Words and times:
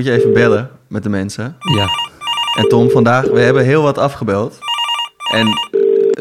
moet 0.00 0.08
je 0.08 0.18
even 0.18 0.32
bellen 0.32 0.70
met 0.88 1.02
de 1.02 1.08
mensen. 1.08 1.56
Ja, 1.58 1.86
En 2.58 2.68
Tom, 2.68 2.90
vandaag, 2.90 3.26
we 3.26 3.40
hebben 3.40 3.64
heel 3.64 3.82
wat 3.82 3.98
afgebeld. 3.98 4.58
En 5.32 5.46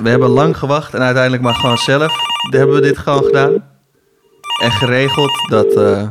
we 0.04 0.09
hebben 0.09 0.29
lang 0.29 0.58
gewacht 0.58 0.94
en 0.94 1.00
uiteindelijk 1.02 1.44
maar 1.44 1.54
gewoon 1.55 1.77
zelf 1.77 2.13
hebben 2.50 2.75
we 2.75 2.81
dit 2.81 2.97
gewoon 2.97 3.23
gedaan. 3.23 3.51
En 4.61 4.71
geregeld 4.71 5.31
dat, 5.50 5.73
eh, 5.73 6.07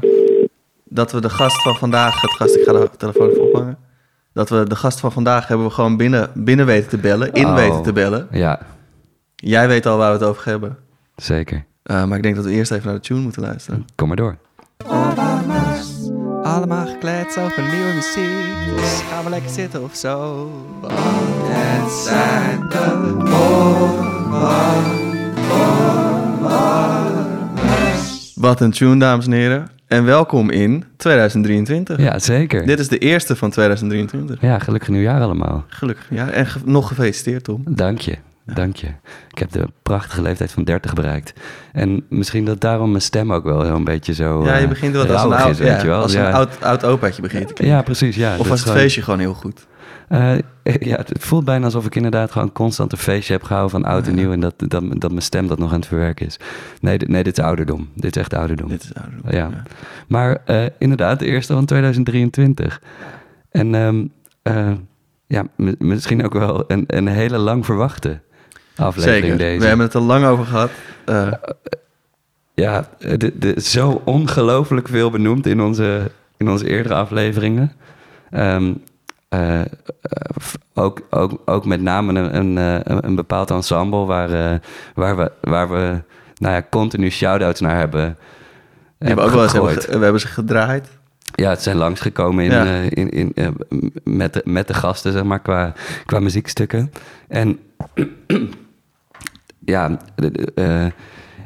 dat 0.85 1.13
we 1.13 1.21
de 1.21 1.29
gast 1.31 1.63
van 1.63 1.75
vandaag, 1.77 2.21
het 2.21 2.31
gast, 2.31 2.55
ik 2.57 2.65
ga 2.65 2.73
de 2.73 2.91
telefoon 2.97 3.29
even 3.31 3.43
ophangen. 3.43 3.79
Dat 4.33 4.49
we 4.49 4.65
de 4.69 4.77
gast 4.77 5.01
van 5.01 5.13
vandaag 5.13 5.47
hebben 5.49 5.67
we 5.67 5.73
gewoon 5.73 5.97
binnen, 5.97 6.31
binnen 6.35 6.67
weten 6.67 6.89
te 6.89 6.99
bellen, 6.99 7.33
in 7.33 7.47
Oh. 7.47 7.55
weten 7.55 7.83
te 7.83 7.93
bellen. 7.93 8.29
ja, 8.31 8.61
Jij 9.37 9.69
weet 9.69 9.87
al 9.87 9.97
waar 9.97 10.13
we 10.13 10.19
het 10.19 10.29
over 10.29 10.45
hebben. 10.45 10.79
zeker. 11.17 11.65
Eh, 11.83 12.05
maar 12.05 12.17
ik 12.17 12.23
denk 12.23 12.37
dat 12.37 12.45
we 12.45 12.51
eerst 12.51 12.71
even 12.71 12.87
naar 12.87 12.95
de 12.95 13.01
tune 13.01 13.21
moeten 13.21 13.43
luisteren. 13.43 13.87
Kom 13.95 14.09
maar 14.09 14.17
door. 14.17 14.37
Allemaal 16.49 16.87
gekleed 16.87 17.39
over 17.39 17.63
nieuwe 17.73 17.93
muziek. 17.95 18.77
Dus 18.77 19.01
gaan 19.11 19.25
we 19.25 19.31
lekker 19.31 19.51
zitten 19.51 19.83
of 19.85 19.95
zo. 19.97 20.51
Het 21.51 21.93
zijn 21.93 22.61
de 22.69 23.17
Wat 28.35 28.61
een 28.61 28.71
tune, 28.71 28.97
dames 28.99 29.27
en 29.27 29.33
heren. 29.33 29.69
En 29.87 30.05
welkom 30.05 30.51
in 30.51 30.85
2023. 30.97 31.99
Ja, 31.99 32.19
zeker. 32.19 32.67
Dit 32.67 32.79
is 32.79 32.89
de 32.89 32.99
eerste 32.99 33.37
van 33.37 33.51
2023. 33.51 34.41
Ja, 34.41 34.59
gelukkig 34.59 34.89
nieuwjaar 34.89 35.21
allemaal. 35.23 35.65
Gelukkig. 35.69 36.07
Ja, 36.11 36.29
en 36.31 36.47
ge- 36.47 36.59
nog 36.65 36.89
gefeliciteerd, 36.89 37.45
Tom. 37.45 37.63
Dank 37.69 37.99
je, 38.01 38.17
dank 38.55 38.77
je. 38.77 38.87
Ik 39.31 39.39
heb 39.39 39.51
de 39.53 39.69
prachtige 39.83 40.23
leeftijd 40.23 40.51
van 40.53 40.65
30 40.65 40.93
bereikt. 40.93 41.33
En 41.73 42.05
misschien 42.09 42.45
dat 42.45 42.61
daarom 42.61 42.91
mijn 42.91 43.03
stem 43.03 43.33
ook 43.33 43.45
wel 43.45 43.65
een 43.67 43.85
beetje 43.85 44.15
zo 44.15 44.45
Ja, 44.45 44.57
je 44.57 44.63
eh, 44.63 44.69
begint 44.69 44.95
wat 44.97 45.11
als 45.11 45.23
een, 45.23 45.33
oud, 45.33 45.51
is, 45.51 45.59
weet 45.59 45.69
ja, 45.69 45.81
je 45.81 45.87
wel. 45.87 46.03
als 46.03 46.13
ja. 46.13 46.29
een 46.29 46.35
oud, 46.35 46.63
oud 46.63 46.85
opaatje 46.85 47.23
begint. 47.23 47.53
ja, 47.59 47.83
precies. 47.83 48.17
Ja, 48.17 48.33
of 48.39 48.49
was 48.49 48.49
het 48.49 48.69
gewoon- 48.69 48.77
feestje 48.83 49.03
gewoon 49.03 49.19
heel 49.19 49.35
goed? 49.35 49.67
Eh, 50.09 50.39
ja, 50.63 50.97
het 50.97 51.13
voelt 51.19 51.45
bijna 51.45 51.65
alsof 51.65 51.87
ik 51.87 51.95
inderdaad 51.95 52.31
gewoon 52.33 52.53
constant 52.53 52.93
een 52.93 52.99
feestje 52.99 53.33
heb 53.33 53.43
gehouden 53.43 53.71
van 53.81 53.85
oud 53.91 54.07
en 54.07 54.15
nieuw. 54.15 54.33
En 54.33 54.41
dat, 54.41 54.55
dat, 54.57 54.83
dat 55.01 55.11
mijn 55.11 55.23
stem 55.23 55.47
dat 55.47 55.59
nog 55.59 55.73
aan 55.73 55.79
het 55.79 55.89
verwerken 55.89 56.27
is. 56.27 56.37
Nee, 56.81 56.99
dit- 56.99 57.09
nee 57.09 57.23
dit 57.23 57.39
is 57.39 57.45
ouderdom. 57.45 57.89
Dit 57.95 58.17
is 58.17 58.23
echt 58.23 58.35
ouderdom. 58.35 58.69
Dit 58.69 58.83
is 58.83 58.95
ouderdom. 58.95 59.31
Ja. 59.31 59.63
Maar 60.09 60.39
eh, 60.45 60.65
inderdaad, 60.79 61.19
de 61.19 61.27
eerste 61.27 61.53
van 61.53 61.65
2023. 61.65 62.81
En 63.51 63.75
ehm, 63.75 64.07
eh, 64.43 64.73
ja, 65.27 65.45
misschien 65.79 66.25
ook 66.25 66.33
wel 66.33 66.65
een, 66.67 66.85
een 66.87 67.07
hele 67.07 67.39
lang 67.39 67.65
verwachte 67.65 68.21
aflevering 68.79 69.23
Zeker. 69.25 69.39
deze. 69.39 69.61
We 69.61 69.67
hebben 69.67 69.87
het 69.87 69.95
er 69.95 70.01
lang 70.01 70.25
over 70.25 70.45
gehad. 70.45 70.71
Eh, 71.05 71.33
Ja, 72.55 72.89
de, 72.99 73.33
de, 73.39 73.61
zo 73.61 74.03
ongelooflijk 74.05 74.89
veel 74.89 75.11
benoemd 75.11 75.47
in 75.47 75.61
onze, 75.61 76.11
in 76.37 76.49
onze 76.51 76.69
eerdere 76.69 76.95
afleveringen. 76.95 77.73
Ehm, 78.31 78.73
eh, 79.29 79.61
eh, 79.61 79.67
ook, 80.75 81.01
ook, 81.11 81.41
ook 81.45 81.65
met 81.65 81.81
name 81.81 82.21
een, 82.21 82.37
een, 82.37 82.85
eh, 82.85 82.97
een, 83.01 83.15
bepaald 83.15 83.51
ensemble 83.51 84.05
waar, 84.05 84.31
eh, 84.53 84.59
waar, 84.95 85.17
we, 85.17 85.31
waar 85.41 85.69
we 85.71 86.03
nou 86.35 86.55
ja, 86.55 86.63
continu 86.71 87.11
shout-outs 87.11 87.61
naar 87.61 87.77
hebben. 87.79 88.17
die 88.99 89.09
hebben 89.09 89.25
ook 89.25 89.31
wel 89.31 89.43
eens 89.43 89.53
hebben, 89.53 89.75
we 89.99 90.03
hebben 90.03 90.21
ze 90.21 90.27
gedraaid. 90.29 90.89
Ja, 91.35 91.51
het 91.51 91.63
zijn 91.63 91.77
langsgekomen 91.77 92.45
in, 92.45 92.51
Ja. 92.51 92.65
eh, 92.65 92.85
in, 92.91 93.11
in, 93.11 93.33
eh, 93.35 93.49
met, 94.05 94.33
de, 94.33 94.43
met 94.45 94.67
de 94.67 94.75
gasten, 94.75 95.13
zeg 95.13 95.25
maar, 95.25 95.41
qua, 95.41 95.73
qua 96.07 96.21
muziekstukken. 96.21 96.93
En 97.29 97.59
ja, 99.69 99.97
eh, 100.55 100.87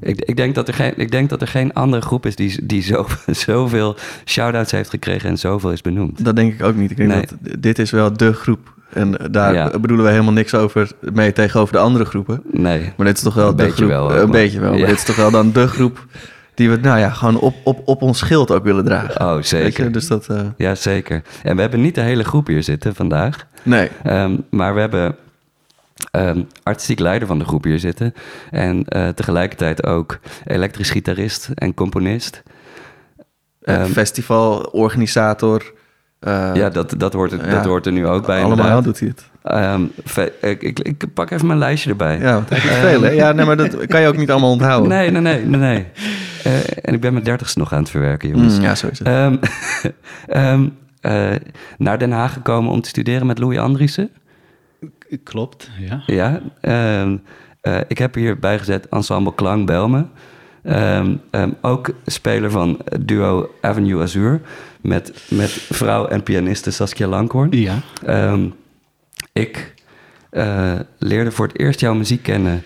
ik, 0.01 0.21
ik, 0.21 0.37
denk 0.37 0.55
dat 0.55 0.69
er 0.69 0.75
geen, 0.75 0.93
ik 0.97 1.11
denk 1.11 1.29
dat 1.31 1.41
er 1.41 1.49
geen 1.49 1.73
andere 1.73 2.03
groep 2.03 2.27
is 2.27 2.37
die, 2.37 2.67
die 2.67 2.83
zo, 2.83 3.07
zoveel 3.47 3.97
shout-outs 4.25 4.71
heeft 4.73 4.91
gekregen 4.91 5.29
en 5.31 5.39
zoveel 5.39 5.73
is 5.73 5.81
benoemd. 5.81 6.25
Dat 6.25 6.37
denk 6.37 6.53
ik 6.53 6.63
ook 6.63 6.75
niet. 6.75 6.91
Ik 6.91 6.97
denk 6.97 7.09
Nee. 7.11 7.21
dat 7.43 7.63
dit 7.63 7.79
is 7.79 7.91
wel 7.91 8.13
de 8.17 8.33
groep. 8.33 8.75
En 8.93 9.15
daar 9.31 9.55
Ja. 9.55 9.79
bedoelen 9.81 10.07
we 10.07 10.11
helemaal 10.13 10.33
niks 10.33 10.55
over 10.55 10.91
mee 11.13 11.33
tegenover 11.33 11.73
de 11.73 11.81
andere 11.81 12.05
groepen. 12.05 12.43
Nee, 12.51 12.93
Maar 12.97 13.07
dit 13.07 13.17
is 13.17 13.23
toch 13.23 13.35
wel 13.35 13.49
Een 13.49 13.57
de 13.57 13.63
beetje 13.63 13.77
groep. 13.77 13.89
wel 13.89 14.11
een 14.11 14.17
maar- 14.17 14.27
beetje 14.31 14.61
wel. 14.61 14.75
Ja. 14.75 14.87
Dit 14.87 14.97
is 14.97 15.05
toch 15.05 15.17
wel 15.17 15.31
dan 15.31 15.53
de 15.53 15.67
groep 15.67 16.07
die 16.55 16.71
we 16.71 16.77
nou 16.77 16.99
ja, 16.99 17.11
gewoon 17.11 17.39
op, 17.39 17.55
op, 17.65 17.83
op 17.85 18.03
ons 18.03 18.19
schild 18.19 18.51
ook 18.51 18.65
willen 18.65 18.85
dragen. 18.85 19.21
oh 19.21 19.43
zeker. 19.43 19.93
Dus 19.93 20.07
dat... 20.07 20.27
eh, 20.27 20.41
Ja, 20.57 20.75
zeker. 20.75 21.23
En 21.43 21.55
we 21.55 21.61
hebben 21.61 21.81
niet 21.81 21.95
de 21.95 22.01
hele 22.01 22.25
groep 22.25 22.47
hier 22.47 22.63
zitten 22.63 22.95
vandaag. 22.95 23.47
nee. 23.63 23.89
Ehm, 24.03 24.37
maar 24.51 24.75
we 24.75 24.81
hebben 24.81 25.17
ehm, 26.11 26.43
artistiek 26.63 26.99
leider 26.99 27.29
van 27.29 27.39
de 27.39 27.45
groep 27.45 27.65
hier 27.65 27.79
zitten. 27.79 28.15
En 28.51 28.85
eh, 28.85 29.09
tegelijkertijd 29.09 29.87
ook 29.87 30.19
elektrisch 30.45 30.91
gitarist 30.91 31.51
en 31.55 31.75
componist. 31.75 32.43
Ehm, 33.63 33.87
festivalorganisator. 33.87 35.73
eh, 36.21 36.51
ja, 36.55 36.71
dat, 36.71 36.95
dat, 36.97 37.13
hoort, 37.13 37.33
er, 37.33 37.47
ja, 37.47 37.55
dat 37.55 37.65
hoort 37.65 37.87
er 37.87 37.93
nu 37.93 38.07
ook 38.07 38.27
bij. 38.27 38.37
Allemaal 38.43 38.57
inderdaad. 38.57 38.85
doet 38.85 38.99
hij 39.01 39.09
het. 39.09 39.31
Ehm, 39.43 39.83
ik, 40.41 40.63
ik, 40.63 40.79
ik 40.79 41.05
pak 41.15 41.31
even 41.31 41.47
mijn 41.47 41.59
lijstje 41.59 41.91
erbij. 41.91 42.19
Ja, 42.19 42.33
want 42.35 42.49
heeft 42.49 42.67
veel, 42.67 43.03
hè? 43.03 43.11
Ja, 43.11 43.33
nee, 43.33 43.47
maar 43.47 43.57
dat 43.57 43.87
kan 43.87 44.01
je 44.01 44.09
ook 44.09 44.17
niet 44.17 44.31
allemaal 44.31 44.51
onthouden. 44.51 44.89
Nee, 44.89 45.11
nee, 45.11 45.21
nee, 45.21 45.45
nee. 45.45 45.61
nee. 45.61 45.87
Eh, 46.45 46.55
en 46.83 46.95
ik 46.95 47.01
ben 47.01 47.13
mijn 47.13 47.25
dertigste 47.25 47.59
nog 47.59 47.73
aan 47.73 47.79
het 47.79 47.91
verwerken, 47.91 48.29
jongens. 48.29 48.59
Mm, 48.59 48.63
ja, 48.63 48.75
ehm, 50.27 50.69
eh, 51.01 51.31
naar 51.79 51.99
Den 51.99 52.13
Haag 52.13 52.33
gekomen 52.33 52.73
om 52.73 52.81
te 52.81 52.89
studeren 52.89 53.27
met 53.27 53.39
Louis 53.39 53.59
Andriessen. 53.59 54.11
Klopt, 55.23 55.71
ja. 55.79 56.03
Ja, 56.07 56.41
ehm, 56.61 57.17
eh, 57.61 57.81
ik 57.89 57.99
heb 57.99 58.15
hier 58.15 58.39
bijgezet 58.39 58.89
Ensemble 58.89 59.35
Klang 59.35 59.67
Belme. 59.67 60.07
Ehm, 60.63 61.17
ehm, 61.31 61.51
ook 61.61 61.91
speler 62.07 62.51
van 62.51 62.79
duo 63.01 63.51
Avenue 63.61 64.03
Azur 64.03 64.41
met, 64.81 65.27
met 65.31 65.51
vrouw 65.51 66.07
en 66.07 66.23
pianiste 66.23 66.71
Saskia 66.71 67.07
Langhoorn. 67.07 67.51
Ja, 67.51 67.79
ik 69.33 69.75
eh, 70.31 70.73
leerde 70.99 71.31
voor 71.31 71.47
het 71.47 71.59
eerst 71.59 71.81
jouw 71.81 71.95
muziek 71.95 72.23
kennen 72.23 72.63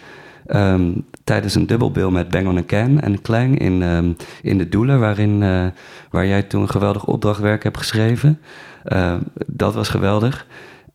tijdens 1.24 1.54
een 1.54 1.66
dubbelbill 1.66 2.10
met 2.10 2.28
Bang 2.28 2.46
on 2.46 2.56
a 2.56 2.62
Can 2.66 3.00
en 3.00 3.22
Klein 3.22 3.56
in, 3.56 4.16
in 4.42 4.58
de 4.58 4.68
Doelen, 4.68 5.00
waarin, 5.00 5.42
eh, 5.42 5.66
waar 6.10 6.26
jij 6.26 6.42
toen 6.42 6.62
een 6.62 6.68
geweldig 6.68 7.04
opdrachtwerk 7.04 7.62
hebt 7.62 7.78
geschreven. 7.78 8.40
Dat 9.46 9.74
was 9.74 9.88
geweldig. 9.88 10.46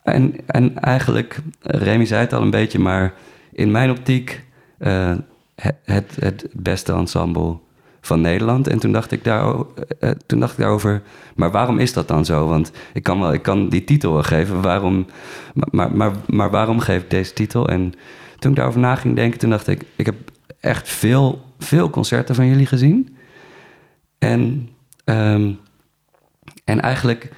En, 0.03 0.35
en 0.45 0.79
eigenlijk, 0.79 1.39
Remy 1.61 2.05
zei 2.05 2.21
het 2.21 2.33
al 2.33 2.41
een 2.41 2.49
beetje, 2.49 2.79
maar 2.79 3.13
in 3.51 3.71
mijn 3.71 3.89
optiek 3.89 4.43
eh, 4.77 5.13
het, 5.83 6.17
het, 6.19 6.47
beste 6.53 6.93
ensemble 6.93 7.57
van 8.01 8.21
Nederland. 8.21 8.67
En 8.67 8.79
toen 8.79 8.91
dacht 8.91 9.11
ik, 9.11 9.23
daar, 9.23 9.55
eh, 9.99 10.09
toen 10.25 10.39
dacht 10.39 10.51
ik 10.51 10.57
daarover, 10.57 11.01
maar 11.35 11.51
waarom 11.51 11.79
is 11.79 11.93
dat 11.93 12.07
dan 12.07 12.25
zo? 12.25 12.47
Want 12.47 12.71
ik 12.93 13.03
kan, 13.03 13.19
wel, 13.19 13.33
ik 13.33 13.41
kan 13.41 13.69
die 13.69 13.83
titel 13.83 14.13
wel 14.13 14.23
geven, 14.23 14.61
waarom, 14.61 15.05
maar, 15.53 15.67
maar, 15.71 15.95
maar, 15.95 16.11
maar 16.27 16.49
waarom 16.49 16.79
geef 16.79 17.01
ik 17.01 17.09
deze 17.09 17.33
titel? 17.33 17.69
En 17.69 17.93
toen 18.39 18.51
ik 18.51 18.57
daarover 18.57 18.81
na 18.81 18.95
ging 18.95 19.15
denken, 19.15 19.39
toen 19.39 19.49
dacht 19.49 19.67
ik, 19.67 19.83
ik 19.95 20.05
heb 20.05 20.15
echt 20.59 20.89
veel, 20.89 21.41
veel 21.59 21.89
concerten 21.89 22.35
van 22.35 22.47
jullie 22.47 22.65
gezien. 22.65 23.15
En, 24.17 24.69
ehm, 25.03 25.51
en 26.63 26.81
eigenlijk 26.81 27.31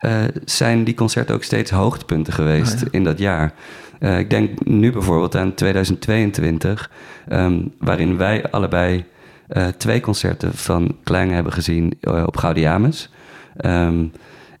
eh, 0.00 0.24
zijn 0.44 0.84
die 0.84 0.94
concerten 0.94 1.34
ook 1.34 1.42
steeds 1.42 1.70
hoogtepunten 1.70 2.32
geweest 2.32 2.74
Oh 2.74 2.80
ja. 2.80 2.86
in 2.90 3.04
dat 3.04 3.18
jaar. 3.18 3.52
Eh, 3.98 4.18
ik 4.18 4.30
denk 4.30 4.64
nu 4.64 4.92
bijvoorbeeld 4.92 5.36
aan 5.36 5.54
2022, 5.54 6.90
ehm, 7.28 7.60
waarin 7.78 8.16
wij 8.16 8.50
allebei 8.50 9.04
eh, 9.48 9.66
twee 9.66 10.00
concerten 10.00 10.54
van 10.54 10.96
Klein 11.02 11.32
hebben 11.32 11.52
gezien 11.52 11.98
op 12.26 12.36
Gaudiamus. 12.36 13.10
Ehm, 13.56 14.04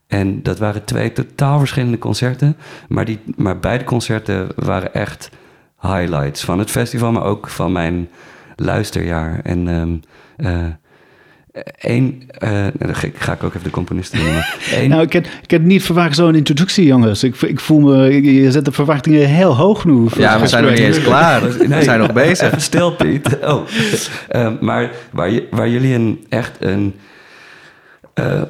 en 0.06 0.42
dat 0.42 0.58
waren 0.58 0.84
twee 0.84 1.12
totaal 1.12 1.58
verschillende 1.58 1.98
concerten, 1.98 2.56
maar, 2.88 3.04
die, 3.04 3.20
maar 3.36 3.58
beide 3.58 3.84
concerten 3.84 4.48
waren 4.56 4.94
echt 4.94 5.30
highlights 5.80 6.44
van 6.44 6.58
het 6.58 6.70
festival, 6.70 7.12
maar 7.12 7.24
ook 7.24 7.48
van 7.48 7.72
mijn 7.72 8.08
luisterjaar. 8.56 9.40
En 9.42 9.68
ehm 10.36 10.70
eh, 11.64 11.90
één, 11.90 12.22
eh, 12.38 12.50
nou, 12.50 12.70
dan 12.78 12.94
ga 12.94 13.32
ik- 13.32 13.42
ook 13.44 13.50
even 13.54 13.62
de 13.62 13.70
componisten 13.70 14.18
noemen. 14.22 14.44
Eén, 14.74 14.88
nou, 14.88 15.02
ik 15.02 15.12
had, 15.12 15.26
ik 15.42 15.50
had 15.50 15.60
niet 15.60 15.82
verwacht 15.82 16.16
zo'n 16.16 16.34
introductie, 16.34 16.84
jongens. 16.86 17.24
Ik, 17.24 17.36
ik 17.42 17.60
voel 17.60 17.80
me, 17.80 18.22
je 18.22 18.50
zet 18.50 18.64
de 18.64 18.72
verwachtingen 18.72 19.28
heel 19.28 19.56
hoog 19.56 19.84
nu. 19.84 20.08
voor 20.08 20.20
Ja, 20.20 20.40
we 20.40 20.46
zijn 20.46 20.62
nog 20.62 20.72
niet 20.72 20.80
eens 20.80 21.02
klaar. 21.02 21.42
We 21.68 21.82
zijn 21.82 21.98
nog 21.98 22.12
bezig. 22.12 22.46
Even 22.46 22.60
stil, 22.60 22.92
Piet. 22.94 23.38
Oh. 23.44 23.62
Ehm, 24.28 24.54
maar 24.60 24.90
waar, 25.10 25.30
je- 25.30 25.46
waar 25.50 25.68
jullie 25.68 25.94
een, 25.94 26.24
echt 26.28 26.56
een... 26.58 26.94
eh, 28.14 28.42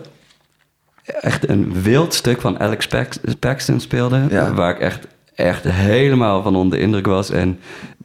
echt 1.21 1.49
een 1.49 1.83
wild 1.83 2.15
stuk 2.15 2.41
van 2.41 2.59
Alex 2.61 2.87
Pax- 2.87 3.19
Paxton 3.39 3.81
speelden... 3.81 4.27
Ja. 4.31 4.55
waar 4.55 4.71
ik 4.75 4.79
echt, 4.81 5.07
echt 5.35 5.65
helemaal 5.65 6.43
van 6.43 6.57
onder 6.57 6.79
de 6.79 6.85
indruk 6.85 7.07
was. 7.07 7.31
En 7.31 7.59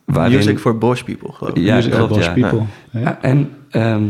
waarin, 0.06 0.35
Music 0.38 0.59
for 0.59 0.77
Bosch 0.77 1.03
People, 1.03 1.31
geloof 1.33 1.56
ik. 1.56 1.63
Ja, 1.63 1.75
Music 1.75 1.91
klopt, 1.91 2.09
Bosch 2.13 2.25
ja. 2.25 2.33
People. 2.33 2.65
Ja. 2.91 3.00
Ja, 3.00 3.18
en, 3.21 3.51
ehm, 3.69 4.03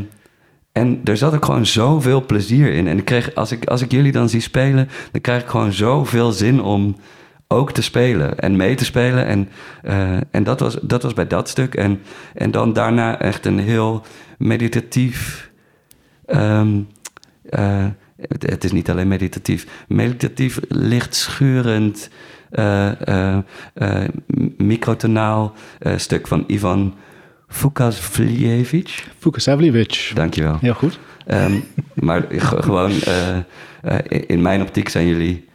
en 0.75 1.01
er 1.03 1.17
zat 1.17 1.33
ook 1.33 1.45
gewoon 1.45 1.65
zoveel 1.65 2.25
plezier 2.25 2.73
in. 2.73 2.87
En 2.87 2.97
ik 2.97 3.05
kreeg, 3.05 3.35
als, 3.35 3.51
ik, 3.51 3.65
als 3.65 3.81
ik 3.81 3.91
jullie 3.91 4.11
dan 4.11 4.29
zie 4.29 4.41
spelen, 4.41 4.89
dan 5.11 5.21
krijg 5.21 5.41
ik 5.41 5.49
gewoon 5.49 5.71
zoveel 5.71 6.31
zin 6.31 6.61
om 6.61 6.95
ook 7.47 7.71
te 7.71 7.81
spelen 7.81 8.39
en 8.39 8.55
mee 8.55 8.75
te 8.75 8.85
spelen. 8.85 9.25
En, 9.25 9.49
eh, 9.83 10.17
en 10.31 10.43
dat, 10.43 10.59
was, 10.59 10.77
dat 10.81 11.03
was 11.03 11.13
bij 11.13 11.27
dat 11.27 11.49
stuk. 11.49 11.75
En, 11.75 12.01
en 12.33 12.51
dan 12.51 12.73
daarna 12.73 13.19
echt 13.19 13.45
een 13.45 13.59
heel 13.59 14.05
meditatief, 14.37 15.49
ehm, 16.25 16.81
eh, 17.49 17.85
het, 18.27 18.63
is 18.63 18.71
niet 18.71 18.89
alleen 18.89 19.07
meditatief. 19.07 19.85
Meditatief, 19.87 20.59
lichtschurend, 20.67 22.09
eh, 22.49 23.37
microtonaal 24.57 25.53
stuk 25.95 26.27
van 26.27 26.43
Ivan 26.47 26.95
Vukasvljevic. 27.55 29.03
Vukasavljevic. 29.19 30.11
Dankjewel. 30.13 30.57
Heel 30.61 30.73
goed. 30.73 30.99
Ehm, 31.27 31.51
maar 31.93 32.25
gewoon, 32.29 32.91
eh, 32.91 33.37
eh, 33.81 33.97
in- 34.07 34.27
in 34.27 34.41
mijn 34.41 34.61
optiek 34.61 34.89
zijn 34.89 35.07
jullie 35.07 35.45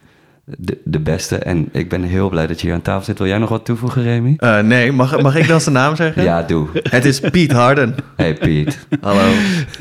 de, 0.45 0.77
de 0.83 0.99
beste. 0.99 1.35
En 1.37 1.69
ik 1.71 1.89
ben 1.89 2.03
heel 2.03 2.29
blij 2.29 2.47
dat 2.47 2.61
je 2.61 2.67
hier 2.67 2.75
aan 2.75 2.81
tafel 2.81 3.03
zit. 3.03 3.17
Wil 3.17 3.27
jij 3.27 3.37
nog 3.37 3.49
wat 3.49 3.65
toevoegen, 3.65 4.03
Remy? 4.03 4.33
Eh, 4.37 4.59
nee, 4.59 4.91
mag, 4.91 5.21
mag 5.21 5.35
ik 5.35 5.47
dan 5.47 5.61
zijn 5.61 5.75
naam 5.75 5.95
zeggen? 5.95 6.23
Ja, 6.23 6.41
doe. 6.43 6.67
Het 6.73 7.05
is 7.05 7.19
Piet 7.19 7.51
Harden. 7.51 7.95
Hey 8.15 8.33
Piet. 8.33 8.85
Hallo. 9.01 9.31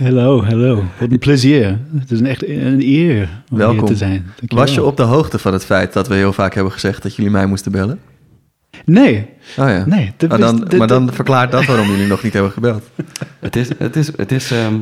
Hallo, 0.02 0.44
hallo. 0.44 0.84
Wat 0.98 1.10
een 1.10 1.18
plezier. 1.18 1.78
Het 1.98 2.10
is 2.10 2.20
een 2.20 2.26
echt 2.26 2.48
een 2.48 2.80
eer 2.82 3.28
om 3.50 3.58
Welkom. 3.58 3.78
hier 3.78 3.86
te 3.86 3.96
zijn. 3.96 4.24
Dankjewel. 4.36 4.64
Was 4.64 4.74
je 4.74 4.82
op 4.84 4.96
de 4.96 5.02
hoogte 5.02 5.38
van 5.38 5.52
het 5.52 5.64
feit 5.64 5.92
dat 5.92 6.08
we 6.08 6.14
heel 6.14 6.32
vaak 6.32 6.54
hebben 6.54 6.72
gezegd 6.72 7.02
dat 7.02 7.16
jullie 7.16 7.30
mij 7.30 7.46
moesten 7.46 7.72
bellen? 7.72 7.98
Nee, 8.92 9.26
Oh 9.58 9.68
ja. 9.68 9.84
nee. 9.86 10.12
maar 10.28 10.38
dan, 10.38 10.68
maar 10.76 10.86
dan 10.86 11.06
dat- 11.06 11.14
verklaart 11.14 11.50
dat 11.52 11.64
waarom 11.64 11.88
jullie 11.88 12.06
nog 12.06 12.22
niet 12.22 12.32
hebben 12.32 12.52
gebeld. 12.52 12.82
Het 13.40 13.56
is, 13.56 13.68
het 13.78 13.96
is, 13.96 14.10
het 14.16 14.32
is 14.32 14.50
ehm, 14.50 14.74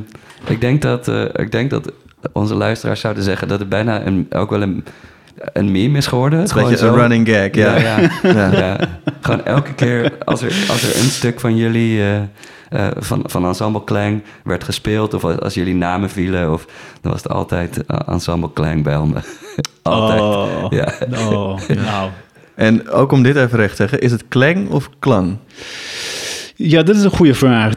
ik, 0.47 0.61
denk 0.61 0.83
dat, 0.83 1.09
eh, 1.09 1.23
ik 1.35 1.53
denk 1.53 1.71
dat 1.71 1.93
onze 2.33 2.55
luisteraars 2.55 3.01
zouden 3.01 3.23
zeggen 3.23 3.49
dat 3.49 3.59
het 3.59 3.69
bijna 3.69 4.07
een, 4.07 4.27
ook 4.31 4.51
wel 4.51 4.63
een, 4.63 4.85
een 5.53 5.73
meme 5.73 5.99
is 5.99 6.07
geworden. 6.07 6.39
Het 6.39 6.57
is 6.57 6.63
een 6.71 6.77
zo. 6.77 6.95
running 6.95 7.29
gag, 7.29 7.55
ja. 7.55 7.77
Ja, 7.77 7.99
ja. 8.01 8.11
Ja. 8.33 8.57
Ja, 8.59 8.79
gewoon 9.21 9.45
elke 9.45 9.75
keer 9.75 10.13
als 10.25 10.43
er, 10.43 10.53
als 10.69 10.83
er 10.83 10.97
een 11.03 11.11
stuk 11.11 11.41
van 11.41 11.57
jullie, 11.57 12.01
eh, 12.01 12.17
eh, 12.69 12.87
van, 12.97 13.23
van 13.27 13.45
Ensemble 13.47 13.85
Klang 13.85 14.23
werd 14.45 14.65
gespeeld, 14.65 15.15
of 15.15 15.25
als, 15.25 15.39
als 15.41 15.55
jullie 15.55 15.75
namen 15.75 16.11
vielen, 16.11 16.53
of, 16.53 16.67
dan 17.01 17.13
was 17.13 17.23
het 17.23 17.33
altijd 17.33 17.85
Ensemble 18.07 18.53
Klang 18.53 18.83
bel 18.83 19.07
me. 19.13 19.19
altijd. 19.83 20.21
Oh, 20.21 20.67
Ja. 20.71 20.93
oh, 21.31 21.59
nou. 21.69 22.11
En 22.59 22.89
ook 22.89 23.13
om 23.13 23.23
dit 23.23 23.37
even 23.37 23.59
recht 23.59 23.71
te 23.71 23.77
zeggen, 23.77 24.01
is 24.01 24.11
het 24.11 24.25
klang 24.29 24.69
of 24.71 24.91
klang? 24.99 25.37
Ja, 26.55 26.83
dat 26.83 26.97
is 26.97 27.03
een 27.03 27.11
goede 27.11 27.35
vraag. 27.35 27.75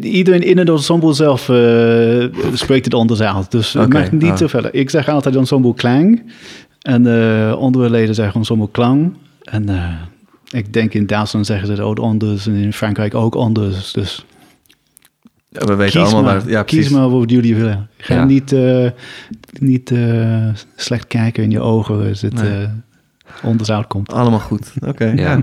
Iedereen 0.00 0.42
in 0.42 0.58
het 0.58 0.68
ensemble 0.68 1.12
zelf 1.12 1.48
eh, 1.48 2.24
spreekt 2.52 2.84
het 2.84 2.94
anders 2.94 3.20
uit. 3.20 3.50
Dus 3.50 3.76
Oké, 3.76 3.86
maakt 3.88 4.12
niet 4.12 4.30
ah. 4.30 4.36
te 4.36 4.48
verder. 4.48 4.74
Ik 4.74 4.90
zeg 4.90 5.08
altijd 5.08 5.36
ensemble 5.36 5.74
klang. 5.74 6.22
En 6.80 7.02
de 7.02 7.54
andere 7.58 7.90
leden 7.90 8.14
zeggen 8.14 8.34
ensemble 8.38 8.68
klang. 8.70 9.14
En 9.42 9.68
eh, 9.68 9.90
ik 10.50 10.72
denk 10.72 10.94
in 10.94 11.06
Duitsland 11.06 11.46
zeggen 11.46 11.66
ze 11.66 11.72
het 11.72 11.80
ook 11.80 11.98
anders. 11.98 12.46
En 12.46 12.54
in 12.54 12.72
Frankrijk 12.72 13.14
ook 13.14 13.34
anders. 13.34 13.92
Dus 13.92 14.24
Ja, 15.48 15.64
we 15.64 15.74
weten 15.74 16.00
kies, 16.00 16.12
allemaal 16.12 16.32
maar, 16.32 16.40
waar 16.40 16.50
ja, 16.50 16.62
kies 16.62 16.88
maar 16.88 17.10
wat 17.10 17.30
jullie 17.30 17.56
willen. 17.56 17.88
Ga 17.96 18.14
Ja. 18.14 18.24
niet, 18.24 18.54
niet 19.58 19.92
slecht 20.76 21.06
kijken 21.06 21.42
in 21.42 21.50
je 21.50 21.60
ogen 21.60 22.08
als 22.08 22.20
het 22.20 22.42
Nee. 22.42 22.66
Anders 23.42 23.70
uitkomt. 23.70 24.12
Allemaal 24.12 24.40
goed. 24.40 24.72
Oké. 24.86 25.04
Ja. 25.04 25.12
ja. 25.14 25.42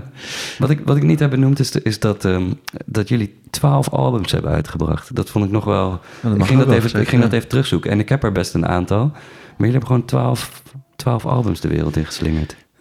Wat, 0.58 0.70
ik, 0.70 0.80
wat 0.84 0.96
ik 0.96 1.02
niet 1.02 1.18
heb 1.18 1.30
benoemd 1.30 1.58
is, 1.58 1.70
is 1.70 1.98
dat, 1.98 2.24
ehm, 2.24 2.52
dat 2.86 3.08
jullie 3.08 3.40
twaalf 3.50 3.88
albums 3.88 4.32
hebben 4.32 4.50
uitgebracht. 4.50 5.14
Dat 5.14 5.30
vond 5.30 5.44
ik 5.44 5.50
nog 5.50 5.64
wel... 5.64 6.00
dat 6.20 6.32
ik 6.32 6.38
mag 6.38 6.46
ging, 6.46 6.58
dat 6.58 6.68
wel 6.68 6.76
even, 6.76 6.88
ik 6.88 6.92
gezegd, 6.92 7.08
ging 7.08 7.22
ja. 7.22 7.28
dat 7.28 7.36
even 7.36 7.48
terugzoeken. 7.48 7.90
En 7.90 7.98
ik 7.98 8.08
heb 8.08 8.22
er 8.22 8.32
best 8.32 8.54
een 8.54 8.66
aantal. 8.66 9.06
Maar 9.06 9.68
jullie 9.68 9.72
hebben 9.72 9.88
gewoon 9.88 10.04
twaalf, 10.04 10.62
twaalf 10.96 11.26
albums 11.26 11.60
de 11.60 11.68
wereld 11.68 11.96
in 11.96 12.06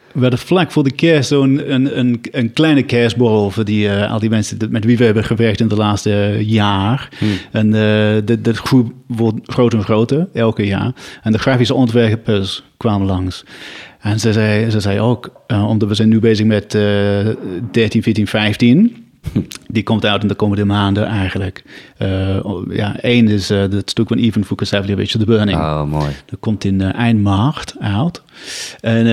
geslingerd. 0.09 0.13
We 0.13 0.21
hadden 0.21 0.39
vlak 0.39 0.71
voor 0.71 0.83
de 0.83 0.91
kerst 0.91 1.29
zo'n 1.29 1.73
een, 1.73 1.99
een, 1.99 2.21
een 2.31 2.53
kleine 2.53 2.83
kerstborrel 2.83 3.51
voor 3.51 3.65
die, 3.65 3.89
eh, 3.89 4.11
al 4.11 4.19
die 4.19 4.29
mensen 4.29 4.57
met 4.69 4.85
wie 4.85 4.97
we 4.97 5.03
hebben 5.03 5.23
gewerkt 5.23 5.59
in 5.59 5.67
de 5.67 5.75
laatste 5.75 6.37
jaar. 6.39 7.09
Hmm. 7.17 7.37
En 7.51 7.65
eh 7.65 7.81
de, 8.25 8.41
de 8.41 8.53
groep 8.53 8.91
wordt 9.07 9.39
groter 9.43 9.79
en 9.79 9.85
groter, 9.85 10.27
elke 10.33 10.65
jaar. 10.65 10.91
En 11.23 11.31
de 11.31 11.39
grafische 11.39 11.73
ontwerpers 11.73 12.63
kwamen 12.77 13.07
langs. 13.07 13.43
En 13.99 14.19
ze 14.19 14.33
zei, 14.33 14.69
ze 14.69 14.79
zei 14.79 14.99
ook, 14.99 15.31
eh, 15.47 15.67
omdat 15.67 15.87
we 15.87 15.95
zijn 15.95 16.09
nu 16.09 16.19
bezig 16.19 16.45
met 16.45 16.75
eh 16.75 17.27
13, 17.71 18.03
14, 18.03 18.27
15... 18.27 19.07
Die 19.67 19.83
komt 19.83 20.05
uit 20.05 20.21
in 20.21 20.27
de 20.27 20.33
komende 20.35 20.65
maanden 20.65 21.05
eigenlijk. 21.05 21.63
Eh, 21.97 22.39
ja, 22.69 22.99
één 22.99 23.27
is 23.27 23.49
eh 23.49 23.59
het 23.59 23.89
stuk 23.89 24.07
van 24.07 24.17
Ivan 24.17 24.43
Vukasavljevic, 24.43 25.07
The 25.09 25.25
Burning. 25.25 25.57
Oh, 25.57 25.83
mooi. 25.83 26.09
Dat 26.25 26.39
komt 26.39 26.63
in 26.63 26.81
eh, 26.81 26.93
eind 26.93 27.21
maart 27.21 27.75
uit. 27.79 28.21
En 28.79 29.03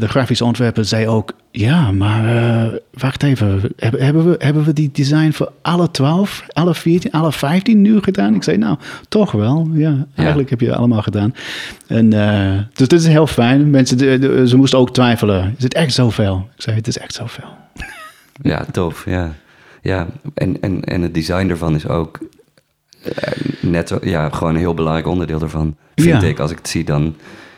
de 0.00 0.08
grafische 0.08 0.44
ontwerper 0.44 0.84
zei 0.84 1.08
ook... 1.08 1.32
Ja, 1.52 1.92
maar 1.92 2.70
wacht 2.92 3.22
even. 3.22 3.60
Hebben, 3.76 4.04
hebben, 4.04 4.30
we, 4.30 4.34
hebben 4.38 4.64
we 4.64 4.72
die 4.72 4.90
design 4.92 5.30
voor 5.30 5.52
alle 5.62 5.90
12, 5.90 6.44
alle 6.48 6.74
14, 6.74 7.10
alle 7.12 7.32
15 7.32 7.80
nu 7.82 8.00
gedaan? 8.02 8.34
Ik 8.34 8.42
zei, 8.42 8.56
nou, 8.56 8.76
toch 9.08 9.32
wel. 9.32 9.68
Ja, 9.72 10.06
eigenlijk 10.14 10.50
heb 10.50 10.60
je 10.60 10.66
het 10.66 10.76
allemaal 10.76 11.02
gedaan. 11.02 11.34
En, 11.86 12.10
dus 12.72 12.88
dit 12.88 13.00
is 13.00 13.06
heel 13.06 13.26
fijn. 13.26 13.70
Mensen, 13.70 13.98
de- 13.98 14.18
de- 14.18 14.48
ze 14.48 14.56
moesten 14.56 14.78
ook 14.78 14.92
twijfelen. 14.92 15.54
Is 15.56 15.62
het 15.64 15.74
echt 15.74 15.92
zoveel? 15.92 16.48
Ik 16.56 16.62
zei, 16.62 16.76
het 16.76 16.86
is 16.86 16.98
echt 16.98 17.14
zoveel. 17.14 17.48
Ja, 18.42 18.64
tof. 18.72 19.04
Ja, 19.06 19.32
ja. 19.82 20.06
En, 20.34 20.60
en, 20.60 20.84
en 20.84 21.02
het 21.02 21.14
design 21.14 21.48
ervan 21.48 21.74
is 21.74 21.88
ook 21.88 22.18
eh, 23.02 23.32
net 23.60 23.88
zo, 23.88 23.98
ja, 24.02 24.28
gewoon 24.28 24.54
een 24.54 24.60
heel 24.60 24.74
belangrijk 24.74 25.06
onderdeel 25.06 25.40
ervan. 25.40 25.76
Vind 25.94 26.22
Ja. 26.22 26.28
ik. 26.28 26.38
Als 26.38 26.50
ik 26.50 26.56
het 26.58 26.68
zie, 26.68 26.84
dan 26.84 27.16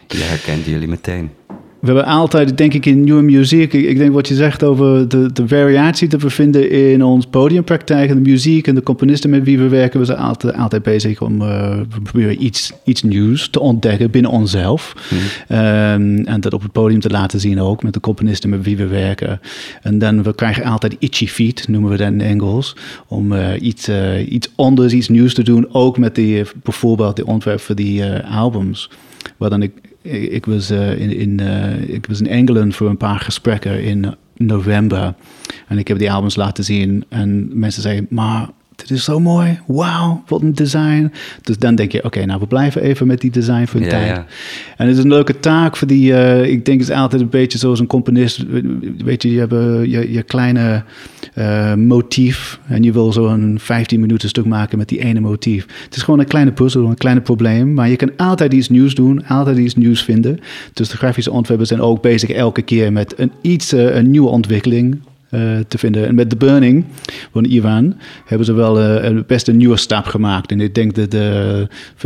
je 0.08 0.18
herkent 0.22 0.64
jullie 0.64 0.88
meteen. 0.88 1.30
We 1.82 1.88
hebben 1.88 2.06
altijd, 2.06 2.58
denk 2.58 2.74
ik, 2.74 2.86
in 2.86 3.04
nieuwe 3.04 3.22
muziek... 3.22 3.72
Ik, 3.72 3.84
ik 3.84 3.98
denk 3.98 4.12
wat 4.12 4.28
je 4.28 4.34
zegt 4.34 4.64
over 4.64 5.08
de, 5.08 5.32
de 5.32 5.48
variatie 5.48 6.08
die 6.08 6.18
we 6.18 6.30
vinden 6.30 6.70
in 6.70 7.02
ons 7.02 7.26
podiumpraktijk... 7.26 8.10
en 8.10 8.22
de 8.22 8.30
muziek 8.30 8.66
en 8.66 8.74
de 8.74 8.82
componisten 8.82 9.30
met 9.30 9.44
wie 9.44 9.58
we 9.58 9.68
werken. 9.68 10.00
We 10.00 10.06
zijn 10.06 10.18
altijd, 10.18 10.56
altijd 10.56 10.82
bezig 10.82 11.20
om 11.20 11.38
we 11.38 11.86
proberen 12.02 12.44
iets, 12.44 12.72
iets 12.84 13.02
nieuws 13.02 13.48
te 13.48 13.60
ontdekken 13.60 14.10
binnen 14.10 14.30
onszelf. 14.30 14.94
Ehm, 15.48 16.16
en 16.24 16.40
dat 16.40 16.52
op 16.52 16.62
het 16.62 16.72
podium 16.72 17.00
te 17.00 17.10
laten 17.10 17.40
zien 17.40 17.60
ook 17.60 17.82
met 17.82 17.92
de 17.92 18.00
componisten 18.00 18.50
met 18.50 18.64
wie 18.64 18.76
we 18.76 18.86
werken. 18.86 19.40
En 19.82 19.98
dan 19.98 20.22
we 20.22 20.34
krijgen 20.34 20.64
altijd 20.64 20.96
itchy 20.98 21.26
feet, 21.26 21.68
noemen 21.68 21.90
we 21.90 21.96
dat 21.96 22.08
in 22.08 22.20
Engels. 22.20 22.76
Om 23.08 23.32
eh, 23.32 23.62
iets, 23.62 23.88
eh, 23.88 24.32
iets 24.32 24.50
anders, 24.56 24.92
iets 24.92 25.08
nieuws 25.08 25.34
te 25.34 25.42
doen. 25.42 25.74
Ook 25.74 25.98
met 25.98 26.14
die, 26.14 26.42
bijvoorbeeld 26.62 27.16
de 27.16 27.26
ontwerp 27.26 27.60
voor 27.60 27.74
die 27.74 28.04
albums. 28.14 28.90
Waar 29.36 29.50
dan 29.50 29.62
ik, 29.62 29.72
ik, 30.02 30.30
ik 30.30 30.46
was, 30.46 30.70
eh, 30.70 31.00
in, 31.00 31.16
in, 31.16 31.40
eh, 31.40 31.88
ik 31.88 32.06
was 32.06 32.20
in 32.20 32.28
Engeland 32.28 32.74
voor 32.74 32.88
een 32.88 32.96
paar 32.96 33.20
gesprekken 33.20 33.82
in 33.82 34.14
november. 34.36 35.14
En 35.68 35.78
ik 35.78 35.88
heb 35.88 35.98
die 35.98 36.12
albums 36.12 36.36
laten 36.36 36.64
zien. 36.64 37.04
En 37.08 37.58
mensen 37.58 37.82
zeiden, 37.82 38.06
maar 38.10 38.48
dit 38.88 38.98
is 38.98 39.04
zo 39.04 39.20
mooi. 39.20 39.58
Wauw, 39.66 40.22
wat 40.26 40.42
een 40.42 40.54
design. 40.54 41.12
Dus 41.42 41.58
dan 41.58 41.74
denk 41.74 41.92
je, 41.92 42.04
oké, 42.04 42.24
nou 42.24 42.40
we 42.40 42.46
blijven 42.46 42.82
even 42.82 43.06
met 43.06 43.20
die 43.20 43.30
design 43.30 43.64
voor 43.64 43.80
een 43.80 43.86
Ja, 43.86 43.92
tijd. 43.92 44.06
ja. 44.06 44.26
En 44.76 44.86
het 44.86 44.96
is 44.96 45.02
een 45.02 45.10
leuke 45.10 45.40
taak 45.40 45.76
voor 45.76 45.86
die, 45.88 46.14
eh, 46.14 46.50
ik 46.50 46.64
denk 46.64 46.80
het 46.80 46.88
is 46.88 46.94
altijd 46.94 47.22
een 47.22 47.28
beetje 47.28 47.58
zoals 47.58 47.80
een 47.80 47.86
componist. 47.86 48.44
Weet 49.04 49.22
je, 49.22 49.32
je 49.32 49.38
hebt 49.38 49.52
eh, 49.52 49.84
je, 49.84 50.12
je 50.12 50.22
kleine 50.22 50.82
eh, 51.34 51.74
motief 51.74 52.60
en 52.68 52.82
je 52.82 52.92
wil 52.92 53.12
zo'n 53.12 53.56
15 53.60 54.00
minuten 54.00 54.28
stuk 54.28 54.44
maken 54.44 54.78
met 54.78 54.88
die 54.88 55.00
ene 55.04 55.20
motief. 55.20 55.66
Het 55.84 55.96
is 55.96 56.02
gewoon 56.02 56.20
een 56.20 56.26
kleine 56.26 56.52
puzzel, 56.52 56.86
een 56.86 56.96
kleine 56.96 57.20
probleem, 57.20 57.74
maar 57.74 57.88
je 57.88 57.96
kan 57.96 58.10
altijd 58.16 58.52
iets 58.52 58.68
nieuws 58.68 58.94
doen, 58.94 59.26
altijd 59.26 59.58
iets 59.58 59.74
nieuws 59.74 60.02
vinden. 60.02 60.38
Dus 60.72 60.88
de 60.88 60.96
grafische 60.96 61.30
ontwerpers 61.30 61.68
zijn 61.68 61.80
ook 61.80 62.02
bezig 62.02 62.30
elke 62.30 62.62
keer 62.62 62.92
met 62.92 63.14
een 63.18 63.32
iets, 63.40 63.72
een 63.72 64.10
nieuwe 64.10 64.28
ontwikkeling. 64.28 65.00
Eh, 65.32 65.58
te 65.68 65.78
vinden. 65.78 66.06
En 66.06 66.14
met 66.14 66.30
The 66.30 66.36
Burning 66.36 66.84
van 67.32 67.44
Ivan 67.44 67.96
hebben 68.24 68.46
ze 68.46 68.52
wel 68.52 68.78
eh, 68.80 69.04
een 69.04 69.24
best 69.26 69.48
een 69.48 69.56
nieuwe 69.56 69.76
stap 69.76 70.04
gemaakt. 70.04 70.50
En 70.50 70.60
ik 70.60 70.74
denk 70.74 70.94
dat 70.94 71.10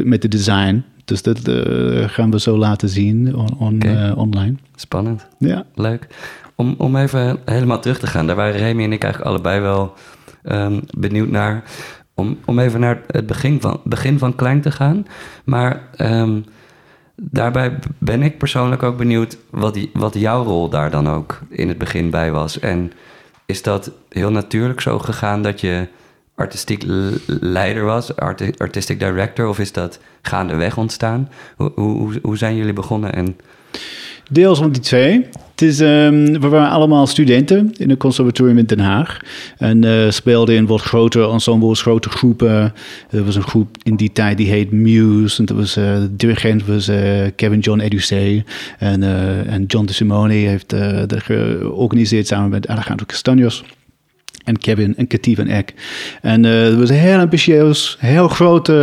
met 0.05 0.23
de 0.23 0.29
design, 0.29 0.85
dus 1.05 1.23
dat 1.23 1.49
eh, 1.49 2.09
gaan 2.09 2.31
we 2.31 2.41
zo 2.41 2.57
laten 2.57 2.89
zien 2.89 3.35
on, 3.37 3.57
on- 3.59 3.75
Oké. 3.75 4.13
online. 4.17 4.55
Spannend. 4.75 5.27
Ja. 5.39 5.65
Leuk. 5.75 6.07
Om, 6.55 6.75
om 6.79 6.97
even 6.97 7.39
helemaal 7.45 7.81
terug 7.81 7.99
te 7.99 8.07
gaan. 8.07 8.27
Daar 8.27 8.37
waren 8.37 8.57
Remy 8.61 8.85
en 8.85 8.93
ik 8.93 9.03
eigenlijk 9.03 9.33
allebei 9.33 9.61
wel 9.61 9.95
ehm, 10.43 10.81
benieuwd 10.99 11.31
naar. 11.31 11.63
Om, 12.15 12.39
om 12.45 12.59
even 12.59 12.81
naar 12.81 13.01
het 13.07 13.27
begin 13.27 13.61
van, 13.61 13.81
begin 13.85 14.19
van 14.19 14.35
Klein 14.35 14.61
te 14.61 14.71
gaan. 14.71 15.07
Maar 15.45 15.83
ehm, 15.97 16.39
daarbij 17.17 17.79
ben 17.99 18.23
ik 18.23 18.39
persoonlijk 18.39 18.83
ook 18.83 18.97
benieuwd 18.97 19.39
wat, 19.51 19.75
die, 19.75 19.91
wat 19.93 20.15
jouw 20.15 20.45
rol 20.45 20.69
daar 20.69 20.91
dan 20.91 21.09
ook 21.09 21.41
in 21.49 21.69
het 21.69 21.79
begin 21.79 22.11
bij 22.11 22.31
was. 22.33 22.59
En 22.59 22.93
is 23.47 23.63
dat 23.63 23.91
heel 24.09 24.31
natuurlijk 24.31 24.81
zo 24.81 24.99
gegaan 24.99 25.43
dat 25.43 25.61
je 25.61 25.87
artistiek 26.35 26.83
leider 27.27 27.85
was, 27.85 28.17
arti- 28.17 28.53
artistic 28.57 28.99
director, 28.99 29.49
of 29.49 29.59
is 29.59 29.73
dat 29.73 29.99
gaandeweg 30.23 30.77
ontstaan? 30.77 31.31
Hoe, 31.57 31.73
hoe, 31.75 32.19
hoe- 32.23 32.37
zijn 32.37 32.57
jullie 32.57 32.73
begonnen? 32.73 33.13
En 33.15 33.37
Deels 34.31 34.59
van 34.59 34.71
die 34.73 34.83
twee. 34.83 35.29
Het 35.57 35.69
is, 35.69 35.81
ehm, 35.81 36.41
we 36.41 36.49
waren 36.49 36.71
allemaal 36.71 37.07
studenten 37.07 37.73
in 37.77 37.91
het 37.91 37.99
conservatorium 37.99 38.59
in 38.59 38.65
Den 38.65 38.79
Haag. 38.79 39.21
En 39.59 39.85
eh, 39.85 40.11
speelden 40.11 40.55
in 40.55 40.67
wat 40.67 40.81
grotere 40.81 41.31
ensembles, 41.31 41.83
grote 41.83 42.09
groepen. 42.09 42.73
Er 43.11 43.25
was 43.25 43.37
een 43.37 43.43
groep 43.43 43.77
in 43.83 43.97
die 43.97 44.13
tijd 44.13 44.37
die 44.37 44.49
heet 44.49 44.73
Muse. 44.73 45.39
En 45.39 45.45
dat 45.45 45.57
was, 45.57 45.77
eh, 45.77 45.95
de 45.95 46.17
dirigent 46.17 46.67
was 46.67 46.89
eh, 46.89 47.27
Kevin 47.37 47.59
John 47.59 47.81
Educé. 47.81 48.45
En, 48.79 49.03
en 49.49 49.65
John 49.67 49.87
de 49.87 49.93
Simone 49.93 50.33
heeft 50.33 50.71
dat 51.07 51.23
georganiseerd 51.23 52.27
samen 52.27 52.51
met 52.51 52.69
Alejandro 52.69 53.07
Castaños. 53.07 53.76
En 54.47 54.59
Kevin 54.59 54.97
en 54.97 55.07
Katief 55.07 55.39
en 55.39 55.49
ik. 55.49 55.75
En 56.23 56.45
uh, 56.45 56.63
het 56.63 56.75
was 56.75 56.91
heel 56.91 57.19
ambitieus, 57.19 57.97
heel 58.01 58.29
grote 58.29 58.75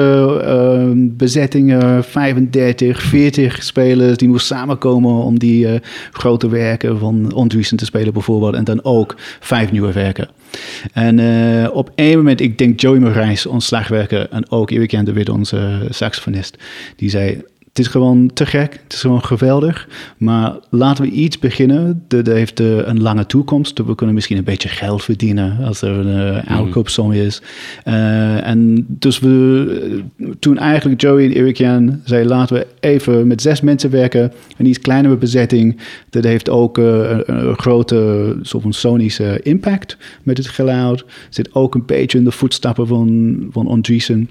uh, 0.45 1.07
bezettingen, 1.17 2.03
35, 2.03 3.01
40 3.01 3.63
spelers 3.63 4.17
die 4.17 4.27
moesten 4.27 4.57
samenkomen 4.57 5.23
om 5.23 5.39
die 5.39 5.65
uh, 5.65 5.73
grote 6.11 6.49
werken 6.49 6.99
van 6.99 7.33
Andreessen 7.33 7.77
te 7.77 7.85
spelen 7.85 8.13
bijvoorbeeld. 8.13 8.53
En 8.53 8.63
dan 8.63 8.83
ook 8.83 9.15
vijf 9.39 9.71
nieuwe 9.71 9.91
werken. 9.91 10.29
En 10.93 11.19
op 11.71 11.91
één 11.95 12.17
moment, 12.17 12.41
ik 12.41 12.57
denk 12.57 12.79
Joey 12.79 12.99
Marijs, 12.99 13.45
ons 13.45 13.65
slagwerker, 13.65 14.27
en 14.29 14.51
ook 14.51 14.69
Erik 14.69 15.05
de 15.05 15.13
Wit, 15.13 15.29
onze 15.29 15.87
saxofonist, 15.89 16.57
die 16.95 17.09
zei, 17.09 17.41
het 17.73 17.85
is 17.85 17.91
gewoon 17.91 18.29
te 18.33 18.45
gek. 18.45 18.79
Het 18.83 18.93
is 18.93 19.01
gewoon 19.01 19.23
geweldig. 19.23 19.87
Maar 20.17 20.55
laten 20.69 21.03
we 21.03 21.09
iets 21.09 21.39
beginnen. 21.39 22.03
Dat 22.07 22.27
heeft 22.27 22.59
uh, 22.59 22.87
een 22.87 23.01
lange 23.01 23.25
toekomst. 23.25 23.77
We 23.85 23.95
kunnen 23.95 24.15
misschien 24.15 24.37
een 24.37 24.43
beetje 24.43 24.69
geld 24.69 25.03
verdienen 25.03 25.57
als 25.63 25.81
er 25.81 25.89
een 25.89 26.35
uh, 26.35 26.51
aankoopsom 26.51 27.11
is. 27.11 27.41
Uh, 27.87 28.47
en 28.47 28.85
dus 28.87 29.19
we, 29.19 30.03
toen 30.39 30.57
eigenlijk 30.57 31.01
Joey 31.01 31.25
en 31.25 31.31
Erik 31.31 31.57
Jan 31.57 32.01
zei... 32.03 32.25
laten 32.25 32.55
we 32.55 32.67
even 32.79 33.27
met 33.27 33.41
zes 33.41 33.61
mensen 33.61 33.89
werken. 33.89 34.31
Een 34.57 34.65
iets 34.65 34.79
kleinere 34.79 35.17
bezetting. 35.17 35.77
Dat 36.09 36.23
heeft 36.23 36.49
ook 36.49 36.77
een, 36.77 37.23
een, 37.25 37.57
grote 37.57 38.35
soort 38.41 38.63
van 38.63 38.73
sonische 38.73 39.39
impact 39.43 39.97
met 40.23 40.37
het 40.37 40.47
geluid. 40.47 41.05
Zit 41.29 41.53
ook 41.55 41.75
een 41.75 41.85
beetje 41.85 42.17
in 42.17 42.23
de 42.23 42.31
voetstappen 42.31 42.87
van, 42.87 43.37
van 43.51 43.67
Andreessen. 43.67 44.29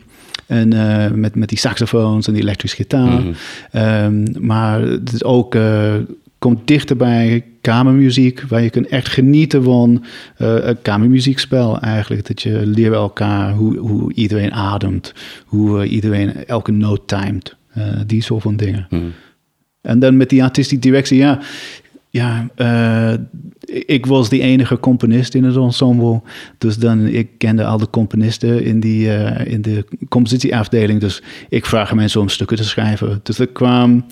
En 0.53 0.75
uh, 0.75 1.11
met, 1.11 1.35
met 1.35 1.49
die 1.49 1.59
saxofoons 1.59 2.27
en 2.27 2.33
die 2.33 2.43
elektrische 2.43 2.77
gitaar. 2.77 3.21
Mm 3.21 3.35
-hmm. 3.71 3.83
um, 3.83 4.47
maar 4.47 4.81
het 4.81 5.13
is 5.13 5.25
ook, 5.25 5.55
uh, 5.55 5.95
komt 6.39 6.67
dichterbij 6.67 7.45
kamermuziek, 7.61 8.43
waar 8.43 8.63
je 8.63 8.71
kunt 8.71 8.87
echt 8.87 9.09
genieten 9.09 9.63
van 9.63 10.05
uh, 10.39 10.55
een 10.61 10.83
kamermuziekspel 10.83 11.81
eigenlijk. 11.81 12.27
Dat 12.27 12.43
je 12.43 12.63
leert 12.67 12.95
elkaar 12.95 13.53
hoe, 13.53 13.77
hoe 13.77 14.13
iedereen 14.15 14.53
ademt, 14.53 15.15
hoe 15.47 15.87
iedereen 15.87 16.47
elke 16.47 16.73
noot 16.73 17.09
timed. 17.09 17.57
die 18.07 18.23
soort 18.23 18.43
van 18.43 18.57
dingen. 18.57 18.87
Mm 18.91 18.99
-hmm. 18.99 19.13
En 19.83 19.99
dan 19.99 20.17
met 20.17 20.29
die 20.29 20.43
artistische 20.43 20.83
directie, 20.83 21.19
ja, 21.19 21.41
ja, 22.13 22.49
uh, 22.57 23.13
ik 23.87 24.07
was 24.07 24.29
die 24.29 24.41
enige 24.41 24.81
componist 24.81 25.35
in 25.35 25.45
het 25.45 25.57
ensemble. 25.57 26.21
Dus 26.59 26.77
dan, 26.77 27.07
ik 27.07 27.29
kende 27.39 27.65
al 27.65 27.79
de 27.79 27.91
componisten 27.91 28.65
in, 28.65 28.81
die, 28.81 29.07
uh, 29.07 29.47
in 29.47 29.63
de 29.63 29.85
compositieafdeling. 30.09 31.01
Dus 31.01 31.23
ik 31.49 31.67
vraag 31.67 31.95
mensen 31.95 32.21
om 32.21 32.29
stukken 32.29 32.57
te 32.57 32.65
schrijven. 32.65 33.21
Dus 33.23 33.39
er 33.39 33.47
kwam 33.47 34.05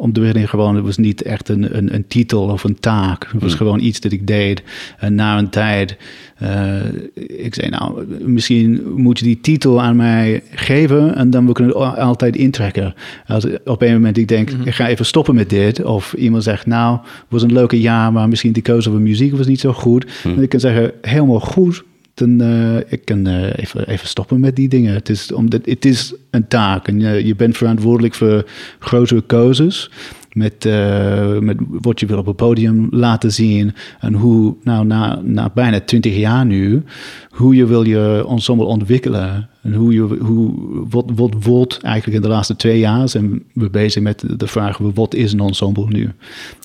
om 0.00 0.12
de 0.12 0.20
begin 0.20 0.48
gewoon, 0.48 0.74
het 0.74 0.84
was 0.84 0.96
niet 0.96 1.22
echt 1.22 1.48
een, 1.48 1.76
een, 1.76 1.94
een, 1.94 2.06
titel 2.06 2.42
of 2.42 2.64
een 2.64 2.80
taak. 2.80 3.28
Het 3.32 3.42
was 3.42 3.54
gewoon 3.54 3.80
iets 3.80 4.00
dat 4.00 4.12
ik 4.12 4.26
deed. 4.26 4.62
En 4.98 5.14
na 5.14 5.38
een 5.38 5.48
tijd, 5.48 5.96
uh, 6.42 6.84
ik 7.26 7.54
zei 7.54 7.68
nou, 7.68 8.06
misschien 8.20 8.82
moet 8.96 9.18
je 9.18 9.24
die 9.24 9.40
titel 9.40 9.82
aan 9.82 9.96
mij 9.96 10.42
geven 10.50 11.14
en 11.14 11.30
dan 11.30 11.46
we 11.46 11.52
kunnen 11.52 11.78
het 11.78 11.98
altijd 11.98 12.36
intrekken. 12.36 12.94
Als 13.26 13.46
op 13.64 13.82
een 13.82 13.92
moment 13.92 14.16
ik 14.16 14.28
denk, 14.28 14.50
ik 14.50 14.74
ga 14.74 14.88
even 14.88 15.06
stoppen 15.06 15.34
met 15.34 15.50
dit. 15.50 15.84
Of 15.84 16.12
iemand 16.12 16.42
zegt, 16.42 16.66
nou, 16.66 16.98
het 17.02 17.26
was 17.28 17.42
een 17.42 17.52
leuke 17.52 17.80
jaar, 17.80 18.12
maar 18.12 18.28
misschien 18.28 18.52
die 18.52 18.62
keuze 18.62 18.90
van 18.90 19.02
muziek 19.02 19.36
was 19.36 19.46
niet 19.46 19.60
zo 19.60 19.72
goed. 19.72 20.06
En 20.24 20.42
ik 20.42 20.48
kan 20.48 20.60
zeggen, 20.60 20.92
helemaal 21.00 21.40
goed, 21.40 21.84
dan 22.18 22.42
uh, 22.42 22.76
ik 22.76 23.04
kan 23.04 23.28
uh, 23.28 23.46
even, 23.56 23.88
even 23.88 24.08
stoppen 24.08 24.40
met 24.40 24.56
die 24.56 24.68
dingen. 24.68 24.94
Het 24.94 25.08
is, 25.08 25.32
omdat, 25.32 25.60
het 25.64 25.84
is 25.84 26.14
een 26.30 26.48
taak 26.48 26.88
en 26.88 27.00
je, 27.00 27.26
je 27.26 27.34
bent 27.34 27.56
verantwoordelijk 27.56 28.14
voor 28.14 28.48
grotere 28.78 29.22
keuzes. 29.26 29.90
Met, 30.32 30.64
uh, 30.64 31.38
met 31.38 31.56
wat 31.68 32.00
je 32.00 32.06
wil 32.06 32.18
op 32.18 32.26
het 32.26 32.36
podium 32.36 32.86
laten 32.90 33.32
zien. 33.32 33.74
En 34.00 34.14
hoe, 34.14 34.54
nou, 34.62 34.86
na, 34.86 35.20
na 35.24 35.50
bijna 35.54 35.80
twintig 35.80 36.16
jaar 36.16 36.46
nu, 36.46 36.82
hoe 37.30 37.54
je 37.54 37.66
wil 37.66 37.82
je 37.82 38.26
ensemble 38.28 38.64
ontwikkelen. 38.64 39.48
En 39.62 39.74
hoe 39.74 39.92
je, 39.92 40.00
hoe, 40.00 40.54
wat, 40.90 41.04
wat 41.14 41.34
wordt 41.40 41.82
eigenlijk 41.82 42.16
in 42.16 42.22
de 42.22 42.34
laatste 42.34 42.56
twee 42.56 42.78
jaar 42.78 43.08
zijn 43.08 43.42
we 43.52 43.70
bezig 43.70 44.02
met 44.02 44.24
de 44.36 44.46
vraag, 44.46 44.78
wat 44.78 45.14
is 45.14 45.32
een 45.32 45.40
ensemble 45.40 45.86
nu? 45.88 46.10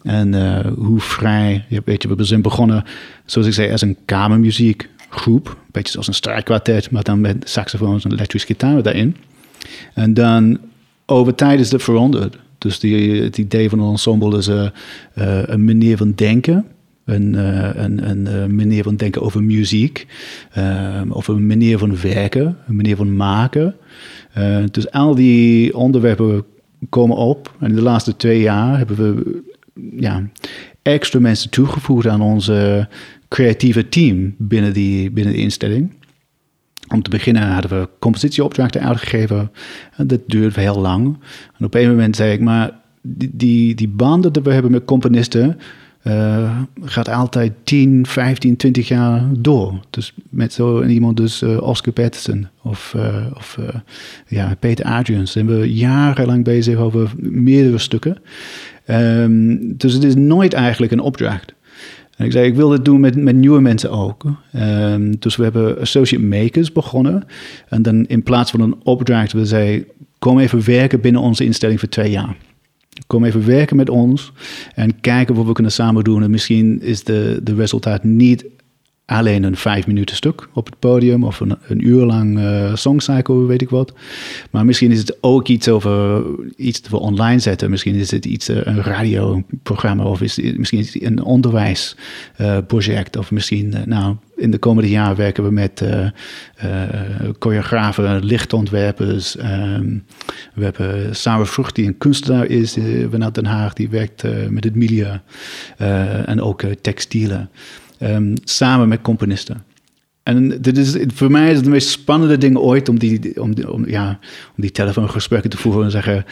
En 0.04 0.64
hoe 0.76 1.00
vrij, 1.00 1.66
weet 1.86 2.02
je, 2.02 2.16
we 2.16 2.24
zijn 2.24 2.42
begonnen, 2.42 2.84
zoals 3.26 3.48
ik 3.48 3.54
zei, 3.54 3.72
als 3.72 3.82
een 3.82 3.98
kamermuziek 4.06 4.90
groep. 5.14 5.58
Beetje 5.72 5.92
zoals 5.92 6.08
een 6.08 6.14
strijkkwartet, 6.14 6.92
maar 6.92 7.04
dan 7.04 7.22
met 7.22 7.50
saxofoons 7.50 8.04
en 8.04 8.12
elektrische 8.12 8.48
gitaar 8.48 8.84
daarin. 8.84 9.16
En 9.94 10.14
dan 10.14 10.60
over 11.06 11.36
tijd 11.36 11.60
is 11.60 11.70
dat 11.70 11.84
veranderd. 11.84 12.38
Dus 12.58 12.80
die, 12.80 13.22
het 13.22 13.38
idee 13.38 13.70
van 13.70 13.80
een 13.80 13.92
ensemble 13.92 14.38
is 14.38 14.48
uh, 14.48 14.56
uh, 14.56 15.44
een 15.46 15.66
manier 15.66 15.98
van 15.98 16.12
denken. 16.16 16.66
Een, 17.06 17.34
uh, 17.34 17.70
een, 17.74 18.10
een 18.10 18.56
manier 18.56 18.84
van 18.84 18.96
denken 18.96 19.22
over 19.22 19.44
muziek. 19.44 20.08
of 21.10 21.28
een 21.28 21.48
manier 21.48 21.78
van 21.78 22.02
werken. 22.02 22.58
Een 22.68 22.76
manier 22.76 22.96
van 22.96 23.16
maken. 23.16 23.76
dus 24.72 24.92
al 24.92 25.16
die 25.16 25.78
onderwerpen 25.78 26.44
komen 26.90 27.18
op. 27.18 27.56
En 27.60 27.76
de 27.76 27.82
laatste 27.82 28.16
twee 28.16 28.42
jaar 28.42 28.78
hebben 28.78 28.98
we 28.98 29.42
ja, 29.98 30.24
extra 30.82 31.20
mensen 31.20 31.50
toegevoegd 31.50 32.08
aan 32.08 32.22
onze 32.22 32.88
creatieve 33.34 33.90
team 33.90 34.36
binnen, 34.38 34.74
die, 34.74 35.12
binnen 35.12 35.34
de 35.34 35.40
instelling. 35.40 35.92
Om 36.88 37.02
te 37.02 37.10
beginnen 37.10 37.52
hadden 37.52 37.80
we 37.80 37.90
compositieopdrachten 38.00 38.82
uitgegeven. 38.82 39.52
En 39.96 40.08
dat 40.08 40.20
duurde 40.28 40.62
heel 40.62 40.80
lang. 40.80 41.18
En 41.58 41.66
op 41.66 41.76
een 41.76 41.90
moment 41.90 42.16
zei 42.16 42.34
ik, 42.34 42.40
maar 42.40 42.72
die, 43.02 43.76
die, 43.76 43.88
banden 43.88 44.34
die 44.34 44.44
we 44.44 44.54
hebben 44.54 44.72
met 44.72 44.86
componisten... 44.86 45.60
Uh, 46.08 46.60
gaat 46.82 47.10
altijd 47.10 47.54
10, 47.64 48.06
15, 48.06 48.56
20 48.56 48.88
jaar 48.88 49.24
door. 49.38 49.80
Dus 49.90 50.14
met 50.30 50.54
zo 50.54 50.84
iemand, 50.84 51.18
dus 51.18 51.42
uh, 51.42 51.62
Oscar 51.62 51.94
Peterson 51.94 52.48
of, 52.64 52.94
uh, 52.96 53.26
of 53.34 53.60
ja, 54.28 54.56
Peter 54.60 54.86
Adrians. 54.86 55.32
zijn 55.32 55.48
we 55.48 55.74
jarenlang 55.74 56.44
bezig 56.44 56.78
over 56.78 57.12
meerdere 57.18 57.78
stukken. 57.78 58.18
Um, 58.88 59.78
dus 59.78 59.94
het 59.94 60.04
is 60.04 60.16
nooit 60.16 60.54
eigenlijk 60.54 60.92
een 60.92 61.00
opdracht. 61.00 61.54
En 62.18 62.26
ik 62.26 62.32
zei, 62.32 62.48
ik 62.48 62.56
wil 62.56 62.70
dit 62.70 62.86
doen 62.86 63.00
met, 63.00 63.16
met 63.16 63.36
nieuwe 63.36 63.62
mensen 63.62 63.92
ook. 63.92 64.24
Um, 64.56 65.20
dus 65.20 65.36
we 65.36 65.44
hebben 65.44 65.80
Associate 65.80 66.24
Makers 66.24 66.72
begonnen. 66.72 67.24
En 67.70 67.82
dan 67.82 68.06
in 68.06 68.24
plaats 68.24 68.52
van 68.52 68.60
een 68.60 68.76
opdracht, 68.84 69.32
we 69.32 69.46
zeiden, 69.46 69.86
kom 70.20 70.40
even 70.40 70.66
werken 70.66 71.02
binnen 71.02 71.22
onze 71.22 71.46
instelling 71.46 71.80
voor 71.80 71.90
twee 71.90 72.12
jaar. 72.12 72.36
Kom 73.08 73.24
even 73.24 73.46
werken 73.46 73.76
met 73.76 73.90
ons 73.90 74.32
en 74.76 75.00
kijken 75.00 75.36
wat 75.36 75.46
we 75.46 75.52
kunnen 75.52 75.72
samen 75.72 76.04
doen. 76.04 76.24
En 76.24 76.32
misschien 76.32 76.82
is 76.82 77.04
de, 77.04 77.40
de 77.44 77.56
resultaat 77.56 78.04
niet 78.04 78.46
alleen 79.06 79.44
een 79.44 79.58
vijf 79.58 79.88
minuten 79.88 80.16
stuk 80.16 80.48
op 80.54 80.66
het 80.66 80.80
podium 80.80 81.24
of 81.24 81.40
een, 81.40 81.56
een 81.68 81.88
uur 81.88 82.06
lang 82.06 82.40
uh, 82.40 82.76
songcycle, 82.76 83.46
weet 83.46 83.62
ik 83.62 83.70
wat. 83.70 83.94
Maar 84.52 84.66
misschien 84.66 84.92
is 84.92 85.00
het 85.00 85.18
ook 85.22 85.48
iets 85.48 85.70
over 85.70 86.24
iets 86.56 86.80
te 86.80 87.00
online 87.00 87.40
zetten. 87.40 87.70
Misschien 87.70 87.96
is 87.96 88.12
het 88.12 88.26
iets, 88.26 88.50
uh, 88.50 88.58
een 88.64 88.82
radioprogramma 88.82 90.04
of 90.04 90.22
is 90.22 90.38
misschien 90.38 90.80
is 90.80 90.94
het 90.94 91.04
een 91.04 91.24
onderwijsproject. 91.24 93.16
Uh, 93.16 93.22
of 93.22 93.32
misschien, 93.32 93.76
nou, 93.86 94.16
in 94.36 94.52
de 94.52 94.58
komende 94.58 94.90
jaren 94.90 95.16
werken 95.16 95.44
we 95.44 95.52
met 95.52 95.84
choreografen, 97.40 98.26
lichtontwerpers. 98.26 99.38
Um, 99.38 100.06
we 100.54 100.64
hebben 100.64 101.16
Sarah 101.16 101.46
Vrucht, 101.46 101.76
die 101.76 101.88
een 101.88 101.98
kunstenaar 101.98 102.46
is 102.46 102.78
vanuit 103.10 103.36
Den 103.36 103.46
Haag, 103.46 103.74
die 103.74 103.90
werkt 103.90 104.24
met 104.50 104.64
het 104.64 104.76
milieu 104.76 105.20
en 106.26 106.42
ook 106.42 106.64
textielen. 106.82 107.50
Um, 108.04 108.34
samen 108.44 108.88
met 108.88 109.02
componisten. 109.02 109.64
En 110.24 110.62
dit 110.62 110.78
is, 110.78 110.98
voor 111.14 111.32
mij 111.32 111.50
is 111.50 111.56
het 111.56 111.64
de 111.64 111.70
meest 111.70 111.90
spannende 111.90 112.38
ding 112.38 112.58
ooit 112.58 112.90
om 112.90 113.00
die, 113.00 113.42
om, 113.42 113.54
om, 113.68 113.88
ja, 113.88 114.20
om 114.56 114.62
die 114.62 114.72
telefoongesprekken 114.72 115.50
te 115.50 115.58
voeren 115.58 115.84
en 115.84 115.92
zeggen: 115.92 116.26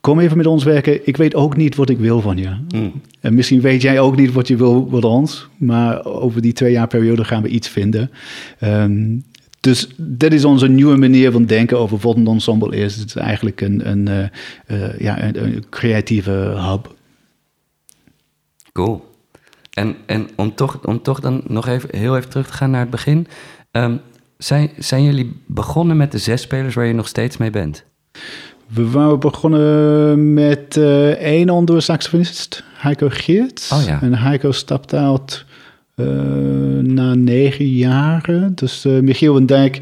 Kom 0.00 0.18
even 0.18 0.36
met 0.36 0.46
ons 0.46 0.64
werken. 0.64 1.06
Ik 1.06 1.16
weet 1.16 1.34
ook 1.34 1.56
niet 1.56 1.76
wat 1.76 1.88
ik 1.88 1.98
wil 1.98 2.20
van 2.20 2.36
je. 2.36 2.50
Mm. 2.68 2.92
En 3.20 3.34
misschien 3.34 3.60
weet 3.60 3.82
jij 3.82 4.00
ook 4.00 4.16
niet 4.16 4.32
wat 4.32 4.48
je 4.48 4.56
wil 4.56 4.88
van 4.90 5.02
ons. 5.02 5.48
Maar 5.56 6.04
over 6.04 6.40
die 6.40 6.52
twee 6.52 6.72
jaar 6.72 6.86
periode 6.86 7.24
gaan 7.24 7.42
we 7.42 7.48
iets 7.48 7.68
vinden. 7.68 8.10
Um, 8.60 9.24
dus 9.60 9.88
dit 9.96 10.32
is 10.32 10.44
onze 10.44 10.68
nieuwe 10.68 10.96
manier 10.96 11.32
van 11.32 11.44
denken 11.44 11.78
over 11.78 11.98
wat 11.98 12.16
een 12.16 12.26
ensemble 12.26 12.76
is. 12.76 12.96
Het 12.96 13.06
is 13.06 13.14
eigenlijk 13.14 13.60
een, 13.60 13.90
een, 13.90 14.08
uh, 14.08 14.78
uh, 14.80 14.98
ja, 14.98 15.22
een, 15.22 15.44
een 15.44 15.64
creatieve 15.70 16.30
hub. 16.30 16.94
Cool. 18.72 19.09
En, 19.70 19.96
en 20.06 20.28
om, 20.36 20.54
toch, 20.54 20.78
om 20.84 21.02
toch 21.02 21.20
dan 21.20 21.42
nog 21.46 21.66
even 21.66 21.96
heel 21.96 22.16
even 22.16 22.30
terug 22.30 22.46
te 22.46 22.52
gaan 22.52 22.70
naar 22.70 22.80
het 22.80 22.90
begin. 22.90 23.26
Um, 23.72 24.00
zijn, 24.38 24.70
zijn 24.78 25.02
jullie 25.02 25.42
begonnen 25.46 25.96
met 25.96 26.12
de 26.12 26.18
zes 26.18 26.42
spelers 26.42 26.74
waar 26.74 26.86
je 26.86 26.94
nog 26.94 27.08
steeds 27.08 27.36
mee 27.36 27.50
bent? 27.50 27.84
We 28.66 28.90
waren 28.90 29.20
begonnen 29.20 30.34
met 30.34 30.76
uh, 30.76 31.10
één 31.10 31.48
andere 31.48 31.80
saxofonist, 31.80 32.64
Heiko 32.72 33.08
Geert. 33.10 33.70
Oh, 33.72 33.84
ja. 33.84 34.02
En 34.02 34.14
Heiko 34.14 34.52
stapte 34.52 34.96
uit 34.96 35.44
na 36.82 37.14
negen 37.14 37.68
jaren. 37.68 38.52
Dus 38.54 38.84
uh, 38.84 39.00
Michiel 39.00 39.32
van 39.32 39.46
Dijk 39.46 39.80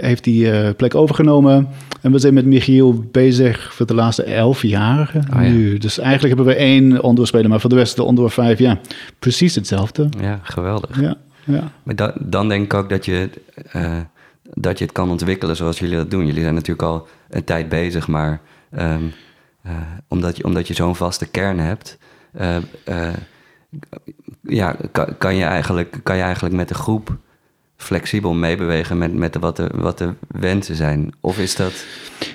heeft 0.00 0.24
die 0.24 0.74
plek 0.74 0.94
overgenomen. 0.94 1.68
En 2.00 2.12
we 2.12 2.18
zijn 2.18 2.34
met 2.34 2.46
Michiel 2.46 3.04
bezig 3.12 3.74
voor 3.74 3.86
de 3.86 3.94
laatste 3.94 4.22
elf 4.22 4.62
jaren 4.62 5.24
oh, 5.32 5.40
nu. 5.40 5.72
Ja. 5.72 5.78
Dus 5.78 5.98
eigenlijk 5.98 6.34
hebben 6.36 6.54
we 6.54 6.60
één 6.60 7.02
onderspeler, 7.02 7.48
maar 7.48 7.60
voor 7.60 7.70
de 7.70 7.76
rest 7.76 7.96
de 7.96 8.02
onder 8.02 8.30
vijf, 8.30 8.58
ja, 8.58 8.78
precies 9.18 9.54
hetzelfde. 9.54 10.08
Ja, 10.20 10.40
geweldig. 10.42 11.00
Ja. 11.00 11.16
Ja. 11.44 11.72
Maar 11.82 11.96
da- 11.96 12.14
dan 12.20 12.48
denk 12.48 12.64
ik 12.64 12.74
ook 12.74 12.88
dat 12.88 13.04
je, 13.04 13.30
eh, 13.72 13.96
dat 14.54 14.78
je 14.78 14.84
het 14.84 14.92
kan 14.92 15.10
ontwikkelen 15.10 15.56
zoals 15.56 15.78
jullie 15.78 15.96
dat 15.96 16.10
doen. 16.10 16.26
Jullie 16.26 16.42
zijn 16.42 16.54
natuurlijk 16.54 16.88
al 16.88 17.08
een 17.30 17.44
tijd 17.44 17.68
bezig, 17.68 18.08
maar 18.08 18.40
ehm, 18.70 19.02
eh, 19.62 19.72
omdat 20.08 20.36
je, 20.36 20.44
omdat 20.44 20.68
je 20.68 20.74
zo'n 20.74 20.96
vaste 20.96 21.26
kern 21.26 21.58
hebt, 21.58 21.98
eh, 22.32 22.56
eh, 22.84 23.14
ja, 24.40 24.76
kan, 24.92 25.18
kan, 25.18 25.36
je 25.36 25.44
eigenlijk, 25.44 26.00
kan 26.02 26.16
je 26.16 26.22
eigenlijk 26.22 26.54
met 26.54 26.68
de 26.68 26.74
groep 26.74 27.16
flexibel 27.78 28.34
meebewegen 28.34 28.98
met, 28.98 29.14
met 29.14 29.32
de, 29.32 29.38
wat, 29.38 29.56
de, 29.56 29.70
wat 29.74 29.98
de 29.98 30.08
wensen 30.26 30.76
zijn? 30.76 31.12
Of 31.20 31.38
is 31.38 31.56
dat 31.56 31.72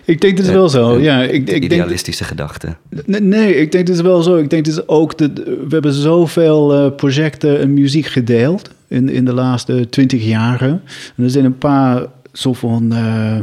Ik 0.05 0.21
denk 0.21 0.37
het 0.37 0.45
is 0.45 0.53
wel 0.53 0.69
zo. 0.69 0.95
een 0.95 1.01
Ja, 1.01 1.23
ik, 1.23 1.31
ik 1.31 1.45
denk, 1.45 1.63
idealistische 1.63 2.23
gedachte? 2.23 2.75
Nee, 3.05 3.21
nee, 3.21 3.55
ik 3.55 3.71
denk 3.71 3.87
het 3.87 3.95
is 3.95 4.01
wel 4.01 4.21
zo. 4.21 4.35
Ik 4.37 4.49
denk 4.49 4.65
het 4.65 4.75
is 4.75 4.87
ook 4.87 5.17
dat 5.17 5.31
we 5.43 5.67
hebben 5.69 5.93
zoveel 5.93 6.73
eh, 6.73 6.95
projecten 6.95 7.59
en 7.59 7.73
muziek 7.73 8.05
gedeeld 8.05 8.69
in, 8.87 9.09
in 9.09 9.25
de 9.25 9.33
laatste 9.33 9.89
twintig 9.89 10.23
jaren. 10.23 10.81
En 11.15 11.23
er 11.23 11.29
zijn 11.29 11.45
een 11.45 11.57
paar 11.57 12.05
soort 12.31 12.57
van 12.57 12.91
eh, 12.91 13.39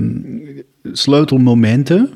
sleutelmomenten, 0.93 2.11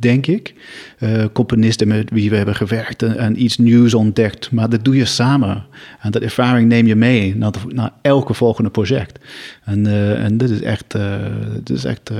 denk 0.00 0.26
ik. 0.26 0.54
Eh, 0.98 1.24
componisten 1.32 1.88
met 1.88 2.10
wie 2.10 2.30
we 2.30 2.36
hebben 2.36 2.54
gewerkt 2.54 3.02
en, 3.02 3.42
iets 3.42 3.58
nieuws 3.58 3.94
ontdekt. 3.94 4.50
Maar 4.50 4.70
dat 4.70 4.84
doe 4.84 4.96
je 4.96 5.04
samen. 5.04 5.64
En 6.00 6.10
dat 6.10 6.22
ervaring 6.22 6.68
neem 6.68 6.86
je 6.86 6.94
mee 6.94 7.36
naar, 7.68 7.92
elke 8.02 8.34
volgende 8.34 8.70
project. 8.70 9.18
En, 9.64 9.86
eh, 9.86 10.24
en 10.24 10.38
dit 10.38 10.50
is 10.50 10.62
echt, 10.62 10.94
eh 10.94 11.14
dit 11.62 11.76
is 11.76 11.84
echt 11.84 12.10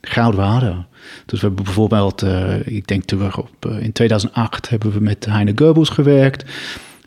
goud. 0.00 0.36
Dus 1.26 1.40
we 1.40 1.46
hebben 1.46 1.64
bijvoorbeeld, 1.64 2.24
ik 2.64 2.86
denk 2.86 3.04
terug 3.04 3.38
op, 3.38 3.76
in 3.80 3.92
2008 3.92 4.68
hebben 4.68 4.92
we 4.92 5.00
met 5.00 5.26
Heine 5.26 5.52
Goebbels 5.54 5.88
gewerkt. 5.88 6.44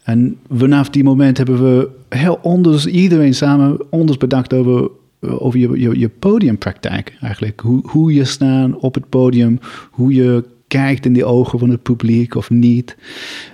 En 0.03 0.37
vanaf 0.49 0.89
die 0.89 1.03
moment 1.03 1.37
hebben 1.37 1.63
we 1.63 1.89
heel 2.09 2.39
onders, 2.41 2.85
iedereen 2.85 3.33
samen 3.33 3.91
onders 3.91 4.17
bedacht 4.17 4.53
over, 4.53 4.89
over 5.21 5.59
je, 5.59 5.99
je, 5.99 6.09
podiumpraktijk 6.09 7.17
eigenlijk. 7.21 7.59
Hoe, 7.59 7.81
hoe 7.87 8.13
je 8.13 8.23
staan 8.23 8.77
op 8.77 8.93
het 8.93 9.09
podium, 9.09 9.59
hoe 9.91 10.13
je 10.13 10.43
kijkt 10.67 11.05
in 11.05 11.13
de 11.13 11.25
ogen 11.25 11.59
van 11.59 11.69
het 11.69 11.81
publiek 11.81 12.35
of 12.35 12.49
niet. 12.49 12.97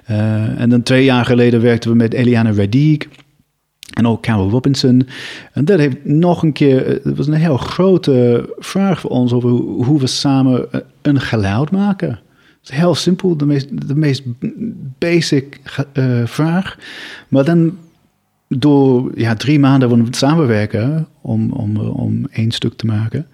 Eh, 0.06 0.60
en 0.60 0.70
dan 0.70 0.84
twee 0.84 1.04
jaar 1.04 1.26
geleden 1.26 1.62
werkten 1.62 1.90
we 1.90 1.96
met 1.96 2.14
Eliana 2.14 2.54
Radiek. 2.54 3.08
En 3.98 4.08
ook 4.08 4.22
Carol 4.22 4.50
Robinson. 4.50 5.08
En 5.54 5.66
dat 5.66 5.80
heeft 5.80 6.06
nog 6.06 6.44
een 6.44 6.54
keer, 6.54 6.86
eh, 6.86 7.04
het 7.04 7.18
was 7.18 7.28
een 7.28 7.34
heel 7.34 7.58
grote 7.58 8.50
vraag 8.58 9.00
voor 9.00 9.10
ons 9.10 9.34
over 9.34 9.50
hoe, 9.50 10.00
we 10.00 10.08
samen 10.08 10.72
eh, 10.72 10.80
een 11.02 11.22
geluid 11.22 11.72
maken. 11.72 12.20
Heel 12.62 12.96
simpel, 12.96 13.38
de 13.38 13.46
meest, 13.46 13.88
de 13.88 13.96
meest 13.96 14.24
basic 14.98 15.60
eh, 15.94 16.26
vraag. 16.26 16.78
Maar 17.28 17.46
dan 17.46 17.78
door 18.48 19.12
ja, 19.16 19.36
drie 19.36 19.60
maanden 19.60 19.90
van 19.90 20.08
samenwerken 20.12 21.08
om, 21.22 21.52
om, 21.52 21.76
eh, 21.76 22.00
om 22.00 22.28
één 22.32 22.52
stuk 22.52 22.74
te 22.74 22.86
maken, 22.86 23.28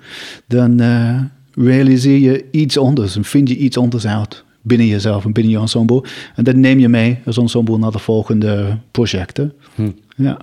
dan 0.48 0.79
eh, 0.79 1.22
realiseer 1.53 2.17
je 2.17 2.46
iets 2.51 2.77
anders 2.77 3.15
en 3.15 3.24
vind 3.24 3.50
je 3.50 3.58
iets 3.58 3.77
anders 3.77 4.08
uit 4.08 4.43
binnen 4.62 4.88
jezelf 4.88 5.25
en 5.25 5.32
binnen 5.32 5.53
je 5.53 5.60
ensemble. 5.60 6.03
En 6.36 6.43
dat 6.43 6.55
neem 6.55 6.79
je 6.79 6.89
mee 6.89 7.20
als 7.25 7.38
ensemble 7.38 7.77
naar 7.77 7.91
de 7.91 8.00
volgende 8.00 8.77
projecten. 8.91 9.53
Hm. 9.75 9.91
Ja. 10.15 10.38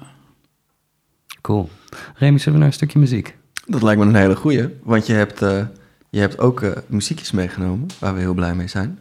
Cool. 1.41 1.69
Remy, 2.15 2.39
zullen 2.39 2.53
we 2.53 2.59
naar 2.59 2.69
een 2.69 2.75
stukje 2.75 2.99
muziek? 2.99 3.37
Dat 3.67 3.83
lijkt 3.83 4.01
me 4.01 4.07
een 4.07 4.15
hele 4.15 4.37
goeie, 4.37 4.69
want 4.83 5.07
je 5.07 5.13
hebt, 5.13 5.43
eh, 5.43 5.65
je 6.11 6.21
hebt 6.21 6.39
ook 6.39 6.85
muziekjes 6.87 7.31
meegenomen 7.31 7.87
waar 7.99 8.15
we 8.15 8.21
heel 8.21 8.35
blij 8.35 8.55
mee 8.55 8.69
zijn. 8.69 8.99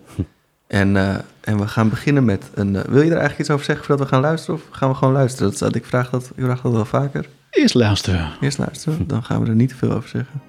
En, 0.70 0.98
eh, 0.98 1.16
en 1.42 1.60
we 1.60 1.68
gaan 1.68 1.90
beginnen 1.90 2.26
met 2.26 2.50
een... 2.54 2.76
eh, 2.76 2.84
wil 2.84 3.02
je 3.02 3.10
er 3.10 3.18
eigenlijk 3.18 3.40
iets 3.40 3.50
over 3.50 3.66
zeggen 3.66 3.86
voordat 3.86 4.06
we 4.06 4.14
gaan 4.14 4.22
luisteren? 4.22 4.56
Of 4.56 4.62
gaan 4.72 4.90
we 4.90 4.96
gewoon 4.96 5.14
luisteren? 5.14 5.54
Dat, 5.60 5.76
ik, 5.76 5.86
vraag 5.86 6.10
dat, 6.10 6.32
ik 6.36 6.44
vraag 6.44 6.62
dat 6.62 6.72
wel 6.72 6.86
vaker. 6.86 7.26
Eerst 7.50 7.76
luisteren. 7.76 8.30
Eerst 8.42 8.58
luisteren, 8.58 9.08
dan 9.08 9.24
gaan 9.24 9.44
we 9.44 9.50
er 9.50 9.56
niet 9.56 9.70
te 9.70 9.76
veel 9.76 9.92
over 9.92 10.10
zeggen. 10.10 10.42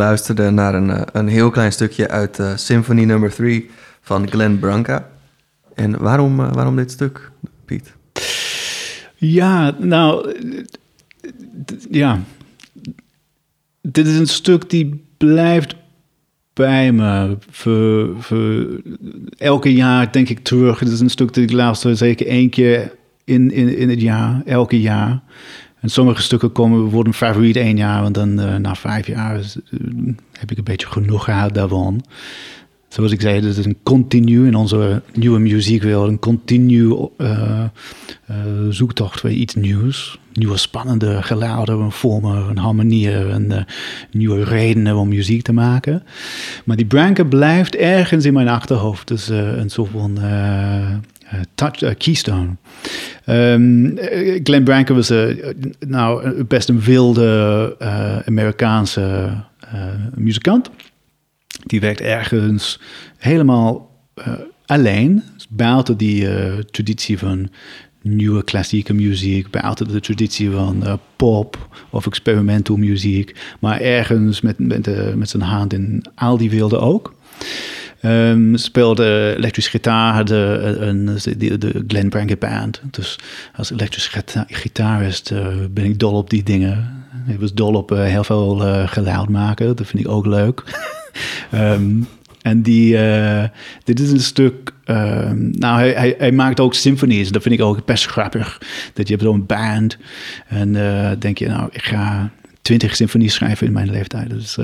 Luisterden 0.00 0.54
naar 0.54 0.74
een, 0.74 0.90
eh, 0.90 1.02
een 1.12 1.28
heel 1.28 1.50
klein 1.50 1.72
stukje 1.72 2.08
uit 2.08 2.38
eh, 2.38 2.56
Symphony 2.56 3.04
Number 3.04 3.34
3 3.34 3.70
van 4.00 4.30
Glenn 4.30 4.58
Branca. 4.58 5.10
En 5.74 5.98
waarom, 5.98 6.40
eh, 6.40 6.52
waarom 6.52 6.76
dit 6.76 6.90
stuk, 6.90 7.30
Piet? 7.64 7.92
Ja, 9.16 9.76
nou, 9.78 10.34
ja. 11.90 12.20
Dit 13.80 14.06
is 14.06 14.18
een 14.18 14.26
stuk 14.26 14.70
die 14.70 15.04
blijft 15.16 15.74
bij 16.52 16.92
me. 16.92 17.36
Voor, 17.50 18.22
voor 18.22 18.66
elke 19.38 19.72
jaar 19.72 20.12
denk 20.12 20.28
ik 20.28 20.38
terug. 20.38 20.78
Het 20.78 20.88
is 20.88 21.00
een 21.00 21.10
stuk 21.10 21.34
dat 21.34 21.44
ik 21.44 21.52
luister 21.52 21.96
zeker 21.96 22.26
één 22.26 22.50
keer 22.50 22.92
in, 23.24 23.50
in, 23.50 23.76
in 23.76 23.88
het 23.88 24.00
jaar, 24.00 24.42
elke 24.44 24.80
jaar. 24.80 25.22
En 25.80 25.88
sommige 25.88 26.22
stukken 26.22 26.52
komen, 26.52 26.80
worden 26.80 27.14
favoriet 27.14 27.56
één 27.56 27.76
jaar. 27.76 28.04
En 28.04 28.12
dan 28.12 28.40
eh, 28.40 28.56
na 28.56 28.74
vijf 28.74 29.06
jaar 29.06 29.38
eh, 29.38 29.44
heb 30.32 30.50
ik 30.50 30.58
een 30.58 30.64
beetje 30.64 30.86
genoeg 30.86 31.24
gehad 31.24 31.54
daarvan. 31.54 32.04
Zoals 32.88 33.12
ik 33.12 33.20
zei, 33.20 33.34
het 33.34 33.56
is 33.56 33.64
een 33.64 33.78
continu 33.82 34.46
in 34.46 34.54
onze 34.54 35.02
nieuwe 35.14 35.38
muziekwereld. 35.38 36.08
Een 36.08 36.18
continu 36.18 36.96
eh, 37.16 37.64
zoektocht 38.68 39.20
voor 39.20 39.30
iets 39.30 39.54
nieuws. 39.54 40.18
Nieuwe 40.32 40.56
spannende 40.56 41.22
geluiden, 41.22 41.92
vormen 41.92 42.48
en 42.48 42.56
harmonieën. 42.56 43.30
En 43.30 43.66
nieuwe 44.10 44.44
redenen 44.44 44.96
om 44.96 45.08
muziek 45.08 45.42
te 45.42 45.52
maken. 45.52 46.02
Maar 46.64 46.76
die 46.76 46.86
Branca 46.86 47.24
blijft 47.24 47.76
ergens 47.76 48.24
in 48.24 48.32
mijn 48.32 48.48
achterhoofd. 48.48 49.08
Dus 49.08 49.28
een 49.28 49.70
soort 49.70 49.90
van 49.90 50.18
eh, 51.30 51.40
touch, 51.54 51.82
eh, 51.82 51.94
keystone. 51.98 52.56
Eh, 53.24 54.40
Glenn 54.42 54.64
Branca 54.64 54.94
was 54.94 55.12
nou, 55.86 56.44
best 56.44 56.68
een 56.68 56.80
wilde 56.80 57.76
Amerikaanse 58.26 59.30
muzikant. 60.14 60.70
Die 61.66 61.80
werkt 61.80 62.00
ergens 62.00 62.80
helemaal 63.18 63.90
alleen, 64.66 65.22
buiten 65.48 65.96
die 65.96 66.26
traditie 66.70 67.18
van 67.18 67.50
nieuwe 68.02 68.44
klassieke 68.44 68.94
muziek, 68.94 69.50
buiten 69.50 69.88
de 69.88 70.00
traditie 70.00 70.50
van 70.50 71.00
pop 71.16 71.68
of 71.90 72.06
experimental 72.06 72.76
muziek, 72.76 73.34
maar 73.60 73.80
ergens 73.80 74.40
met, 74.40 74.58
met, 74.58 74.86
eh, 74.86 75.12
met 75.14 75.28
zijn 75.28 75.42
hand 75.42 75.72
in 75.72 76.04
al 76.14 76.36
die 76.36 76.50
werelden 76.50 76.80
ook. 76.80 77.14
Ehm, 78.00 78.56
speelde 78.56 79.34
elektrische 79.36 79.70
gitaar, 79.70 80.30
eh, 80.30 80.86
een, 80.88 81.18
de, 81.36 81.58
de 81.58 81.84
Glenn 81.86 82.08
Branca 82.08 82.36
Band. 82.36 82.80
Dus 82.90 83.18
als 83.56 83.70
elektrische 83.70 84.10
gita- 84.10 84.46
gitarist 84.48 85.30
eh, 85.30 85.46
ben 85.70 85.84
ik 85.84 85.98
dol 85.98 86.12
op 86.12 86.30
die 86.30 86.42
dingen. 86.42 87.04
Ik 87.26 87.40
was 87.40 87.54
dol 87.54 87.74
op 87.74 87.92
eh, 87.92 88.04
heel 88.04 88.24
veel 88.24 88.56
geluid 88.86 89.28
maken, 89.28 89.76
dat 89.76 89.86
vind 89.86 90.04
ik 90.04 90.10
ook 90.10 90.26
leuk. 90.26 90.62
Ehm, 91.50 91.90
en 92.42 92.62
die, 92.62 92.96
dit 93.84 94.00
is 94.00 94.10
een 94.10 94.20
stuk. 94.20 94.72
ehm, 94.84 95.50
nou, 95.50 95.80
hij, 95.80 96.14
hij, 96.18 96.32
maakt 96.32 96.60
ook 96.60 96.74
symfonies. 96.74 97.30
Dat 97.30 97.42
vind 97.42 97.54
ik 97.54 97.60
ook 97.60 97.86
best 97.86 98.06
grappig. 98.06 98.58
Dat 98.94 99.08
je 99.08 99.14
hebt 99.14 99.26
zo'n 99.26 99.46
band. 99.46 99.96
En 100.46 100.72
denk 101.18 101.38
je, 101.38 101.48
nou, 101.48 101.68
ik 101.72 101.82
ga 101.82 102.30
twintig 102.62 102.96
symfonies 102.96 103.34
schrijven 103.34 103.66
in 103.66 103.72
mijn 103.72 103.90
leeftijd. 103.90 104.30
Dus 104.30 104.58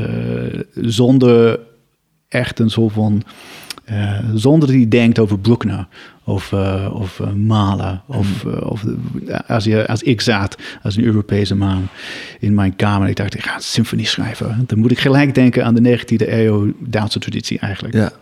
zonder 0.75 1.59
echt 2.29 2.59
een 2.59 2.71
soort 2.71 2.93
van 2.93 3.23
Eh, 3.87 4.19
zonder 4.35 4.69
dat 4.69 4.77
hij 4.77 4.89
denkt 4.89 5.19
over 5.19 5.39
Bruckner 5.39 5.87
of, 6.25 6.53
uh, 6.53 6.91
of 6.93 7.19
uh, 7.19 7.33
Mahler. 7.33 8.01
Of, 8.07 8.45
Mm. 8.45 8.53
of 8.53 8.85
als, 9.47 9.65
je, 9.65 9.87
als 9.87 10.03
ik 10.03 10.21
zat 10.21 10.57
als 10.83 10.97
een 10.97 11.05
Europese 11.05 11.55
man 11.55 11.89
in 12.41 12.55
mijn 12.55 12.77
kamer. 12.77 13.09
Ik 13.09 13.17
dacht, 13.17 13.35
ik 13.35 13.43
ga 13.43 13.55
een 13.55 13.61
symfonie 13.61 14.07
schrijven. 14.07 14.65
Dan 14.67 14.79
moet 14.79 14.91
ik 14.91 14.99
gelijk 14.99 15.35
denken 15.35 15.65
aan 15.65 15.75
de 15.75 15.99
19e 15.99 16.29
eeuw 16.29 16.73
Duitse 16.81 17.19
traditie 17.19 17.59
eigenlijk. 17.59 17.95
Ja. 17.95 18.13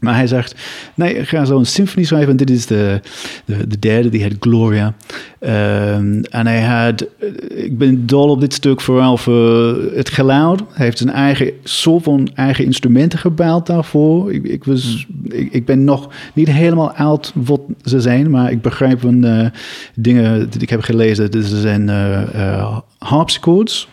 Maar 0.00 0.14
hij 0.14 0.26
zegt, 0.26 0.54
nee, 0.94 1.14
ik 1.14 1.28
ga 1.28 1.44
zo 1.44 1.58
een 1.58 1.66
symfonie 1.66 2.06
schrijven. 2.06 2.30
En 2.30 2.36
dit 2.36 2.50
is 2.50 2.66
de, 2.66 3.00
de, 3.44 3.66
de 3.66 3.78
derde, 3.78 4.08
die 4.08 4.22
heet 4.22 4.36
Gloria. 4.40 4.94
Um, 5.40 6.24
en 6.24 6.46
hij 6.46 6.62
had, 6.62 7.06
ik 7.48 7.78
ben 7.78 8.06
dol 8.06 8.28
op 8.28 8.40
dit 8.40 8.54
stuk 8.54 8.80
vooral 8.80 9.16
voor 9.16 9.76
het 9.94 10.08
geluid. 10.08 10.60
Hij 10.72 10.84
heeft 10.84 10.98
zijn 10.98 11.10
eigen 11.10 11.52
soort 11.64 12.02
van 12.02 12.28
eigen 12.34 12.64
instrumenten 12.64 13.18
gebouwd 13.18 13.66
daarvoor. 13.66 14.32
Ik, 14.32 14.44
ik, 14.44 14.64
was, 14.64 15.06
ik, 15.28 15.64
ben 15.64 15.84
nog 15.84 16.10
niet 16.34 16.48
helemaal 16.48 16.92
oud 16.92 17.32
wat 17.34 17.60
ze 17.84 18.00
zijn, 18.00 18.30
maar 18.30 18.50
ik 18.50 18.62
begrijp 18.62 19.00
van 19.00 19.24
uh, 19.24 19.46
dingen 19.94 20.50
die 20.50 20.60
ik 20.60 20.70
heb 20.70 20.80
gelezen. 20.80 21.30
Er 21.30 21.42
zijn 21.42 21.88
uh, 21.88 22.22
uh, 22.34 22.78
harpsichords. 22.98 23.88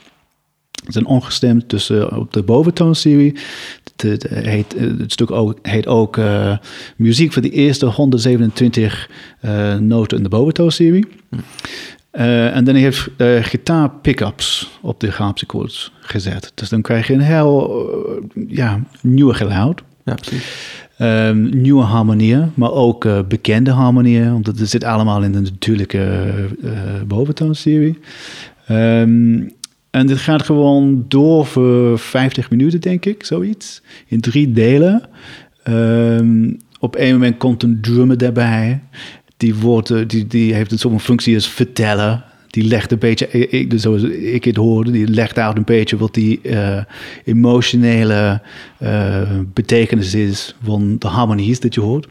Zijn 0.88 1.06
ongestemd 1.06 1.70
tussen 1.70 2.18
op 2.18 2.34
de 2.34 2.44
boventoonserie. 2.44 3.36
Het, 3.84 4.02
het, 4.02 4.28
heet, 4.30 4.76
het 4.80 5.12
stuk 5.12 5.32
ook, 5.32 5.58
heet 5.62 5.88
ook 5.88 6.18
uh, 6.18 6.58
muziek 6.96 7.34
voor 7.34 7.42
de 7.42 7.50
eerste 7.50 7.86
127 7.86 9.10
uh, 9.46 9.76
noten 9.76 10.18
in 10.18 10.24
de 10.24 10.30
boventoonserie. 10.30 11.06
Hm. 11.30 11.38
Uh, 12.12 12.56
en 12.56 12.64
dan 12.64 12.76
heeft 12.76 13.10
uh, 13.18 13.44
gitaar 13.44 13.90
pickups 13.90 14.70
op 14.82 15.00
de 15.00 15.10
harpsichords 15.10 15.92
gezet. 16.00 16.52
Dus 16.56 16.70
dan 16.70 16.82
krijg 16.82 17.08
je 17.08 17.14
een 17.14 17.20
heel 17.20 17.90
ja, 18.48 18.80
nieuwe 19.02 19.34
geluid. 19.34 19.82
Ja, 20.06 20.14
precies. 20.14 20.84
Um, 21.00 21.62
nieuwe 21.62 21.84
harmonieën, 21.84 22.52
maar 22.54 22.72
ook 22.72 23.06
uh, 23.06 23.20
bekende 23.28 23.72
harmonieën, 23.72 24.34
omdat 24.34 24.60
het 24.60 24.70
zit 24.70 24.84
allemaal 24.84 25.24
in 25.24 25.32
de 25.32 25.40
natuurlijke 25.42 26.34
uh, 26.64 26.72
boventoonserie. 27.08 28.00
Um, 28.70 29.52
en 29.96 30.08
dit 30.08 30.18
gaat 30.18 30.44
gewoon 30.44 31.06
door 31.08 31.46
voor 31.46 32.00
50 32.00 32.50
minuten, 32.50 32.82
denk 32.82 33.06
ik, 33.06 33.26
zoiets. 33.26 33.82
In 34.08 34.22
drie 34.22 34.52
delen. 34.52 35.10
Um, 35.68 36.58
op 36.80 36.96
een 36.96 37.12
moment 37.12 37.38
komt 37.38 37.64
een 37.64 37.82
drummer 37.82 38.18
daarbij. 38.18 38.82
Die, 39.38 39.56
wordt, 39.56 40.10
die, 40.10 40.28
die 40.28 40.54
heeft 40.54 40.72
een 40.72 40.80
soort 40.80 41.02
functie 41.02 41.36
als 41.36 41.48
vertellen. 41.48 42.24
Die 42.48 42.64
legt 42.64 42.92
een 42.92 43.00
beetje, 43.00 43.28
ik, 43.30 43.74
zoals 43.76 44.02
ik 44.04 44.44
het 44.44 44.56
hoorde, 44.56 44.92
die 44.92 45.08
legt 45.08 45.40
uit 45.40 45.58
een 45.58 45.64
beetje 45.64 45.98
wat 45.98 46.14
die 46.14 46.40
uh, 46.44 46.82
emotionele 47.24 48.42
uh, 48.82 49.40
betekenis 49.54 50.14
is 50.14 50.56
van 50.64 50.96
de 51.00 51.08
harmonies 51.08 51.60
dat 51.60 51.74
je 51.74 51.82
hoort. 51.82 52.08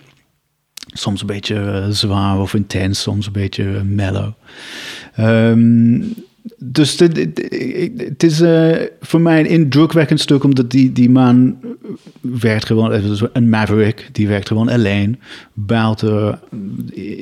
Soms 0.87 1.20
een 1.20 1.27
beetje 1.27 1.87
zwaar 1.90 2.40
of 2.40 2.55
intens, 2.55 3.03
soms 3.03 3.27
een 3.27 3.33
beetje 3.33 3.64
mellow. 3.85 4.33
Um, 5.20 6.14
dus 6.59 6.98
het 6.98 8.22
is 8.22 8.40
uh, 8.40 8.76
voor 9.00 9.20
mij 9.20 9.40
een 9.40 9.46
indrukwekkend 9.46 10.20
stuk, 10.20 10.44
omdat 10.44 10.70
die, 10.70 10.92
die 10.92 11.11
man 11.11 11.57
werkt 12.20 12.66
gewoon, 12.66 12.92
een 13.33 13.48
maverick, 13.48 14.09
die 14.12 14.28
werkt 14.28 14.48
gewoon 14.48 14.68
alleen, 14.68 15.20
buiten 15.52 16.38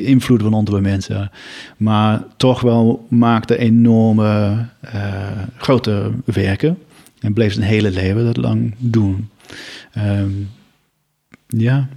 invloed 0.05 0.43
van 0.43 0.55
andere 0.55 0.81
mensen. 0.81 1.31
Maar 1.77 2.25
toch 2.37 2.61
wel 2.61 3.07
maakte 3.09 3.59
enorme 3.59 4.67
uh, 4.85 5.31
grote 5.57 6.11
werken 6.25 6.79
en 7.21 7.33
bleef 7.33 7.53
zijn 7.53 7.67
hele 7.67 7.91
leven 7.91 8.25
dat 8.25 8.37
lang 8.37 8.75
doen. 8.79 9.29
Um, 9.99 10.49
ja. 11.47 11.89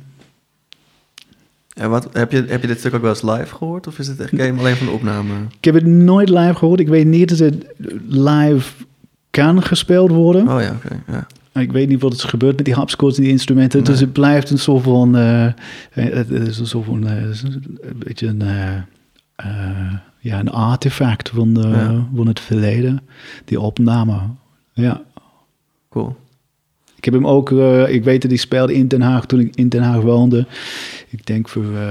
En 1.75 1.89
wat, 1.89 2.09
heb, 2.11 2.31
je, 2.31 2.45
heb 2.47 2.61
je 2.61 2.67
dit 2.67 2.79
stuk 2.79 2.93
ook 2.93 3.01
wel 3.01 3.09
eens 3.09 3.21
live 3.21 3.55
gehoord? 3.55 3.88
Of 3.88 3.99
is 3.99 4.07
het 4.07 4.19
echt 4.19 4.31
game 4.35 4.59
alleen 4.59 4.75
van 4.75 4.85
de 4.85 4.91
opname? 4.91 5.33
Ik 5.57 5.65
heb 5.65 5.73
het 5.73 5.85
nooit 5.85 6.29
live 6.29 6.55
gehoord. 6.55 6.79
Ik 6.79 6.88
weet 6.88 7.07
niet 7.07 7.29
dat 7.29 7.39
het 7.39 7.65
live 8.07 8.73
kan 9.29 9.63
gespeeld 9.63 10.11
worden. 10.11 10.41
Oh 10.41 10.61
ja, 10.61 10.71
oké. 10.71 10.85
Okay, 10.85 11.01
ja. 11.07 11.61
Ik 11.61 11.71
weet 11.71 11.89
niet 11.89 12.01
wat 12.01 12.21
er 12.21 12.29
gebeurt 12.29 12.55
met 12.55 12.65
die 12.65 12.73
harpsichords 12.73 13.17
en 13.17 13.23
die 13.23 13.31
instrumenten. 13.31 13.79
Nee. 13.79 13.89
Dus 13.89 13.99
het 13.99 14.13
blijft 14.13 14.49
een 14.49 14.59
soort 14.59 14.83
van... 14.83 15.17
Uh, 15.17 15.47
het 15.89 16.29
is 16.29 16.59
een 16.59 16.67
soort 16.67 16.85
van... 16.85 17.03
Uh, 17.03 17.21
een 17.21 17.97
beetje 17.97 18.27
een... 18.27 18.41
Uh, 18.41 19.93
ja, 20.19 20.39
een 20.39 20.51
artefact 20.51 21.29
van, 21.29 21.53
de, 21.53 21.67
ja. 21.67 22.07
van 22.15 22.27
het 22.27 22.39
verleden. 22.39 23.01
Die 23.45 23.59
opname. 23.59 24.19
Ja. 24.73 25.01
Cool. 25.89 26.15
Ik 27.06 27.12
heb 27.12 27.22
hem 27.22 27.32
ook, 27.32 27.50
uh, 27.50 27.89
ik 27.89 28.04
weet 28.04 28.22
dat 28.22 28.32
hij 28.32 28.39
speelde 28.39 28.74
in 28.74 28.88
Den 28.88 29.02
Haag 29.02 29.26
toen 29.26 29.39
ik 29.39 29.56
in 29.56 29.70
Den 29.70 29.84
Haag 29.84 30.02
woonde. 30.02 30.46
Ik 31.10 31.26
denk 31.26 31.50
voor 31.50 31.63
uh, 31.63 31.89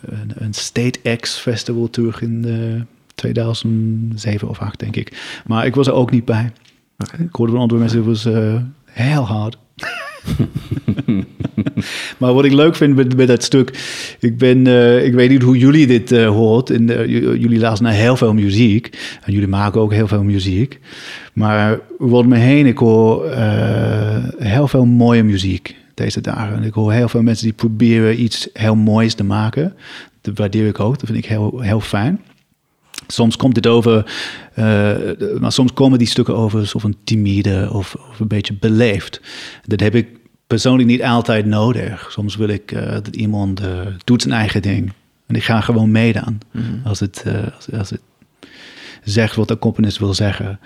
een, 0.00 0.32
een, 0.34 0.54
State 0.54 1.16
X 1.16 1.38
Festival 1.38 1.90
terug 1.90 2.22
in 2.22 2.44
uh, 2.46 2.80
2007 3.14 4.48
of 4.48 4.58
8 4.58 4.78
denk 4.78 4.96
ik. 4.96 5.40
Maar 5.46 5.66
ik 5.66 5.74
was 5.74 5.86
er 5.86 5.92
ook 5.92 6.10
niet 6.10 6.24
bij. 6.24 6.52
Okay. 6.98 7.20
Ik 7.20 7.34
hoorde 7.34 7.52
van 7.52 7.60
andere 7.60 7.80
mensen, 7.80 7.98
het 7.98 8.06
was 8.06 8.24
heel 8.84 9.26
hard. 9.26 9.58
maar 12.18 12.34
wat 12.34 12.44
ik 12.44 12.52
leuk 12.52 12.76
vind 12.76 12.96
met, 12.96 13.16
met 13.16 13.28
dat 13.28 13.42
stuk, 13.42 13.70
ik 14.20 14.38
ben, 14.38 14.66
uh, 14.66 15.04
ik 15.04 15.12
weet 15.12 15.30
niet 15.30 15.42
hoe 15.42 15.58
jullie 15.58 15.86
dit 15.86 16.12
uh, 16.12 16.28
hoort. 16.28 16.68
Jullie 16.68 17.58
luisteren 17.58 17.92
naar 17.92 18.00
heel 18.00 18.16
veel 18.16 18.34
muziek 18.34 18.98
en 19.22 19.32
jullie 19.32 19.48
maken 19.48 19.80
ook 19.80 19.92
heel 19.92 20.08
veel 20.08 20.22
muziek. 20.22 20.78
Maar 21.32 21.80
wat 21.98 22.26
me 22.26 22.36
heen, 22.36 22.66
ik 22.66 22.78
hoor 22.78 23.30
heel 24.38 24.68
veel 24.68 24.84
mooie 24.84 25.22
muziek 25.22 25.76
deze 25.94 26.20
dagen. 26.20 26.56
En 26.56 26.62
ik 26.62 26.72
hoor 26.72 26.92
heel 26.92 27.08
veel 27.08 27.22
mensen 27.22 27.44
die 27.44 27.54
proberen 27.54 28.22
iets 28.22 28.48
heel 28.52 28.76
moois 28.76 29.14
te 29.14 29.24
maken. 29.24 29.74
Dat 30.20 30.38
waardeer 30.38 30.66
ik 30.66 30.80
ook, 30.80 30.98
dat 30.98 31.08
vind 31.08 31.24
ik 31.24 31.26
heel, 31.26 31.60
heel 31.60 31.80
fijn. 31.80 32.20
Soms 33.12 33.36
komt 33.36 33.56
het 33.56 33.66
over, 33.66 34.12
uh, 34.58 34.64
maar 35.40 35.52
soms 35.52 35.72
komen 35.72 35.98
die 35.98 36.08
stukken 36.08 36.36
over 36.36 36.60
alsof 36.60 36.82
een 36.82 36.96
timide 37.04 37.68
of, 37.72 37.96
of, 38.10 38.20
een 38.20 38.28
beetje 38.28 38.54
beleefd. 38.54 39.20
Dat 39.64 39.80
heb 39.80 39.94
ik 39.94 40.08
persoonlijk 40.46 40.88
niet 40.88 41.02
altijd 41.02 41.46
nodig. 41.46 42.08
Soms 42.10 42.36
wil 42.36 42.48
ik 42.48 42.72
uh, 42.72 42.90
dat 42.90 43.16
iemand 43.16 43.62
uh, 43.62 43.68
doet 44.04 44.22
zijn 44.22 44.34
eigen 44.34 44.62
ding. 44.62 44.92
En 45.26 45.34
ik 45.34 45.44
ga 45.44 45.60
gewoon 45.60 45.90
meedaan 45.90 46.38
mm 46.50 46.62
-hmm. 46.62 46.80
als, 46.84 47.00
het, 47.00 47.24
als, 47.56 47.72
als 47.72 47.90
het 47.90 48.00
zegt 49.10 49.36
wat 49.36 49.48
de 49.48 49.58
componist 49.58 49.98
wil 49.98 50.14
zeggen. 50.14 50.58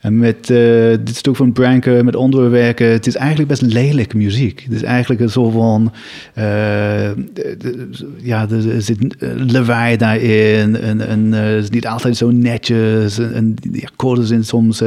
En 0.00 0.18
met 0.18 0.50
uh, 0.50 0.56
dit 0.88 1.16
stuk 1.16 1.36
van 1.36 1.52
Branke, 1.52 2.00
met 2.04 2.16
andere 2.16 2.48
werken, 2.48 2.86
het 2.86 3.06
is 3.06 3.16
eigenlijk 3.16 3.48
best 3.48 3.62
lelijke 3.62 4.16
muziek. 4.16 4.62
Het 4.64 4.72
is 4.72 4.82
eigenlijk 4.82 5.20
een 5.20 5.30
soort 5.30 5.52
van, 5.52 5.92
uh, 6.38 6.44
de, 7.32 7.54
de, 7.58 7.88
ja, 8.22 8.48
er 8.50 8.82
zit 8.82 8.98
lawaai 9.46 9.96
daarin 9.96 10.76
en, 10.76 11.08
en 11.08 11.26
uh, 11.26 11.40
het 11.40 11.62
is 11.62 11.70
niet 11.70 11.86
altijd 11.86 12.16
zo 12.16 12.30
netjes 12.30 13.18
en, 13.18 13.34
en 13.34 13.54
die 13.54 13.86
akkoorden 13.86 14.26
zijn 14.26 14.44
soms 14.44 14.82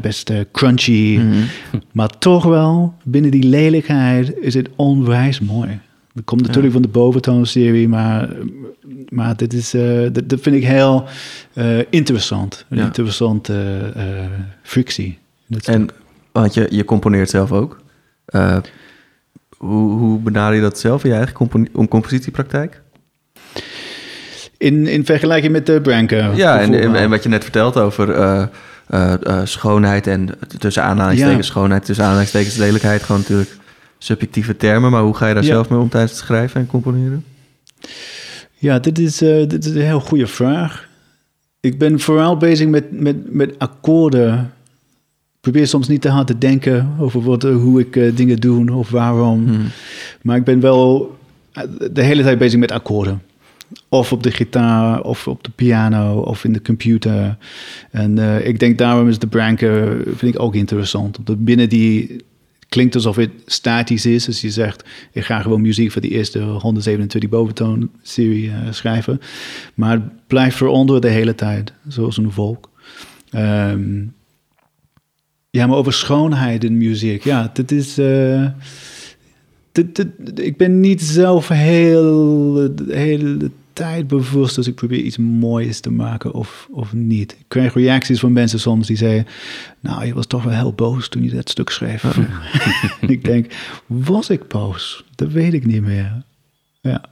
best 0.00 0.32
crunchy. 0.52 1.18
Mm 1.18 1.30
-hmm. 1.30 1.44
Maar 1.92 2.18
toch 2.18 2.44
wel, 2.44 2.94
binnen 3.04 3.30
die 3.30 3.44
lelijkheid 3.44 4.32
is 4.40 4.54
het 4.54 4.68
onwijs 4.76 5.40
mooi. 5.40 5.80
Dat 6.12 6.24
komt 6.24 6.40
natuurlijk 6.40 6.72
van 6.72 6.82
de 6.82 6.88
boventoonserie, 6.88 7.88
maar, 7.88 8.28
maar 9.08 9.36
dit 9.36 9.52
is, 9.52 9.74
uh, 9.74 10.08
dat, 10.12 10.28
dat, 10.28 10.40
vind 10.40 10.56
ik 10.56 10.64
heel 10.64 11.08
uh, 11.54 11.78
interessant. 11.90 12.64
Een 12.68 12.78
interessante 12.78 13.52
uh, 13.96 14.02
frictie. 14.62 15.18
En 15.64 15.88
want 16.32 16.54
je, 16.54 16.66
je 16.70 16.84
componeert 16.84 17.30
zelf 17.30 17.52
ook. 17.52 17.80
hoe, 19.56 19.90
hoe 19.90 20.18
benader 20.18 20.54
je 20.54 20.60
dat 20.60 20.78
zelf 20.78 21.04
in 21.04 21.10
je 21.10 21.16
eigen 21.16 21.34
compo 21.34 21.64
compositiepraktijk? 21.88 22.82
In, 24.56 24.86
in 24.86 25.04
vergelijking 25.04 25.52
met 25.52 25.66
de 25.66 25.80
Branco. 25.80 26.16
Ja, 26.16 26.60
en, 26.60 26.74
en, 26.74 26.94
en, 26.94 27.10
wat 27.10 27.22
je 27.22 27.28
net 27.28 27.42
vertelt 27.42 27.76
over 27.76 28.48
schoonheid 29.44 30.06
en 30.06 30.28
tussen 30.58 30.82
aanhalingstekens 30.82 31.46
ja. 31.46 31.52
schoonheid, 31.52 31.84
tussen 31.84 32.04
aanhalingstekens 32.04 32.56
lelijkheid, 32.56 33.02
gewoon 33.02 33.20
natuurlijk 33.20 33.58
subjectieve 34.02 34.56
termen, 34.56 34.90
maar 34.90 35.02
hoe 35.02 35.16
ga 35.16 35.28
je 35.28 35.34
daar 35.34 35.42
ja. 35.42 35.48
zelf 35.48 35.70
mee 35.70 35.78
om 35.78 35.88
tijdens 35.88 36.12
het 36.12 36.20
schrijven 36.20 36.60
en 36.60 36.66
componeren? 36.66 37.24
Ja, 38.54 38.78
dit 38.78 38.98
is, 38.98 39.22
uh, 39.22 39.48
dit 39.48 39.64
is 39.64 39.74
een 39.74 39.80
heel 39.80 40.00
goede 40.00 40.26
vraag. 40.26 40.88
Ik 41.60 41.78
ben 41.78 42.00
vooral 42.00 42.36
bezig 42.36 42.68
met, 42.68 43.00
met, 43.00 43.32
met 43.32 43.58
akkoorden. 43.58 44.52
Ik 45.34 45.40
probeer 45.40 45.66
soms 45.66 45.88
niet 45.88 46.00
te 46.00 46.08
hard 46.08 46.26
te 46.26 46.38
denken 46.38 46.94
over 46.98 47.22
wat, 47.22 47.42
hoe 47.42 47.80
ik 47.80 47.96
uh, 47.96 48.16
dingen 48.16 48.36
doe 48.36 48.72
of 48.72 48.90
waarom. 48.90 49.46
Hmm. 49.46 49.66
Maar 50.22 50.36
ik 50.36 50.44
ben 50.44 50.60
wel 50.60 51.18
de 51.92 52.02
hele 52.02 52.22
tijd 52.22 52.38
bezig 52.38 52.58
met 52.58 52.72
akkoorden. 52.72 53.22
Of 53.88 54.12
op 54.12 54.22
de 54.22 54.30
gitaar, 54.30 55.02
of 55.02 55.28
op 55.28 55.44
de 55.44 55.50
piano, 55.54 56.20
of 56.20 56.44
in 56.44 56.52
de 56.52 56.62
computer. 56.62 57.36
En 57.90 58.16
uh, 58.16 58.46
ik 58.46 58.58
denk 58.58 58.78
daarom 58.78 59.08
is 59.08 59.18
de 59.18 59.26
Branker, 59.26 59.96
vind 60.04 60.34
ik 60.34 60.40
ook 60.40 60.54
interessant. 60.54 61.18
Omdat 61.18 61.44
binnen 61.44 61.68
die 61.68 62.24
klinkt 62.70 62.94
alsof 62.94 63.16
het 63.16 63.30
statisch 63.46 64.06
is. 64.06 64.24
Dus 64.24 64.40
je 64.40 64.50
zegt, 64.50 64.84
ik 65.12 65.24
ga 65.24 65.40
gewoon 65.40 65.60
muziek 65.60 65.92
voor 65.92 66.02
die 66.02 66.10
eerste 66.10 66.40
127 66.40 67.30
boventoon 67.30 67.90
serie 68.02 68.46
uh, 68.46 68.54
schrijven. 68.70 69.20
Maar 69.74 69.92
het 69.92 70.26
blijft 70.26 70.56
de 71.00 71.08
hele 71.08 71.34
tijd, 71.34 71.72
zoals 71.88 72.16
een 72.16 72.32
volk. 72.32 72.70
Um, 73.34 74.14
ja, 75.50 75.66
maar 75.66 75.76
over 75.76 75.92
schoonheid 75.92 76.64
in 76.64 76.76
muziek. 76.76 77.24
Ja, 77.24 77.50
dat 77.54 77.70
is... 77.70 77.98
Uh, 77.98 78.46
ik 80.34 80.56
ben 80.56 80.80
niet 80.80 81.02
zelf 81.02 81.48
heel 81.48 82.54
de 82.74 83.50
tijd 83.72 84.06
bewust, 84.06 84.54
dus 84.54 84.66
ik 84.66 84.74
probeer 84.74 85.00
iets 85.00 85.16
moois 85.16 85.80
te 85.80 85.90
maken 85.90 86.32
of, 86.32 86.68
of 86.70 86.92
niet. 86.92 87.32
Ik 87.32 87.44
krijg 87.48 87.74
reacties 87.74 88.20
van 88.20 88.32
mensen 88.32 88.60
soms 88.60 88.86
die 88.86 88.96
zeggen, 88.96 89.26
nou, 89.80 90.06
je 90.06 90.14
was 90.14 90.26
toch 90.26 90.42
wel 90.42 90.54
heel 90.54 90.72
boos 90.72 91.08
toen 91.08 91.22
je 91.22 91.30
dat 91.30 91.50
stuk 91.50 91.70
schreef. 91.70 92.18
ik 93.00 93.24
denk, 93.24 93.52
was 93.86 94.30
ik 94.30 94.48
boos? 94.48 95.04
Dat 95.14 95.32
weet 95.32 95.52
ik 95.52 95.66
niet 95.66 95.82
meer. 95.82 96.22
Ja. 96.80 97.04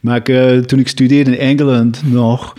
Maar 0.00 0.16
ik, 0.16 0.28
eh, 0.28 0.58
toen 0.58 0.78
ik 0.78 0.88
studeerde 0.88 1.36
in 1.36 1.38
Engeland 1.38 2.02
nog, 2.04 2.56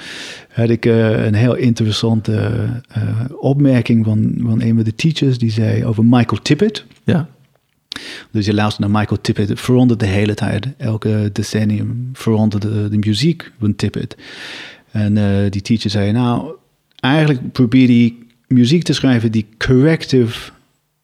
had 0.50 0.70
ik 0.70 0.86
eh, 0.86 1.26
een 1.26 1.34
heel 1.34 1.56
interessante 1.56 2.50
eh, 2.88 3.04
opmerking 3.40 4.06
van, 4.06 4.34
van 4.38 4.62
een 4.62 4.76
van 4.76 4.84
de 4.84 4.96
teachers. 4.96 5.38
Die 5.38 5.52
zei 5.52 5.86
over 5.86 6.06
Michael 6.06 6.42
Tippett. 6.42 6.86
Ja. 7.04 7.30
Dus 8.32 8.46
je 8.46 8.54
luistert 8.54 8.88
naar 8.88 9.00
Michael 9.00 9.22
Tippett. 9.22 9.50
Het 9.50 10.00
de 10.00 10.06
hele 10.06 10.34
tijd. 10.34 10.68
Elke 10.78 11.30
decennium 11.34 12.10
verandert 12.14 12.62
de, 12.62 12.98
muziek 12.98 13.52
van 13.60 13.76
Tippett. 13.76 14.16
En 14.92 15.18
eh, 15.18 15.52
die 15.52 15.62
teacher 15.62 15.90
zei, 15.90 16.12
nou, 16.12 16.56
eigenlijk 16.96 17.52
probeer 17.52 17.88
die 17.88 18.28
muziek 18.48 18.84
te 18.84 18.94
schrijven 18.94 19.32
die 19.32 19.48
corrective 19.58 20.52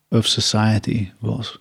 of 0.10 0.26
society 0.26 1.08
was. 1.20 1.60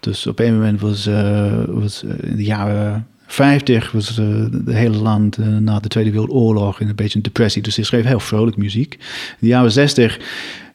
Dus 0.00 0.26
op 0.26 0.38
een 0.38 0.54
moment 0.54 0.80
was, 0.80 1.06
eh, 1.06 1.64
was 1.66 2.04
eh, 2.04 2.30
in 2.30 2.36
de 2.36 2.44
jaren 2.44 3.06
50 3.26 3.92
was 3.92 4.14
de 4.14 4.62
hele 4.64 4.96
land 4.96 5.38
na 5.60 5.78
de 5.80 5.88
Tweede 5.88 6.10
Wereldoorlog 6.10 6.80
in 6.80 6.88
een 6.88 6.94
beetje 6.94 7.16
een 7.16 7.22
depressie. 7.22 7.62
Dus 7.62 7.76
hij 7.76 7.84
schreef 7.84 8.04
heel 8.04 8.20
vrolijk 8.20 8.56
muziek. 8.56 8.94
In 8.94 9.36
de 9.38 9.46
jaren 9.46 9.72
60 9.72 10.18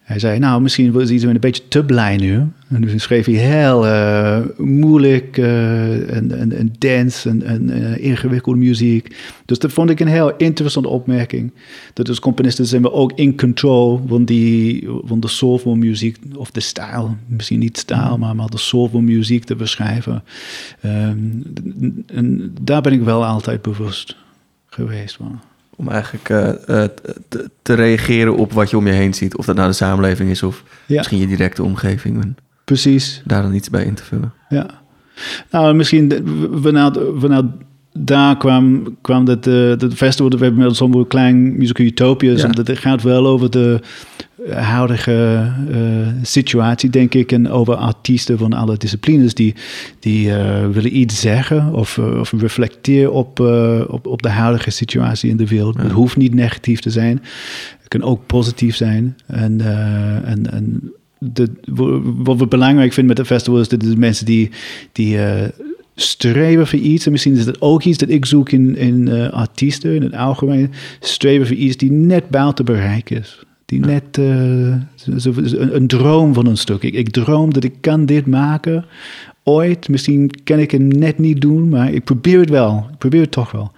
hij 0.07 0.19
zei, 0.19 0.39
nou, 0.39 0.61
misschien 0.61 0.91
was 0.91 1.09
hij 1.09 1.21
een 1.21 1.39
beetje 1.39 1.67
te 1.67 1.83
blij 1.83 2.17
nu. 2.17 2.45
En 2.67 2.81
dus 2.81 3.03
schreef 3.03 3.25
hij 3.25 3.35
heel 3.35 3.87
eh, 3.87 4.39
moeilijk 4.57 5.37
eh, 5.37 6.15
en, 6.15 6.31
en, 6.39 6.51
en 6.51 6.75
dance 6.77 7.29
en, 7.29 7.69
eh, 7.69 8.05
ingewikkelde 8.05 8.57
muziek. 8.57 9.15
Dus 9.45 9.59
dat 9.59 9.71
vond 9.71 9.89
ik 9.89 9.99
een 9.99 10.07
heel 10.07 10.35
interessante 10.35 10.89
opmerking. 10.89 11.51
Dat 11.93 12.09
als 12.09 12.19
componisten 12.19 12.65
zijn 12.65 12.81
we 12.81 12.91
ook 12.91 13.11
in 13.15 13.37
control 13.37 14.01
van, 14.07 14.25
die, 14.25 14.87
van 15.03 15.19
de 15.19 15.27
soulful 15.27 15.75
muziek, 15.75 16.17
of 16.35 16.51
de 16.51 16.59
stijl. 16.59 17.15
Misschien 17.25 17.59
niet 17.59 17.77
stijl, 17.77 18.17
maar, 18.17 18.35
maar 18.35 18.49
de 18.49 18.57
soulful 18.57 19.01
muziek 19.01 19.43
te 19.43 19.55
beschrijven. 19.55 20.23
Ehm, 20.81 21.17
en 22.05 22.55
daar 22.61 22.81
ben 22.81 22.93
ik 22.93 23.01
wel 23.01 23.25
altijd 23.25 23.61
bewust 23.61 24.15
geweest 24.67 25.15
van. 25.15 25.39
Om 25.79 25.89
eigenlijk 25.89 26.29
eh, 26.29 26.49
eh, 26.83 26.89
te, 27.29 27.49
te 27.61 27.73
reageren 27.73 28.35
op 28.35 28.53
wat 28.53 28.69
je 28.69 28.77
om 28.77 28.87
je 28.87 28.93
heen 28.93 29.13
ziet. 29.13 29.37
Of 29.37 29.45
dat 29.45 29.55
nou 29.55 29.67
de 29.67 29.73
samenleving 29.73 30.29
is 30.29 30.43
of 30.43 30.63
Ja. 30.85 30.97
misschien 30.97 31.19
je 31.19 31.27
directe 31.27 31.63
omgeving. 31.63 32.21
En 32.23 32.37
Precies. 32.63 33.21
daar 33.25 33.41
dan 33.41 33.53
iets 33.53 33.69
bij 33.69 33.83
in 33.85 33.93
te 33.93 34.03
vullen. 34.03 34.33
Ja. 34.49 34.67
Nou, 35.51 35.73
misschien 35.73 36.11
vanuit, 36.61 36.99
vanuit 37.17 37.45
daar 37.97 38.37
kwam, 38.37 38.95
kwam 39.01 39.25
dat, 39.25 39.47
eh 39.47 39.77
dat 39.77 39.93
festival, 39.93 40.29
we 40.37 40.45
hebben 40.45 40.63
met 40.63 40.75
zo'n 40.75 41.07
klein 41.07 41.57
musical 41.57 41.85
Utopias, 41.85 42.41
Ja. 42.41 42.45
omdat 42.47 42.67
het 42.67 42.77
gaat 42.77 43.01
wel 43.03 43.27
over 43.27 43.49
de 43.49 43.79
eh, 44.47 44.69
huidige 44.69 45.51
eh, 45.71 45.77
situatie, 46.21 46.89
denk 46.89 47.13
ik, 47.13 47.31
en 47.31 47.49
over 47.49 47.75
artiesten 47.75 48.37
van 48.37 48.53
alle 48.53 48.77
disciplines 48.77 49.33
die, 49.33 49.55
die 49.99 50.31
willen 50.71 50.97
iets 50.97 51.19
zeggen 51.19 51.73
of, 51.73 51.97
of 51.97 52.31
reflecteren 52.37 53.13
op, 53.13 53.39
op, 53.87 54.07
op 54.07 54.21
de 54.21 54.29
huidige 54.29 54.69
situatie 54.69 55.29
in 55.29 55.37
de 55.37 55.47
wereld. 55.47 55.77
Het 55.77 55.91
hoeft 55.91 56.17
niet 56.17 56.33
negatief 56.33 56.79
te 56.79 56.89
zijn, 56.89 57.21
het 57.79 57.87
kan 57.87 58.03
ook 58.03 58.25
positief 58.25 58.75
zijn. 58.75 59.17
En, 59.25 59.61
en, 60.25 60.51
en 60.51 60.91
de, 61.19 61.49
wat 62.23 62.37
we 62.37 62.47
belangrijk 62.47 62.93
vinden 62.93 63.07
met 63.07 63.17
het 63.17 63.27
festival 63.27 63.59
is 63.59 63.67
dat 63.67 63.79
de 63.81 63.97
mensen 63.97 64.25
die, 64.25 64.49
die 64.91 65.17
streven 65.99 66.67
voor 66.67 66.79
iets, 66.79 67.05
en 67.05 67.11
misschien 67.11 67.35
is 67.35 67.45
dat 67.45 67.61
ook 67.61 67.83
iets 67.83 67.97
dat 67.97 68.09
ik 68.09 68.25
zoek 68.25 68.49
in, 68.49 68.75
in 68.75 69.07
eh, 69.07 69.29
artiesten 69.29 69.95
in 69.95 70.01
het 70.01 70.13
algemeen, 70.13 70.71
streven 70.99 71.47
voor 71.47 71.55
iets 71.55 71.77
die 71.77 71.91
net 71.91 72.29
buiten 72.29 72.65
bereik 72.65 73.09
is. 73.09 73.39
Die 73.65 73.79
net 73.79 74.17
eh, 74.17 74.25
een, 74.25 75.75
een 75.75 75.87
droom 75.87 76.33
van 76.33 76.45
een 76.45 76.57
stuk. 76.57 76.83
Ik, 76.83 76.93
ik 76.93 77.09
droom 77.09 77.53
dat 77.53 77.63
ik 77.63 77.73
kan 77.81 78.05
dit 78.05 78.25
maken 78.25 78.85
ooit. 79.43 79.89
Misschien 79.89 80.31
kan 80.43 80.59
ik 80.59 80.71
het 80.71 80.81
net 80.81 81.17
niet 81.17 81.41
doen, 81.41 81.69
maar 81.69 81.91
ik 81.91 82.03
probeer 82.03 82.39
het 82.39 82.49
wel. 82.49 82.87
Ik 82.91 82.97
probeer 82.97 83.21
het 83.21 83.31
toch 83.31 83.51
wel. 83.51 83.71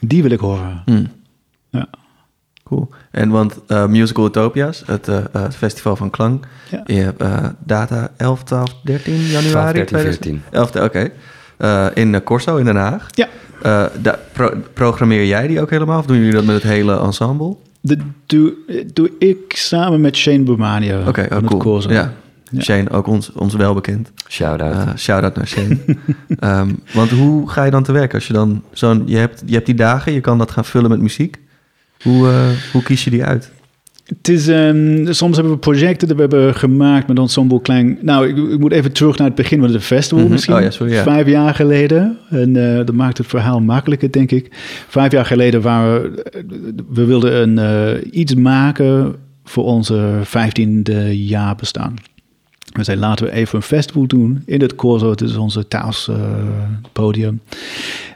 Die 0.00 0.22
wil 0.22 0.30
ik 0.30 0.40
horen. 0.40 0.82
Hm. 0.84 1.04
Ja. 1.70 1.88
Cool. 2.64 2.88
En 3.10 3.30
want 3.30 3.58
eh, 3.66 3.86
Musical 3.86 4.26
Utopia's, 4.26 4.82
het 4.86 5.10
festival 5.56 5.96
van 5.96 6.10
klank. 6.10 6.46
Ja. 6.70 6.82
Je 6.86 6.94
hebt 6.94 7.20
eh, 7.20 7.48
data 7.64 8.10
11, 8.16 8.42
12, 8.42 8.74
13 8.82 9.14
januari. 9.14 9.84
12, 9.84 9.88
13, 9.90 9.98
14. 9.98 10.42
11, 10.50 10.76
oké. 10.76 11.10
Eh, 11.56 11.86
in 11.94 12.14
eh, 12.14 12.20
Corso 12.24 12.56
in 12.56 12.64
Den 12.64 12.76
Haag. 12.76 13.06
Ja. 13.10 13.28
Eh, 13.62 14.12
pro- 14.32 14.54
programmeer 14.72 15.26
jij 15.26 15.46
die 15.46 15.60
ook 15.60 15.70
helemaal? 15.70 15.98
Of 15.98 16.06
doen 16.06 16.16
jullie 16.16 16.32
dat 16.32 16.44
met 16.44 16.54
het 16.54 16.72
hele 16.72 16.98
ensemble? 17.00 17.56
Dat 17.80 17.98
doe, 18.26 18.54
doe 18.92 19.10
ik 19.18 19.38
samen 19.48 20.00
met 20.00 20.16
Shane 20.16 20.42
Burmania. 20.42 21.08
Oké, 21.08 21.20
oh, 21.20 21.26
van 21.28 21.36
het 21.36 21.46
cool. 21.46 21.60
Corso. 21.60 21.92
Ja. 21.92 22.12
Ja. 22.50 22.60
Shane, 22.60 22.90
ook 22.90 23.06
ons, 23.06 23.32
ons 23.32 23.54
welbekend. 23.54 24.10
Shout-out. 24.28 24.74
Uh, 24.74 24.94
Shout-out 24.96 25.36
naar 25.36 25.46
Shane. 25.46 25.78
Ehm, 26.38 26.70
want 26.92 27.10
hoe 27.10 27.50
ga 27.50 27.64
je 27.64 27.70
dan 27.70 27.82
te 27.82 27.92
werk 27.92 28.14
als 28.14 28.26
je 28.26 28.32
dan 28.32 28.62
zo'n... 28.72 29.02
Je 29.06 29.16
hebt, 29.16 29.42
je 29.46 29.52
hebt 29.54 29.66
die 29.66 29.74
dagen, 29.74 30.12
je 30.12 30.20
kan 30.20 30.38
dat 30.38 30.50
gaan 30.50 30.64
vullen 30.64 30.90
met 30.90 31.00
muziek. 31.00 31.36
Hoe, 32.02 32.28
eh, 32.28 32.72
hoe 32.72 32.82
kies 32.82 33.04
je 33.04 33.10
die 33.10 33.24
uit? 33.24 33.50
Het 34.04 34.28
is, 34.28 34.48
ehm, 34.48 35.12
soms 35.12 35.36
hebben 35.36 35.52
we 35.54 35.58
projecten 35.58 36.06
die 36.08 36.16
we 36.16 36.22
hebben 36.22 36.54
gemaakt 36.54 37.08
met 37.08 37.18
Ensemble 37.18 37.60
Klein. 37.60 37.98
Nou, 38.00 38.28
ik, 38.28 38.52
ik 38.52 38.58
moet 38.58 38.72
even 38.72 38.92
terug 38.92 39.16
naar 39.18 39.26
het 39.26 39.36
begin 39.36 39.60
van 39.60 39.72
het 39.72 39.82
festival 39.82 40.22
Mhm. 40.24 40.32
misschien. 40.32 40.54
Oh 40.54 40.60
ja, 40.60 40.70
sorry, 40.70 40.92
ja. 40.92 41.02
Vijf 41.02 41.26
jaar 41.26 41.54
geleden. 41.54 42.18
En 42.30 42.56
eh, 42.56 42.76
dat 42.76 42.92
maakt 42.94 43.18
het 43.18 43.26
verhaal 43.26 43.60
makkelijker, 43.60 44.12
denk 44.12 44.30
ik. 44.30 44.48
Vijf 44.88 45.12
jaar 45.12 45.24
geleden 45.26 45.62
waren 45.62 46.02
we... 46.02 46.74
We 46.88 47.04
wilden 47.04 47.42
een, 47.42 47.58
eh, 47.58 48.12
iets 48.20 48.34
maken 48.34 49.14
voor 49.44 49.64
onze 49.64 50.18
vijftiende 50.22 51.24
jaar 51.26 51.54
bestaan. 51.56 51.94
We 52.72 52.84
zeiden, 52.84 53.06
laten 53.06 53.26
we 53.26 53.32
even 53.32 53.56
een 53.56 53.62
festival 53.62 54.06
doen 54.06 54.42
in 54.46 54.60
het 54.60 54.74
Corso. 54.74 55.10
Het 55.10 55.20
is 55.20 55.36
onze 55.36 55.68
thuis 55.68 56.08
eh, 56.08 56.16
podium. 56.92 57.40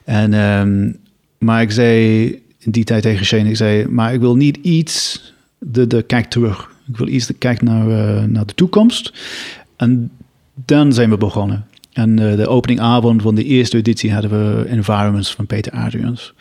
En, 0.05 0.35
ehm, 0.35 0.93
maar 1.39 1.63
ik 1.63 1.71
zei 1.71 2.25
in 2.59 2.71
die 2.71 2.85
tijd 2.85 3.03
tegen 3.03 3.27
Shane, 3.27 3.49
ik 3.49 3.57
zei, 3.57 3.87
maar 3.89 4.15
ik 4.15 4.21
wil 4.21 4.37
niet 4.37 4.57
iets 4.63 5.27
de, 5.59 5.87
de 5.87 6.03
kijk 6.03 6.27
terug. 6.27 6.71
Ik 6.89 6.97
wil 6.97 7.09
iets 7.09 7.27
de 7.27 7.35
kijk 7.35 7.63
naar, 7.63 7.91
eh, 7.91 8.25
naar 8.25 8.47
de 8.47 8.55
toekomst. 8.55 9.13
En 9.77 10.11
dan 10.65 10.93
zijn 10.93 11.11
we 11.11 11.17
begonnen. 11.17 11.67
En 11.93 12.19
eh, 12.19 12.37
de 12.37 12.49
openingavond 12.49 13.23
van 13.23 13.35
de 13.35 13.45
eerste 13.45 13.77
editie 13.77 14.13
hadden 14.13 14.31
we 14.31 14.65
Environments 14.69 15.35
van 15.35 15.47
Peter 15.47 15.73
Adrians. 15.73 16.35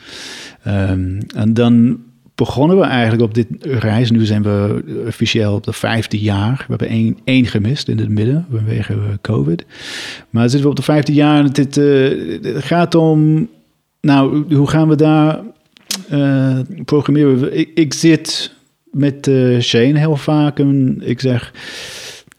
Ehm, 0.64 1.22
en 1.36 1.54
dan 1.54 2.00
begonnen 2.38 2.78
we 2.78 2.84
eigenlijk 2.84 3.24
op 3.24 3.34
dit 3.34 3.48
reis. 3.62 4.12
Nu 4.12 4.26
zijn 4.26 4.44
we 4.44 4.84
officieel 5.08 5.54
op 5.54 5.64
de 5.64 5.74
vijfde 5.74 6.20
jaar. 6.20 6.58
We 6.58 6.66
hebben 6.68 6.88
één, 6.88 7.18
één 7.24 7.46
gemist 7.46 7.88
in 7.88 7.98
het 7.98 8.10
midden 8.10 8.46
vanwege 8.52 8.94
eh, 8.94 9.00
COVID. 9.22 9.66
Maar 10.30 10.44
zitten 10.44 10.62
we 10.62 10.70
op 10.70 10.76
de 10.76 10.82
vijfde 10.82 11.14
jaar. 11.14 11.44
en 11.44 11.52
Dit, 11.52 11.78
eh, 11.78 12.54
het 12.54 12.64
gaat 12.64 12.96
om, 12.96 13.50
nou, 14.02 14.56
hoe 14.56 14.68
gaan 14.68 14.88
we 14.88 14.96
daar 14.96 15.40
eh, 16.10 16.60
programmeren? 16.86 17.76
Ik 17.76 17.94
zit 17.94 18.56
met 18.92 19.28
eh, 19.28 19.60
Shane 19.60 20.00
heel 20.00 20.16
vaak 20.16 20.60
en 20.60 21.02
ik 21.02 21.20
zeg... 21.20 21.54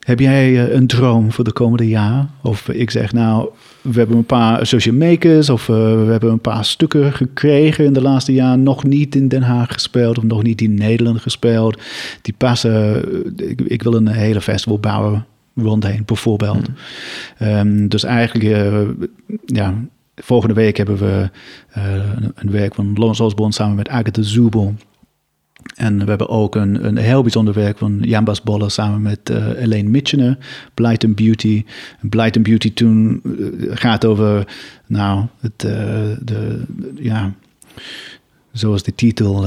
Heb 0.09 0.21
jij 0.21 0.67
eh, 0.67 0.75
een 0.75 0.87
droom 0.87 1.33
voor 1.33 1.45
de 1.45 1.53
komende 1.53 1.89
jaar? 1.89 2.27
Of 2.43 2.69
ik 2.69 2.91
zeg, 2.91 3.13
nou, 3.13 3.49
we 3.81 3.99
hebben 3.99 4.17
een 4.17 4.25
paar 4.25 4.61
associate 4.61 4.99
makers 4.99 5.51
of 5.51 5.69
eh, 5.69 5.77
we 5.77 6.11
hebben 6.11 6.31
een 6.31 6.41
paar 6.41 6.65
stukken 6.65 7.13
gekregen 7.13 7.85
in 7.85 7.93
de 7.93 8.03
laatste 8.03 8.33
jaar. 8.33 8.59
Nog 8.59 8.85
niet 8.85 9.15
in 9.15 9.29
Den 9.29 9.43
Haag 9.43 9.73
gespeeld 9.73 10.19
of 10.19 10.25
nog 10.25 10.43
niet 10.43 10.61
in 10.61 10.75
Nederland 10.75 11.21
gespeeld. 11.21 11.81
Die 12.23 12.35
passen, 12.37 13.05
ik, 13.37 13.61
ik 13.61 13.83
wil 13.83 13.95
een 13.95 14.09
hele 14.09 14.41
festival 14.41 14.79
bouwen 14.79 15.27
rondheen, 15.55 16.03
bijvoorbeeld. 16.05 16.69
Ehm, 17.39 17.89
dus 17.89 18.05
eigenlijk, 18.05 18.67
ja, 19.45 19.75
volgende 20.15 20.55
week 20.55 20.77
hebben 20.77 20.97
we 20.97 21.31
een, 21.73 22.33
een 22.35 22.51
werk 22.51 22.75
van 22.75 22.93
Lawrence 22.95 23.23
Osborne 23.23 23.53
samen 23.53 23.77
met 23.77 23.89
Agatha 23.89 24.23
Zubel. 24.23 24.75
En 25.75 25.99
we 25.99 26.05
hebben 26.05 26.29
ook 26.29 26.55
een, 26.55 26.87
een 26.87 26.97
heel 26.97 27.23
bijzonder 27.23 27.55
werk 27.55 27.79
van 27.79 27.99
Jambas 28.01 28.43
Bolle 28.43 28.69
samen 28.69 29.03
met 29.03 29.31
uh, 29.31 29.63
Elaine 29.63 29.89
Mitchener, 29.89 30.39
Blight 30.75 31.05
and 31.05 31.17
Beauty. 31.17 31.65
Blight 32.01 32.37
and 32.37 32.47
Beauty 32.47 32.73
toen 32.73 33.23
uh, 33.25 33.71
gaat 33.71 34.05
over, 34.05 34.47
nou, 34.87 35.27
het, 35.41 35.65
uh, 35.65 35.73
de, 36.21 36.63
ja, 36.95 37.35
zoals 38.53 38.83
de 38.83 38.95
titel, 38.95 39.47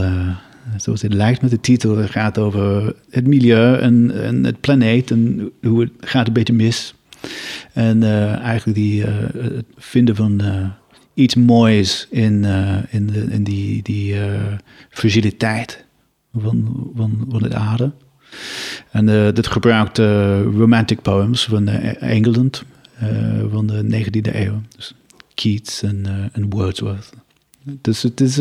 zoals 0.77 1.01
het 1.01 1.13
lijkt 1.13 1.41
met 1.41 1.51
de 1.51 1.59
titel, 1.59 2.07
gaat 2.07 2.37
over 2.37 2.95
het 3.09 3.27
milieu 3.27 3.77
en, 3.77 4.23
en 4.23 4.43
het 4.43 4.59
planeet 4.59 5.11
en 5.11 5.51
hoe 5.61 5.79
het 5.79 5.91
gaat 5.99 6.27
een 6.27 6.33
beetje 6.33 6.53
mis. 6.53 6.95
En 7.73 8.03
eigenlijk 8.41 8.77
die, 8.77 9.03
het 9.03 9.65
vinden 9.77 10.15
van 10.15 10.41
iets 11.13 11.35
moois 11.35 12.07
in, 12.09 12.45
in, 12.89 13.07
de, 13.07 13.25
in 13.29 13.43
die, 13.43 13.81
die 13.81 14.15
fragiliteit 14.89 15.85
van, 16.37 16.89
van, 16.95 17.43
het 17.43 17.53
aarde. 17.53 17.91
En 18.91 19.07
uh, 19.07 19.31
dit 19.33 19.47
gebruikt 19.47 19.99
uh, 19.99 20.41
romantic 20.41 21.01
poems 21.01 21.45
van 21.45 21.69
uh, 21.69 22.01
Engeland. 22.01 22.63
van 23.51 23.67
de 23.67 24.05
19e 24.05 24.35
eeuw. 24.35 24.61
Dus 24.75 24.93
Keats 25.33 25.83
en, 25.83 26.45
Wordsworth. 26.49 27.09
Dus 27.63 28.01
het 28.01 28.21
is 28.21 28.39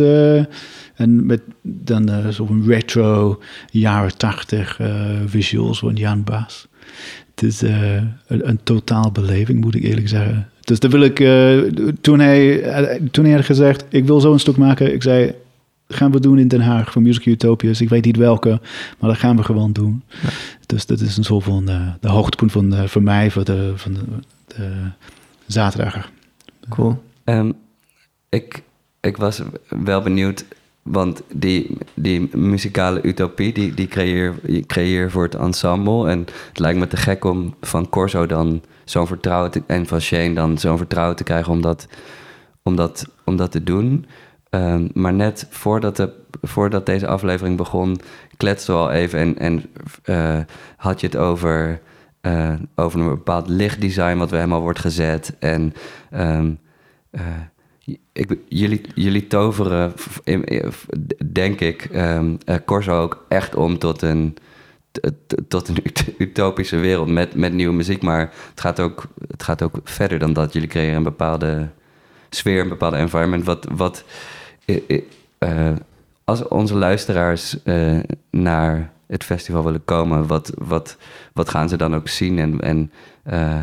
en 0.95 1.27
met 1.27 1.41
dan 1.63 2.33
zo'n 2.33 2.65
retro 2.67 3.43
jaren 3.71 4.17
80 4.17 4.81
visuals 5.27 5.79
van 5.79 5.95
Jan 5.95 6.25
Baas. 6.25 6.69
Het 7.31 7.43
is 7.43 7.61
een, 7.61 8.49
een 8.49 8.61
totaal 8.63 9.13
beleving, 9.13 9.61
moet 9.61 9.75
ik 9.75 9.83
eerlijk 9.83 10.09
zeggen. 10.09 10.49
Dus 10.61 10.81
dat 10.81 10.91
wil 10.91 11.03
ik, 11.03 11.17
toen, 12.01 12.19
hij, 12.19 13.01
toen 13.11 13.25
hij 13.25 13.35
had 13.35 13.45
gezegd, 13.45 13.85
ik 13.89 14.05
wil 14.05 14.21
zo 14.21 14.33
een 14.33 14.41
stuk 14.41 14.57
maken, 14.57 14.95
ik 14.95 15.03
zei, 15.03 15.35
gaan 15.93 16.13
we 16.13 16.21
doen 16.21 16.39
in 16.39 16.49
Den 16.49 16.61
Haag 16.61 16.93
voor 16.93 17.03
Music 17.03 17.27
Utopias. 17.27 17.81
Ik 17.81 17.89
weet 17.89 18.05
niet 18.05 18.17
welke, 18.17 18.61
maar 18.99 19.11
dat 19.11 19.19
gaan 19.19 19.37
we 19.37 19.43
gewoon 19.43 19.73
doen. 19.73 20.03
Dus 20.67 20.87
dat 20.87 21.01
is 21.01 21.17
een 21.17 21.25
soort 21.25 21.45
van 21.45 21.71
uh, 21.71 21.89
de 22.01 22.09
hoogtepunt 22.09 22.53
van, 22.53 22.75
uh, 22.75 22.85
voor 22.85 23.03
mij 23.03 23.31
voor 23.31 23.45
de, 23.45 23.73
van 23.77 23.95
de, 23.95 24.01
de 24.47 24.73
zaterdag. 25.47 26.11
Cool. 26.69 27.03
Um, 27.25 27.55
ik, 28.29 28.63
ik 29.01 29.17
was 29.17 29.43
wel 29.69 30.03
benieuwd, 30.03 30.45
want 30.83 31.23
die, 31.33 31.79
die 31.95 32.37
muzikale 32.37 33.03
utopie, 33.03 33.53
die, 33.53 33.75
die 33.75 33.89
creëer, 33.89 34.35
je 34.47 34.67
creëer 34.67 35.11
voor 35.11 35.23
het 35.23 35.35
ensemble. 35.35 36.09
En 36.09 36.19
het 36.49 36.59
lijkt 36.59 36.79
me 36.79 36.87
te 36.87 36.97
gek 36.97 37.25
om 37.25 37.55
van 37.61 37.89
Corso 37.89 38.27
dan 38.27 38.63
zo'n 38.85 39.07
vertrouwen 39.07 39.51
te, 39.51 39.63
en 39.67 39.87
van 39.87 40.01
Shane 40.01 40.35
dan 40.35 40.59
zo'n 40.59 40.77
vertrouwen 40.77 41.17
te 41.17 41.25
krijgen 41.25 41.53
om 41.53 41.61
dat, 41.61 41.89
om 42.63 42.77
dat, 42.77 43.07
om 43.25 43.37
dat 43.37 43.53
te 43.53 43.63
doen. 43.63 44.07
Um, 44.51 44.91
maar 44.95 45.13
net 45.13 45.47
voordat, 45.51 45.97
de, 45.97 46.13
voordat 46.43 46.87
deze 46.87 47.07
aflevering 47.07 47.57
begon, 47.57 48.01
kletste 48.37 48.73
we 48.73 48.79
al 48.79 48.91
even 48.91 49.19
en, 49.19 49.39
en 49.39 49.65
uh, 50.05 50.39
had 50.77 51.01
je 51.01 51.07
het 51.07 51.17
over, 51.17 51.81
uh, 52.23 52.53
over 52.75 53.01
een 53.01 53.09
bepaald 53.09 53.49
lichtdesign 53.49 54.17
wat 54.17 54.31
we 54.31 54.37
helemaal 54.37 54.61
wordt 54.61 54.79
gezet. 54.79 55.37
En 55.39 55.75
uh, 56.11 56.41
ik, 58.13 58.39
jullie, 58.49 58.81
jullie 58.95 59.27
toveren, 59.27 59.93
denk 61.33 61.61
ik, 61.61 61.89
um, 61.95 62.39
Corso 62.65 63.01
ook 63.01 63.25
echt 63.29 63.55
om 63.55 63.79
tot 63.79 64.03
een, 64.03 64.37
tot 65.49 65.69
een 65.69 65.83
utopische 66.19 66.77
wereld 66.77 67.09
met, 67.09 67.35
met 67.35 67.53
nieuwe 67.53 67.75
muziek. 67.75 68.03
Maar 68.03 68.33
het 68.51 68.61
gaat, 68.61 68.81
ook, 68.81 69.07
het 69.29 69.43
gaat 69.43 69.63
ook 69.63 69.81
verder 69.85 70.19
dan 70.19 70.33
dat. 70.33 70.53
Jullie 70.53 70.69
creëren 70.69 70.97
een 70.97 71.03
bepaalde 71.03 71.69
sfeer, 72.31 72.61
een 72.61 72.69
bepaalde 72.69 72.97
environment. 72.97 73.45
Wat, 73.45 73.67
wat, 73.75 74.05
uh, 75.39 75.73
als 76.25 76.49
onze 76.49 76.75
luisteraars 76.75 77.57
uh, 77.65 77.99
naar 78.31 78.93
het 79.07 79.25
festival 79.25 79.65
willen 79.65 79.85
komen, 79.85 80.27
wat, 80.27 80.53
wat, 80.59 80.97
wat 81.33 81.49
gaan 81.49 81.69
ze 81.69 81.77
dan 81.77 81.95
ook 81.95 82.09
zien? 82.09 82.39
En, 82.39 82.61
en 82.61 82.91
uh, 83.33 83.61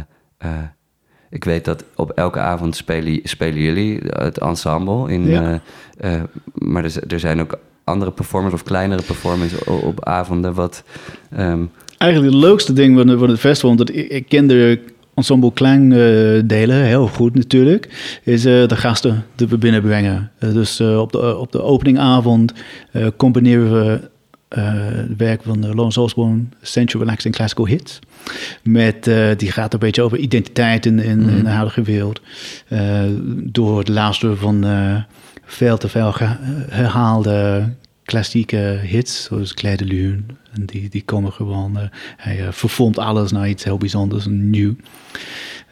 ik 1.29 1.43
weet 1.43 1.65
dat 1.65 1.83
op 1.95 2.11
elke 2.11 2.39
avond 2.39 2.75
spelen, 2.75 3.19
spelen 3.23 3.61
jullie 3.61 3.99
het 4.03 4.37
ensemble. 4.37 5.11
In, 5.11 5.25
ja. 5.25 5.61
maar 6.53 6.83
er, 6.83 7.03
er 7.07 7.19
zijn 7.19 7.41
ook 7.41 7.59
andere 7.83 8.11
performers 8.11 8.53
of 8.53 8.63
kleinere 8.63 9.01
performers 9.01 9.63
op, 9.65 9.83
op 9.83 10.05
avonden. 10.05 10.53
Wat, 10.53 10.83
um... 11.39 11.71
Eigenlijk 11.97 12.33
het 12.33 12.43
leukste 12.43 12.73
ding 12.73 12.97
van, 12.97 13.19
van 13.19 13.29
het 13.29 13.39
festival, 13.39 13.75
want 13.75 13.95
ik, 13.95 14.09
ik 14.09 14.27
kende 14.27 14.81
ensemble 15.17 15.53
Klang 15.53 15.93
uh, 15.93 16.41
delen, 16.45 16.83
heel 16.83 17.07
goed 17.07 17.35
natuurlijk, 17.35 17.89
is 18.23 18.45
uh, 18.45 18.67
de 18.67 18.75
gasten 18.75 19.25
te 19.35 19.47
we 19.47 19.57
binnenbrengen. 19.57 20.31
Uh, 20.39 20.53
dus 20.53 20.81
op, 20.81 21.11
de, 21.11 21.37
op 21.37 21.51
de 21.51 21.61
openingavond 21.61 22.53
combineren 23.17 23.71
we 23.71 24.09
het 24.59 25.17
werk 25.17 25.41
van 25.43 25.65
Lawrence 25.65 26.01
Osborne, 26.01 26.43
Central 26.61 27.01
Relaxing 27.01 27.35
Classical 27.35 27.67
Hits. 27.67 27.99
Met, 28.63 29.03
die 29.37 29.51
gaat 29.51 29.73
een 29.73 29.79
beetje 29.79 30.01
over 30.01 30.17
identiteit 30.17 30.85
in, 30.85 30.99
in, 30.99 31.19
mm. 31.19 31.29
in 31.29 31.43
de 31.43 31.49
huidige 31.49 31.81
wereld. 31.81 32.21
door 33.33 33.77
het 33.77 33.87
luisteren 33.87 34.37
van 34.37 34.65
veel 35.45 35.77
te 35.77 35.87
veel 35.87 36.13
herhaalde 36.69 37.69
klassieke 38.03 38.79
hits, 38.83 39.23
zoals 39.23 39.53
Claire 39.53 39.85
de 39.85 39.89
Lune. 39.93 40.19
En 40.57 40.65
die, 40.65 40.89
die 40.89 41.03
komen 41.05 41.31
gewoon, 41.31 41.71
uh, 41.77 41.83
hij 42.17 42.39
uh, 42.39 42.47
vervormt 42.51 42.97
alles 42.97 43.31
naar 43.31 43.49
iets 43.49 43.63
heel 43.63 43.77
bijzonders 43.77 44.25
en 44.25 44.49
nieuw. 44.49 44.75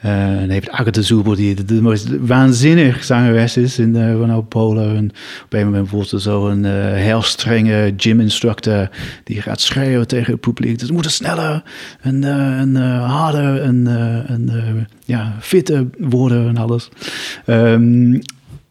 Uh, 0.05 0.41
en 0.41 0.49
heeft 0.49 0.69
Agatha 0.69 1.01
Zuber, 1.01 1.35
die 1.35 1.65
de, 1.65 1.81
meest 1.81 2.09
waanzinnig 2.19 3.03
zangeres 3.03 3.57
is 3.57 3.79
in 3.79 3.95
uh, 3.95 4.17
van 4.19 4.47
Polen. 4.47 4.95
En 4.95 5.11
op 5.43 5.53
een 5.53 5.65
moment 5.65 5.89
wordt 5.89 6.11
er 6.11 6.21
zo 6.21 6.47
een 6.47 6.65
heel 6.95 7.21
strenge 7.21 7.93
gym 7.97 8.19
instructor 8.19 8.89
die 9.23 9.41
gaat 9.41 9.61
schreeuwen 9.61 10.07
tegen 10.07 10.31
het 10.31 10.41
publiek. 10.41 10.73
Dus 10.73 10.87
het 10.87 10.91
moet 10.91 11.11
sneller 11.11 11.63
en, 12.01 12.23
en 12.59 12.75
harder 13.01 13.61
en, 13.61 13.87
en 14.27 14.87
ja, 15.05 15.35
fitter 15.39 15.85
worden 15.99 16.47
en 16.47 16.57
alles. 16.57 16.89
Um, 17.45 18.21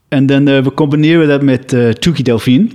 en 0.09 0.27
dan 0.27 0.44
we 0.44 0.72
combineren 0.74 1.29
dat 1.29 1.42
met 1.42 1.68
Tuki 2.00 2.22
Delphine. 2.22 2.68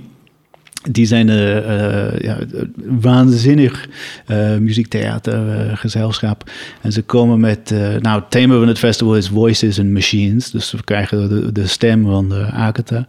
Die 0.90 1.06
zijn 1.06 1.28
uh, 1.28 1.56
uh, 1.56 2.18
ja, 2.18 2.38
waanzinnig 2.84 3.88
uh, 4.28 4.56
muziektheatergezelschap. 4.56 6.50
en 6.80 6.92
ze 6.92 7.02
komen 7.02 7.40
met... 7.40 7.74
nou, 8.00 8.20
het 8.20 8.30
thema 8.30 8.58
van 8.58 8.68
het 8.68 8.78
festival 8.78 9.16
is 9.16 9.28
Voices 9.28 9.78
and 9.78 9.90
Machines. 9.90 10.50
Dus 10.50 10.72
we 10.72 10.84
krijgen 10.84 11.54
de, 11.54 11.66
stem 11.66 12.04
van 12.04 12.28
de 12.28 12.46
Agatha. 12.46 13.06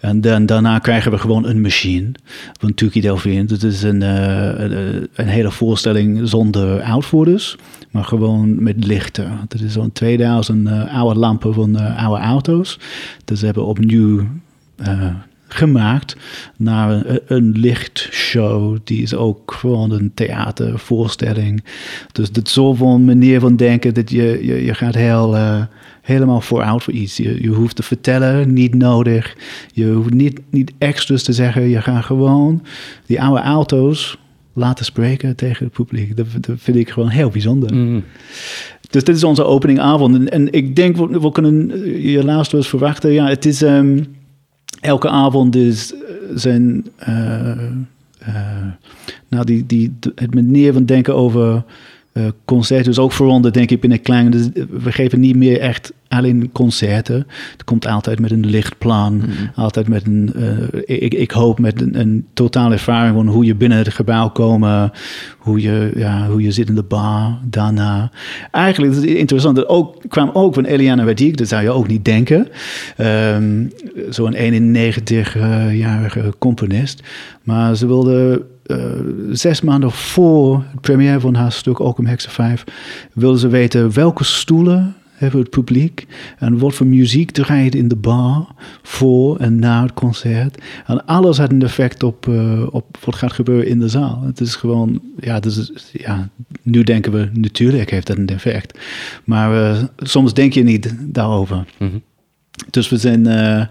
En 0.00 0.20
dan, 0.20 0.46
daarna 0.46 0.78
krijgen 0.78 1.10
we 1.10 1.18
gewoon 1.18 1.46
een 1.46 1.60
machine 1.60 2.12
van 2.60 2.74
Tuki 2.74 3.00
Delphine. 3.00 3.44
Dat 3.44 3.62
is 3.62 3.82
een, 3.82 4.00
een, 4.00 5.08
een, 5.14 5.28
hele 5.28 5.50
voorstelling 5.50 6.28
zonder 6.28 6.80
uitvoerders. 6.80 7.56
Maar 7.90 8.04
gewoon 8.04 8.62
met 8.62 8.84
lichten. 8.84 9.38
Dat 9.48 9.60
is 9.60 9.72
zo'n 9.72 9.92
2000 9.92 10.68
oude 10.88 11.20
lampen 11.20 11.54
van 11.54 11.96
oude 11.96 12.22
auto's. 12.22 12.78
Dus 13.24 13.38
ze 13.38 13.44
hebben 13.44 13.66
opnieuw 13.66 14.26
gemaakt 15.54 16.16
naar 16.56 16.90
een, 16.90 17.20
een 17.26 17.52
lichtshow. 17.56 18.76
Die 18.84 19.02
is 19.02 19.14
ook 19.14 19.52
gewoon 19.52 19.90
een 19.90 20.10
theatervoorstelling. 20.14 21.64
Dus 22.12 22.32
dat 22.32 22.46
is 22.46 22.52
zo'n 22.52 23.04
manier 23.04 23.40
van 23.40 23.56
denken 23.56 23.94
dat 23.94 24.10
je, 24.10 24.38
je, 24.42 24.64
je 24.64 24.74
gaat 24.74 24.94
heel, 24.94 25.34
uh, 25.34 25.62
helemaal 26.02 26.40
vooruit 26.40 26.82
voor 26.82 26.92
iets. 26.92 27.16
Je, 27.16 27.42
je 27.42 27.48
hoeft 27.48 27.76
te 27.76 27.82
vertellen, 27.82 28.52
niet 28.52 28.74
nodig. 28.74 29.36
Je 29.72 29.86
hoeft 29.86 30.14
niet, 30.14 30.40
niet 30.50 30.72
extra's 30.78 31.22
te 31.22 31.32
zeggen. 31.32 31.68
Je 31.68 31.82
gaat 31.82 32.04
gewoon 32.04 32.62
die 33.06 33.22
oude 33.22 33.40
auto's 33.42 34.18
laten 34.52 34.84
spreken 34.84 35.36
tegen 35.36 35.64
het 35.64 35.74
publiek. 35.74 36.16
Dat, 36.16 36.26
dat 36.40 36.56
vind 36.58 36.76
ik 36.76 36.90
gewoon 36.90 37.08
heel 37.08 37.30
bijzonder. 37.30 37.74
Mm. 37.74 38.04
Dus 38.90 39.04
dit 39.04 39.16
is 39.16 39.24
onze 39.24 39.44
openingavond. 39.44 40.14
En, 40.14 40.30
en 40.30 40.52
ik 40.52 40.76
denk, 40.76 40.96
we, 40.96 41.20
we 41.20 41.32
kunnen 41.32 41.82
je 42.10 42.24
laatst 42.24 42.52
wel 42.52 42.60
eens 42.60 42.70
verwachten. 42.70 43.12
Ja, 43.12 43.26
het 43.28 43.46
is... 43.46 43.62
Um, 43.62 44.18
elke 44.80 45.08
avond 45.08 45.56
is 45.56 45.94
eh, 45.94 46.00
zijn. 46.34 46.86
Uh, 47.08 47.50
uh, 48.28 48.72
nou, 49.28 49.44
die, 49.44 49.66
die, 49.66 49.92
het 50.14 50.34
manier 50.34 50.72
van 50.72 50.84
denken 50.84 51.14
over 51.14 51.64
concerten 52.44 52.90
is 52.90 52.98
ook 52.98 53.12
veranderd, 53.12 53.54
denk 53.54 53.70
ik, 53.70 53.80
binnen 53.80 54.02
Klein. 54.02 54.30
Dus 54.30 54.48
we 54.70 54.92
geven 54.92 55.20
niet 55.20 55.36
meer 55.36 55.60
echt 55.60 55.92
alleen 56.10 56.52
concerten. 56.52 57.26
Het 57.52 57.64
komt 57.64 57.86
altijd 57.86 58.20
met 58.20 58.30
een 58.30 58.46
lichtplan, 58.46 59.14
mm 59.14 59.28
altijd 59.54 59.88
met 59.88 60.06
een, 60.06 60.32
uh, 60.36 60.80
ik, 60.84 61.14
ik, 61.14 61.30
hoop 61.30 61.58
met 61.58 61.80
een, 61.80 62.00
een, 62.00 62.26
totale 62.34 62.72
ervaring 62.72 63.14
van 63.14 63.26
hoe 63.26 63.44
je 63.44 63.54
binnen 63.54 63.78
het 63.78 63.88
gebouw 63.88 64.28
komen, 64.28 64.92
hoe 65.38 65.60
je, 65.60 65.90
ja, 65.94 66.28
hoe 66.28 66.42
je 66.42 66.50
zit 66.50 66.68
in 66.68 66.74
de 66.74 66.82
bar 66.82 67.38
daarna. 67.44 68.10
Eigenlijk 68.50 68.94
is 68.94 69.00
het 69.00 69.10
interessant, 69.10 69.56
dat 69.56 69.68
ook, 69.68 69.96
kwam 70.08 70.30
ook 70.32 70.54
van 70.54 70.64
Eliana 70.64 71.04
Wadik, 71.04 71.36
dat 71.36 71.48
zou 71.48 71.62
je 71.62 71.70
ook 71.70 71.88
niet 71.88 72.04
denken. 72.04 72.48
Um, 72.98 73.72
Zo'n 74.08 74.34
91-jarige 74.34 76.34
componist. 76.38 77.02
Maar 77.42 77.76
ze 77.76 77.86
wilde 77.86 78.44
uh, 78.66 78.76
zes 79.30 79.60
maanden 79.60 79.90
voor 79.90 80.64
het 80.70 80.80
première 80.80 81.20
van 81.20 81.34
haar 81.34 81.52
stuk 81.52 81.80
Ook 81.80 81.98
om 81.98 82.06
Heksen 82.06 82.30
5 82.30 82.64
wilden 83.12 83.40
ze 83.40 83.48
weten 83.48 83.94
welke 83.94 84.24
stoelen 84.24 84.94
hebben 85.20 85.40
het 85.40 85.50
publiek 85.50 86.06
en 86.38 86.58
wat 86.58 86.74
voor 86.74 86.86
muziek 86.86 87.30
draait 87.30 87.74
in 87.74 87.88
de 87.88 87.96
bar 87.96 88.46
voor 88.82 89.36
en 89.36 89.58
na 89.58 89.82
het 89.82 89.92
concert. 89.92 90.62
En 90.86 91.06
alles 91.06 91.38
had 91.38 91.50
een 91.50 91.62
effect 91.62 92.02
op, 92.02 92.26
uh, 92.26 92.66
op 92.70 92.96
wat 93.04 93.14
gaat 93.14 93.32
gebeuren 93.32 93.66
in 93.66 93.78
de 93.78 93.88
zaal. 93.88 94.22
Het 94.22 94.40
is 94.40 94.54
gewoon, 94.54 95.00
ja, 95.18 95.40
dus, 95.40 95.72
ja 95.92 96.28
nu 96.62 96.82
denken 96.82 97.12
we 97.12 97.28
natuurlijk 97.32 97.90
heeft 97.90 98.06
dat 98.06 98.16
een 98.16 98.26
effect. 98.26 98.78
Maar 99.24 99.54
uh, 99.54 99.82
soms 99.96 100.34
denk 100.34 100.52
je 100.52 100.62
niet 100.62 100.94
daarover. 101.00 101.64
Mm. 101.78 102.02
Dus 102.70 102.88
we 102.88 102.96
zijn, 102.96 103.20
uh, 103.20 103.64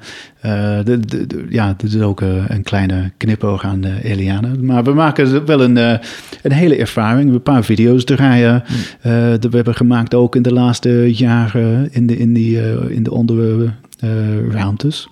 de, 0.84 1.00
de, 1.00 1.28
de, 1.28 1.46
ja, 1.50 1.74
dit 1.78 1.94
is 1.94 2.02
ook 2.02 2.22
uh, 2.22 2.44
een 2.48 2.64
kleine 2.64 3.12
knipoog 3.18 3.64
aan 3.64 3.84
Eliane. 3.84 4.58
Maar 4.62 4.84
we 4.84 4.94
maken 4.94 5.46
wel 5.46 5.62
een, 5.62 5.78
een 6.42 6.52
hele 6.52 6.76
ervaring. 6.76 7.32
Een 7.32 7.42
paar 7.42 7.64
video's 7.64 8.04
draaien. 8.04 8.64
Mm. 8.68 9.10
we 9.40 9.56
hebben 9.56 9.76
gemaakt 9.76 10.14
ook 10.14 10.36
in 10.36 10.42
de 10.42 10.54
laatste 10.54 11.14
jaren 11.14 11.88
in 11.92 12.08
de, 12.08 12.18
in 12.18 12.34
die, 12.34 12.90
in 12.90 13.04
de 13.04 13.12
onder 13.12 13.74
ruimtes. 14.50 15.10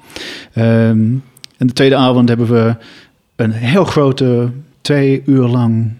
Um, 0.55 1.23
en 1.57 1.67
de 1.67 1.73
tweede 1.73 1.95
avond 1.95 2.29
hebben 2.29 2.47
we 2.47 2.75
een 3.35 3.51
heel 3.51 3.85
grote, 3.85 4.49
twee 4.81 5.21
uur 5.25 5.47
lang 5.47 5.91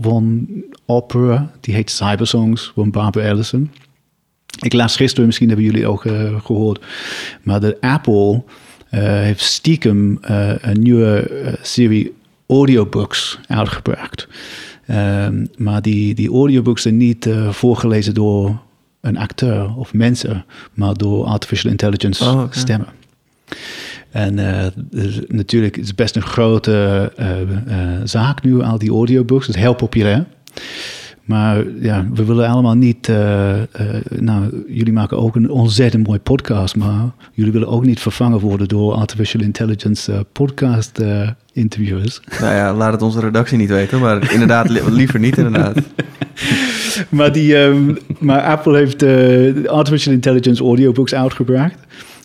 van 0.00 0.48
opera. 0.86 1.50
Die 1.60 1.74
heet 1.74 1.90
Cybersongs 1.90 2.72
van 2.74 2.90
Barbara 2.90 3.26
Ellison. 3.26 3.70
Ik 4.60 4.72
las 4.72 4.96
gisteren, 4.96 5.26
misschien 5.26 5.48
hebben 5.48 5.66
jullie 5.66 5.86
ook 5.86 6.04
uh, 6.04 6.40
gehoord, 6.44 6.84
maar 7.42 7.60
de 7.60 7.76
Apple 7.80 8.32
uh, 8.34 9.02
heeft 9.02 9.42
stiekem 9.42 10.18
uh, 10.30 10.52
een 10.60 10.80
nieuwe 10.80 11.30
serie 11.62 12.14
audiobooks 12.46 13.38
uitgebracht. 13.48 14.28
Um, 14.90 15.48
maar 15.56 15.82
die, 15.82 16.14
die 16.14 16.30
audiobooks 16.30 16.82
zijn 16.82 16.96
niet 16.96 17.28
voorgelezen 17.50 18.14
door 18.14 18.58
een 19.00 19.18
acteur 19.18 19.76
of 19.76 19.92
mensen, 19.92 20.44
maar 20.74 20.94
door 20.94 21.24
artificial 21.24 21.70
intelligence 21.70 22.24
oh, 22.24 22.32
okay. 22.32 22.46
stemmen. 22.50 22.88
En 24.10 24.38
uh, 24.38 24.66
dus 24.76 25.20
natuurlijk 25.28 25.76
is 25.76 25.86
het 25.86 25.96
best 25.96 26.16
een 26.16 26.22
grote 26.22 27.12
uh, 27.18 27.40
uh, 27.40 28.00
zaak 28.04 28.42
nu, 28.42 28.62
al 28.62 28.78
die 28.78 28.90
audiobooks. 28.90 29.46
Het 29.46 29.56
is 29.56 29.62
heel 29.62 29.74
populair. 29.74 30.26
Maar 31.26 31.64
ja, 31.80 32.06
we 32.14 32.24
willen 32.24 32.48
allemaal 32.48 32.74
niet. 32.74 33.08
nou, 34.08 34.64
jullie 34.68 34.92
maken 34.92 35.18
ook 35.18 35.36
een 35.36 35.50
ontzettend 35.50 36.06
mooi 36.06 36.18
podcast, 36.18 36.76
maar 36.76 37.10
jullie 37.32 37.52
willen 37.52 37.68
ook 37.68 37.84
niet 37.84 38.00
vervangen 38.00 38.40
worden 38.40 38.68
door 38.68 38.94
artificial 38.94 39.42
intelligence 39.42 40.26
podcast 40.32 41.02
interviewers. 41.52 42.20
Nou 42.40 42.54
ja, 42.54 42.74
laat 42.74 42.92
het 42.92 43.02
onze 43.02 43.20
redactie 43.20 43.58
niet 43.58 43.68
weten, 43.68 44.00
maar 44.00 44.32
inderdaad, 44.32 44.68
liever 44.90 45.18
niet, 45.18 45.36
inderdaad. 45.36 45.76
maar, 47.08 47.32
die, 47.32 47.56
um, 47.56 47.98
maar 48.18 48.42
Apple 48.42 48.76
heeft 48.76 49.02
artificial 49.68 50.14
intelligence 50.14 50.62
audiobooks 50.62 51.14
uitgebracht. 51.14 51.78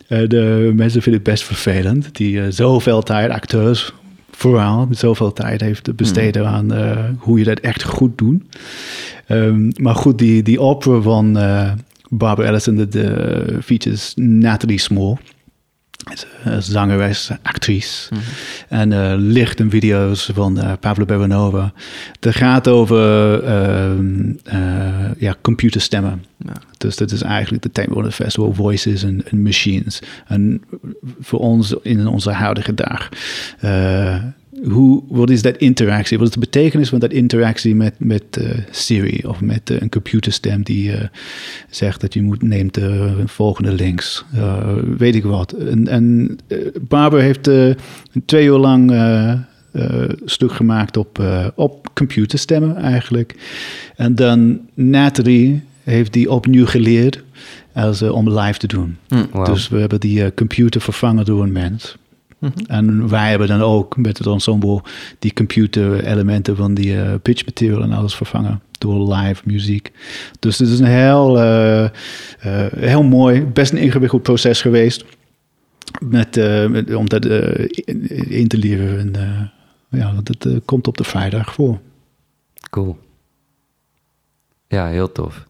De 0.06 0.72
mensen 0.74 1.02
vinden 1.02 1.22
het 1.22 1.30
best 1.30 1.44
vervelend. 1.44 2.16
Die 2.16 2.50
zoveel 2.50 3.02
tijd, 3.02 3.30
acteurs 3.30 3.92
vooral, 4.36 4.88
zoveel 4.90 5.32
tijd 5.32 5.60
heeft 5.60 5.96
besteden 5.96 6.46
hmm. 6.46 6.54
aan 6.54 6.72
uh, 6.72 6.98
hoe 7.18 7.38
je 7.38 7.44
dat 7.44 7.60
echt 7.60 7.82
goed 7.82 8.18
doet. 8.18 8.42
Um, 9.28 9.72
maar 9.80 9.94
goed, 9.94 10.18
die, 10.18 10.42
die 10.42 10.60
opera 10.60 11.00
van 11.00 11.32
Barbara 12.08 12.48
Ellison, 12.48 12.76
de, 12.76 12.88
de 12.88 13.58
features 13.62 14.12
Natalie 14.16 14.78
Small. 14.78 15.16
Uh, 16.46 16.56
zangeres, 16.58 17.30
actrice. 17.42 18.14
Mm 18.14 18.18
-hmm. 18.18 18.78
En 18.78 18.90
uh, 18.90 19.12
licht 19.16 19.60
en 19.60 19.70
video's 19.70 20.30
van 20.34 20.58
uh, 20.58 20.72
Pablo 20.80 21.04
Beranova. 21.04 21.72
Het 22.20 22.34
gaat 22.34 22.68
over 22.68 23.42
ehm, 23.44 24.32
ja, 25.18 25.36
computerstemmen. 25.40 26.24
Ja. 26.36 26.52
Dus 26.78 26.96
dat 26.96 27.10
is 27.10 27.22
eigenlijk 27.22 27.62
de 27.62 27.72
thema 27.72 27.94
van 27.94 28.04
het 28.04 28.14
festival, 28.14 28.54
Voices 28.54 29.04
and, 29.04 29.32
Machines. 29.32 30.02
En 30.26 30.62
voor 31.20 31.38
ons 31.38 31.74
in 31.82 32.06
onze 32.06 32.30
huidige 32.30 32.74
dag 32.74 33.08
hoe, 34.60 35.02
wat 35.08 35.30
is 35.30 35.42
dat 35.42 35.56
interactie? 35.56 36.18
Wat 36.18 36.26
is 36.26 36.32
de 36.32 36.40
betekenis 36.40 36.88
van 36.88 36.98
dat 36.98 37.12
interactie 37.12 37.74
met, 37.74 37.94
met 37.98 38.24
uh, 38.38 38.50
Siri 38.70 39.22
of 39.26 39.40
met 39.40 39.70
uh, 39.70 39.80
een 39.80 39.88
computerstem 39.88 40.62
die 40.62 40.92
uh, 40.92 41.00
zegt 41.70 42.00
dat 42.00 42.14
je 42.14 42.22
moet 42.22 42.42
neemt 42.42 42.74
de 42.74 43.22
volgende 43.26 43.72
links? 43.72 44.24
weet 44.96 45.14
ik 45.14 45.24
wat. 45.24 45.52
En, 45.52 45.88
en 45.88 46.36
Barber 46.80 47.20
heeft 47.20 47.50
twee 48.24 48.46
uur 48.46 48.58
lang 48.58 48.92
stuk 50.24 50.52
gemaakt 50.52 50.96
op, 50.96 51.22
op 51.54 51.90
computerstemmen 51.94 52.76
eigenlijk. 52.76 53.34
En 53.96 54.14
dan 54.14 54.60
Natalie 54.74 55.62
heeft 55.82 56.12
die 56.12 56.30
opnieuw 56.30 56.66
geleerd 56.66 57.22
als, 57.72 58.02
om 58.02 58.30
live 58.30 58.58
te 58.58 58.66
doen. 58.66 58.96
Mm, 59.08 59.26
wow. 59.32 59.46
Dus 59.46 59.68
we 59.68 59.78
hebben 59.78 60.00
die 60.00 60.34
computer 60.34 60.80
vervangen 60.80 61.24
door 61.24 61.42
een 61.42 61.52
mens. 61.52 61.96
Mhm. 62.42 62.64
En 62.66 63.08
wij 63.08 63.30
hebben 63.30 63.48
dan 63.48 63.60
ook 63.60 63.96
met 63.96 64.18
het 64.18 64.26
ensemble 64.26 64.82
die 65.18 65.32
computer 65.32 66.04
elementen 66.04 66.56
van 66.56 66.74
die 66.74 66.94
uh, 66.94 67.14
pitch 67.22 67.44
material 67.44 67.82
en 67.82 67.92
alles 67.92 68.14
vervangen 68.14 68.60
door 68.78 69.14
live 69.14 69.42
muziek. 69.44 69.92
Dus 70.38 70.58
het 70.58 70.68
is 70.68 70.78
een 70.78 70.86
heel, 70.86 71.38
uh, 71.38 71.82
uh, 71.82 71.90
heel 72.76 73.02
mooi, 73.02 73.44
best 73.44 73.72
een 73.72 73.78
ingewikkeld 73.78 74.22
proces 74.22 74.60
geweest. 74.60 75.04
Met, 76.00 76.36
met 76.70 76.94
om 76.94 77.08
dat 77.08 77.24
in, 77.24 78.08
in, 78.28 78.48
te 78.48 78.58
leren. 78.58 78.98
En, 78.98 79.50
ja, 79.88 80.14
dat 80.22 80.46
komt 80.64 80.86
op 80.86 80.96
de 80.96 81.04
vrijdag 81.04 81.52
voor. 81.52 81.80
Cool. 82.70 82.98
Ja, 84.68 84.86
heel 84.86 85.12
tof. 85.12 85.46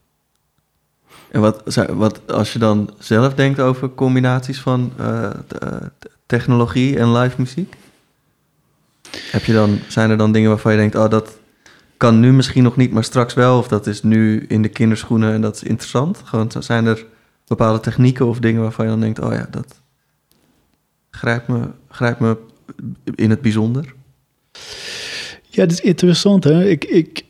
En 1.31 1.41
wat, 1.41 1.63
wat 1.91 2.33
als 2.33 2.53
je 2.53 2.59
dan 2.59 2.91
zelf 2.99 3.35
denkt 3.35 3.61
over 3.61 3.95
combinaties 3.95 4.61
van 4.61 4.93
technologie 6.37 6.99
en 6.99 7.13
live 7.13 7.35
muziek? 7.39 7.75
Heb 9.31 9.45
je 9.45 9.53
dan, 9.53 9.79
zijn 9.89 10.11
er 10.11 10.17
dan 10.17 10.33
dingen 10.33 10.49
waarvan 10.49 10.73
je 10.73 10.79
denkt, 10.79 10.95
oh, 10.95 11.11
dat 11.11 11.39
kan 11.97 12.21
nu 12.21 12.33
misschien 12.33 12.63
nog 12.63 12.77
niet, 12.77 12.93
maar 12.93 13.05
straks 13.05 13.35
wel, 13.35 13.59
of 13.59 13.69
dat 13.69 13.87
is 13.87 14.03
nu 14.03 14.45
in 14.49 14.63
de 14.63 14.69
kinderschoenen 14.69 15.33
en 15.33 15.41
dat 15.41 15.55
is 15.55 15.63
interessant? 15.63 16.21
Gewoon, 16.25 16.51
zijn 16.59 16.87
er 16.87 17.07
bepaalde 17.47 17.81
technieken 17.81 18.27
of 18.27 18.39
dingen 18.39 18.63
waarvan 18.63 18.85
je 18.85 18.91
dan 18.91 19.01
denkt, 19.01 19.21
oh 19.21 19.33
ja, 19.33 19.47
dat 19.51 19.81
grijpt 21.11 21.49
me, 21.49 21.71
grijpt 21.89 22.21
me 22.21 22.37
in 23.15 23.31
het 23.31 23.41
bijzonder? 23.41 23.95
Ja, 25.49 25.63
dat 25.63 25.73
is 25.73 25.81
interessant. 25.81 26.45
Hè? 26.45 26.65
Ik, 26.65 26.85
ik, 26.85 27.25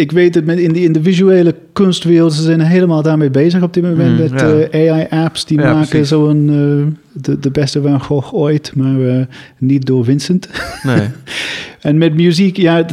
ik 0.00 0.12
weet 0.12 0.34
het, 0.34 0.44
met 0.44 0.58
in, 0.58 0.72
de, 0.72 0.80
in 0.80 0.92
de 0.92 1.02
visuele 1.02 1.54
kunstwereld, 1.72 2.32
ze 2.32 2.42
zijn 2.42 2.60
helemaal 2.60 3.02
daarmee 3.02 3.30
bezig 3.30 3.62
op 3.62 3.74
dit 3.74 3.82
moment 3.82 4.10
mm, 4.10 4.16
met 4.16 4.42
eh, 4.70 4.90
AI-apps. 4.90 5.44
Die 5.44 5.58
maken 5.58 6.06
zo'n 6.06 6.48
uh, 6.48 6.86
de, 7.12 7.38
de 7.38 7.50
beste 7.50 7.82
Van 7.82 8.00
Gogh 8.02 8.34
ooit, 8.34 8.72
maar 8.74 8.96
uh, 8.96 9.24
niet 9.58 9.86
door 9.86 10.04
Vincent. 10.04 10.48
Nee. 10.82 11.08
en 11.80 11.98
met 11.98 12.14
muziek, 12.14 12.56
ja, 12.56 12.86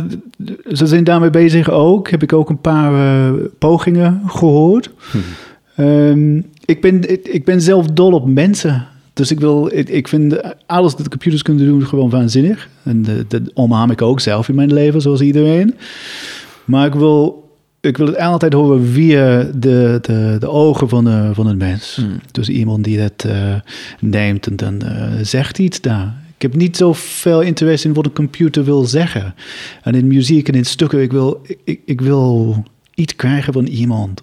ze 0.72 0.86
zijn 0.86 1.04
daarmee 1.04 1.30
bezig 1.30 1.70
ook. 1.70 2.10
Heb 2.10 2.24
ik 2.24 2.34
ook 2.34 2.50
een 2.50 2.62
paar 2.62 3.32
pogingen 3.58 4.22
gehoord. 4.26 4.90
Hm. 5.12 5.82
Um, 5.82 6.46
ik, 6.66 6.82
ben, 6.82 7.12
ik, 7.12 7.28
ik 7.28 7.46
ben 7.46 7.62
zelf 7.62 7.88
dol 7.88 8.12
op 8.12 8.28
mensen. 8.28 8.88
Dus 9.14 9.32
ik 9.32 9.40
wil, 9.40 9.70
ik, 9.74 9.90
ik 9.90 10.08
vind 10.08 10.38
alles 10.66 10.96
dat 10.96 11.04
de 11.04 11.10
computers 11.10 11.42
kunnen 11.42 11.66
doen 11.66 11.86
gewoon 11.86 12.10
waanzinnig. 12.10 12.70
En 12.84 13.06
dat 13.28 13.42
omarm 13.54 13.92
ik 13.92 14.02
ook 14.02 14.20
zelf 14.20 14.50
in 14.50 14.56
mijn 14.56 14.74
leven, 14.74 15.02
zoals 15.02 15.22
iedereen. 15.22 15.76
Maar 16.68 16.86
ik 16.86 16.94
wil, 16.94 17.50
ik 17.82 17.98
wil 17.98 18.08
het 18.08 18.18
altijd 18.18 18.54
horen 18.54 18.86
via 18.86 19.44
de, 19.44 20.00
de, 20.02 20.36
de 20.40 20.50
ogen 20.50 20.90
van, 20.90 21.04
de, 21.04 21.30
van 21.34 21.48
een 21.48 21.58
mens. 21.58 21.96
Hmm. 21.96 22.20
Dus 22.32 22.50
iemand 22.50 22.84
die 22.84 22.98
dat 22.98 23.26
uh, 23.26 23.56
neemt 24.00 24.48
en 24.48 24.56
dan 24.56 24.82
uh, 24.84 25.12
zegt 25.22 25.60
iets 25.60 25.82
daar. 25.82 26.16
Ik 26.36 26.42
heb 26.42 26.56
niet 26.56 26.78
zoveel 26.78 27.42
interesse 27.42 27.88
in 27.88 27.94
wat 27.94 28.06
een 28.06 28.14
computer 28.14 28.64
wil 28.64 28.86
zeggen. 28.86 29.36
En 29.82 29.96
in 29.96 30.08
muziek 30.08 30.48
en 30.48 30.54
in 30.54 30.66
stukken, 30.66 31.02
ik 31.02 31.12
wil, 31.12 31.42
ik, 31.64 31.80
ik 31.86 32.02
wil 32.02 32.64
iets 32.94 33.16
krijgen 33.16 33.54
van 33.54 33.66
iemand. 33.66 34.22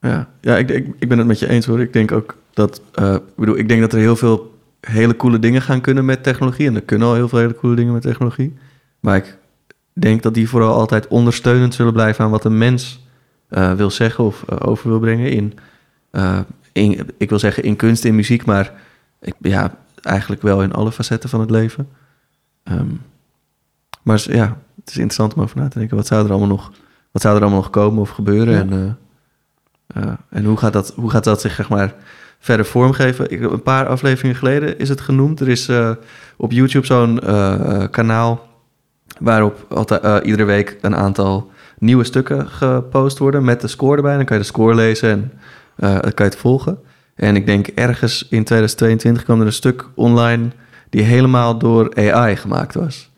Ja, 0.00 0.28
ja 0.40 0.56
ik, 0.56 0.70
ik, 0.70 0.86
ik 0.98 1.08
ben 1.08 1.18
het 1.18 1.26
met 1.26 1.38
je 1.38 1.48
eens 1.48 1.66
hoor. 1.66 1.80
Ik 1.80 1.92
denk 1.92 2.12
ook 2.12 2.36
dat, 2.52 2.80
uh, 3.00 3.14
ik 3.14 3.36
bedoel, 3.36 3.58
ik 3.58 3.68
denk 3.68 3.80
dat 3.80 3.92
er 3.92 3.98
heel 3.98 4.16
veel 4.16 4.54
hele 4.80 5.16
coole 5.16 5.38
dingen 5.38 5.62
gaan 5.62 5.80
kunnen 5.80 6.04
met 6.04 6.22
technologie. 6.22 6.66
En 6.66 6.74
er 6.74 6.82
kunnen 6.82 7.08
al 7.08 7.14
heel 7.14 7.28
veel 7.28 7.38
hele 7.38 7.54
coole 7.54 7.76
dingen 7.76 7.92
met 7.92 8.02
technologie. 8.02 8.52
Maar 9.00 9.16
ik 9.16 9.36
denk 9.98 10.22
dat 10.22 10.34
die 10.34 10.48
vooral 10.48 10.74
altijd 10.74 11.08
ondersteunend 11.08 11.74
zullen 11.74 11.92
blijven 11.92 12.24
aan 12.24 12.30
wat 12.30 12.44
een 12.44 12.58
mens 12.58 13.04
uh, 13.50 13.72
wil 13.72 13.90
zeggen 13.90 14.24
of 14.24 14.44
uh, 14.50 14.58
over 14.60 14.88
wil 14.88 14.98
brengen 14.98 15.30
in, 15.30 15.58
uh, 16.12 16.38
in, 16.72 17.06
ik 17.18 17.28
wil 17.28 17.38
zeggen 17.38 17.62
in 17.62 17.76
kunst, 17.76 18.04
in 18.04 18.14
muziek, 18.14 18.44
maar 18.44 18.72
ik, 19.20 19.34
ja, 19.40 19.74
eigenlijk 20.02 20.42
wel 20.42 20.62
in 20.62 20.72
alle 20.72 20.92
facetten 20.92 21.28
van 21.28 21.40
het 21.40 21.50
leven. 21.50 21.88
Um, 22.64 23.00
maar 24.02 24.24
ja, 24.24 24.58
het 24.80 24.88
is 24.88 24.96
interessant 24.96 25.34
om 25.34 25.42
over 25.42 25.56
na 25.56 25.68
te 25.68 25.78
denken. 25.78 25.96
Wat 25.96 26.06
zou 26.06 26.24
er 26.24 26.30
allemaal 26.30 26.48
nog, 26.48 26.72
wat 27.10 27.22
zou 27.22 27.34
er 27.36 27.40
allemaal 27.40 27.60
nog 27.60 27.70
komen 27.70 28.00
of 28.00 28.10
gebeuren? 28.10 28.54
Ja. 28.54 28.96
En, 29.94 30.18
en 30.28 30.44
hoe, 30.44 30.56
gaat 30.56 30.72
dat, 30.72 30.92
hoe 30.96 31.10
gaat 31.10 31.24
dat 31.24 31.40
zich 31.40 31.54
zeg 31.54 31.68
maar, 31.68 31.94
verder 32.38 32.66
vormgeven? 32.66 33.30
Ik, 33.30 33.40
een 33.40 33.62
paar 33.62 33.86
afleveringen 33.86 34.36
geleden 34.36 34.78
is 34.78 34.88
het 34.88 35.00
genoemd. 35.00 35.40
Er 35.40 35.48
is 35.48 35.70
op 36.36 36.52
YouTube 36.52 36.86
zo'n 36.86 37.20
kanaal 37.90 38.46
Waarop 39.18 39.86
uh, 40.04 40.16
iedere 40.22 40.44
week 40.44 40.78
een 40.80 40.96
aantal 40.96 41.50
nieuwe 41.78 42.04
stukken 42.04 42.48
gepost 42.48 43.18
worden 43.18 43.44
met 43.44 43.60
de 43.60 43.68
score 43.68 43.96
erbij. 43.96 44.16
Dan 44.16 44.24
kan 44.24 44.36
je 44.36 44.42
de 44.42 44.48
score 44.48 44.74
lezen 44.74 45.10
en 45.10 45.32
uh, 45.78 45.98
kan 45.98 46.12
je 46.14 46.22
het 46.22 46.36
volgen. 46.36 46.78
En 47.14 47.36
ik 47.36 47.46
denk 47.46 47.66
ergens 47.66 48.22
in 48.22 48.44
2022 48.44 49.24
kwam 49.24 49.40
er 49.40 49.46
een 49.46 49.52
stuk 49.52 49.88
online 49.94 50.48
die 50.90 51.02
helemaal 51.02 51.58
door 51.58 51.94
AI 51.94 52.36
gemaakt 52.36 52.74
was. 52.74 53.10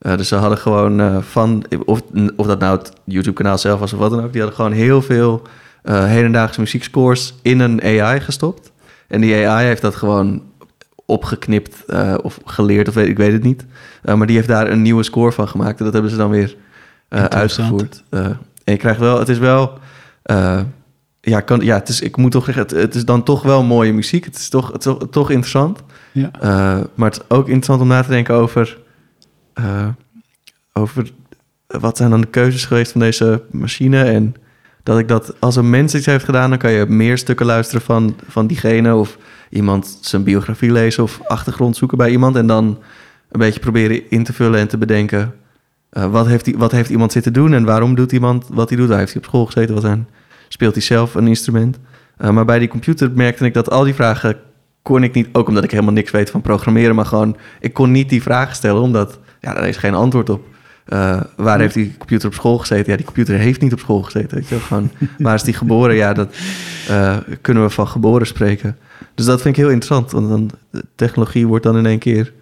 Uh, 0.00 0.16
dus 0.16 0.28
ze 0.28 0.34
hadden 0.34 0.58
gewoon 0.58 1.22
van, 1.22 1.64
of, 1.84 2.00
of 2.36 2.46
dat 2.46 2.58
nou 2.58 2.78
het 2.78 2.92
YouTube-kanaal 3.04 3.58
zelf 3.58 3.80
was 3.80 3.92
of 3.92 3.98
wat 3.98 4.10
dan 4.10 4.24
ook, 4.24 4.32
die 4.32 4.40
hadden 4.40 4.58
gewoon 4.60 4.72
heel 4.72 5.02
veel 5.02 5.42
hedendaagse 5.82 6.60
muziekscores 6.60 7.34
in 7.42 7.60
een 7.60 7.82
AI 7.82 8.20
gestopt. 8.20 8.72
En 9.08 9.20
die 9.20 9.48
AI 9.48 9.66
heeft 9.66 9.82
dat 9.82 9.94
gewoon 9.94 10.42
opgeknipt 11.06 11.76
uh, 11.88 12.14
of 12.22 12.38
geleerd, 12.44 12.88
of 12.88 12.94
weet, 12.94 13.08
ik 13.08 13.16
weet 13.16 13.32
het 13.32 13.42
niet. 13.42 13.64
Uh, 14.04 14.14
maar 14.14 14.26
die 14.26 14.36
heeft 14.36 14.48
daar 14.48 14.70
een 14.70 14.82
nieuwe 14.82 15.02
score 15.02 15.32
van 15.32 15.48
gemaakt. 15.48 15.78
En 15.78 15.84
dat 15.84 15.92
hebben 15.92 16.10
ze 16.10 16.16
dan 16.16 16.30
weer 16.30 16.56
uh, 17.10 17.24
uitgevoerd. 17.24 18.02
en 18.10 18.38
je 18.64 18.76
krijgt 18.76 19.00
wel, 19.00 19.18
het 19.18 19.28
is 19.28 19.38
wel, 19.38 19.78
ja, 21.20 21.40
kan, 21.40 21.60
ja 21.60 21.74
het 21.74 21.88
is, 21.88 22.00
ik 22.00 22.16
moet 22.16 22.30
toch 22.30 22.44
zeggen, 22.44 22.62
het, 22.62 22.70
het, 22.70 22.94
is 22.94 23.04
dan 23.04 23.22
toch 23.22 23.42
wel 23.42 23.62
mooie 23.62 23.92
muziek. 23.92 24.24
Het 24.24 24.36
is 24.36 24.48
toch, 24.48 24.66
het 24.66 24.76
is 24.76 24.84
toch, 24.84 25.08
toch 25.10 25.30
interessant. 25.30 25.82
Ja. 26.12 26.30
maar 26.94 27.10
het 27.10 27.20
is 27.20 27.36
ook 27.36 27.46
interessant 27.46 27.80
om 27.80 27.88
na 27.88 28.02
te 28.02 28.08
denken 28.08 28.34
over, 28.34 28.78
over 30.72 31.10
wat 31.66 31.96
zijn 31.96 32.10
dan 32.10 32.20
de 32.20 32.26
keuzes 32.26 32.64
geweest 32.64 32.92
van 32.92 33.00
deze 33.00 33.42
machine 33.50 34.02
en 34.04 34.34
Dat 34.84 34.98
ik 34.98 35.08
dat 35.08 35.34
als 35.40 35.56
een 35.56 35.70
mens 35.70 35.94
iets 35.94 36.06
heeft 36.06 36.24
gedaan, 36.24 36.50
dan 36.50 36.58
kan 36.58 36.72
je 36.72 36.86
meer 36.86 37.18
stukken 37.18 37.46
luisteren 37.46 37.82
van, 37.82 38.16
van 38.28 38.46
diegene. 38.46 38.94
Of 38.94 39.18
iemand 39.50 39.98
zijn 40.00 40.22
biografie 40.22 40.72
lezen 40.72 41.02
of 41.02 41.20
achtergrond 41.26 41.76
zoeken 41.76 41.98
bij 41.98 42.10
iemand. 42.10 42.36
En 42.36 42.46
dan 42.46 42.64
een 43.30 43.40
beetje 43.40 43.60
proberen 43.60 44.10
in 44.10 44.24
te 44.24 44.32
vullen 44.32 44.60
en 44.60 44.68
te 44.68 44.78
bedenken. 44.78 45.34
eh, 45.90 46.10
wat, 46.10 46.26
heeft 46.26 46.44
die, 46.44 46.58
wat 46.58 46.72
heeft 46.72 46.90
iemand 46.90 47.12
zitten 47.12 47.32
doen 47.32 47.52
en 47.52 47.64
waarom 47.64 47.94
doet 47.94 48.12
iemand 48.12 48.46
wat 48.52 48.68
hij 48.68 48.78
doet? 48.78 48.88
Waar 48.88 48.98
heeft 48.98 49.12
hij 49.12 49.22
op 49.22 49.28
school 49.28 49.46
gezeten? 49.46 49.74
Wat 49.74 49.84
aan, 49.84 50.08
speelt 50.48 50.74
hij 50.74 50.82
zelf 50.82 51.14
een 51.14 51.28
instrument? 51.28 51.78
Eh, 52.16 52.30
maar 52.30 52.44
bij 52.44 52.58
die 52.58 52.68
computer 52.68 53.10
merkte 53.14 53.44
ik 53.44 53.54
dat 53.54 53.70
al 53.70 53.84
die 53.84 53.94
vragen 53.94 54.36
kon 54.82 55.02
ik 55.02 55.14
niet, 55.14 55.28
ook 55.32 55.48
omdat 55.48 55.64
ik 55.64 55.70
helemaal 55.70 55.92
niks 55.92 56.10
weet 56.10 56.30
van 56.30 56.40
programmeren, 56.40 56.94
maar 56.94 57.06
gewoon, 57.06 57.36
ik 57.60 57.72
kon 57.72 57.90
niet 57.90 58.08
die 58.08 58.22
vragen 58.22 58.54
stellen, 58.54 58.82
omdat 58.82 59.18
ja, 59.40 59.54
daar 59.54 59.68
is 59.68 59.76
geen 59.76 59.94
antwoord 59.94 60.30
op. 60.30 60.46
Eh, 60.84 61.20
waar 61.36 61.60
heeft 61.60 61.74
die 61.74 61.96
computer 61.98 62.28
op 62.28 62.34
school 62.34 62.58
gezeten? 62.58 62.90
Ja, 62.90 62.96
die 62.96 63.06
computer 63.06 63.38
heeft 63.38 63.60
niet 63.60 63.72
op 63.72 63.78
school 63.78 64.02
gezeten. 64.02 64.36
Weet 64.36 64.48
je? 64.48 64.60
Gewoon, 64.60 64.90
waar 65.18 65.34
is 65.34 65.42
die 65.42 65.54
geboren? 65.54 65.94
Ja, 65.94 66.12
dat 66.12 66.34
eh, 66.88 67.16
kunnen 67.40 67.62
we 67.62 67.70
van 67.70 67.88
geboren 67.88 68.26
spreken. 68.26 68.76
Dus 69.14 69.24
dat 69.24 69.42
vind 69.42 69.56
ik 69.56 69.62
heel 69.62 69.72
interessant. 69.72 70.10
Want 70.10 70.28
dan, 70.28 70.50
de 70.70 70.84
technologie 70.94 71.46
wordt 71.46 71.64
dan 71.64 71.76
in 71.76 71.86
één 71.86 71.98
keer... 71.98 72.32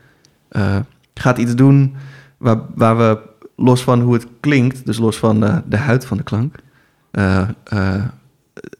eh, 0.48 0.76
gaat 1.14 1.38
iets 1.38 1.54
doen 1.54 1.94
waar, 2.36 2.60
waar 2.74 2.96
we 2.96 3.18
los 3.56 3.82
van 3.82 4.00
hoe 4.00 4.14
het 4.14 4.26
klinkt... 4.40 4.86
dus 4.86 4.98
los 4.98 5.18
van 5.18 5.62
de 5.66 5.76
huid 5.76 6.04
van 6.04 6.16
de 6.16 6.22
klank... 6.22 6.54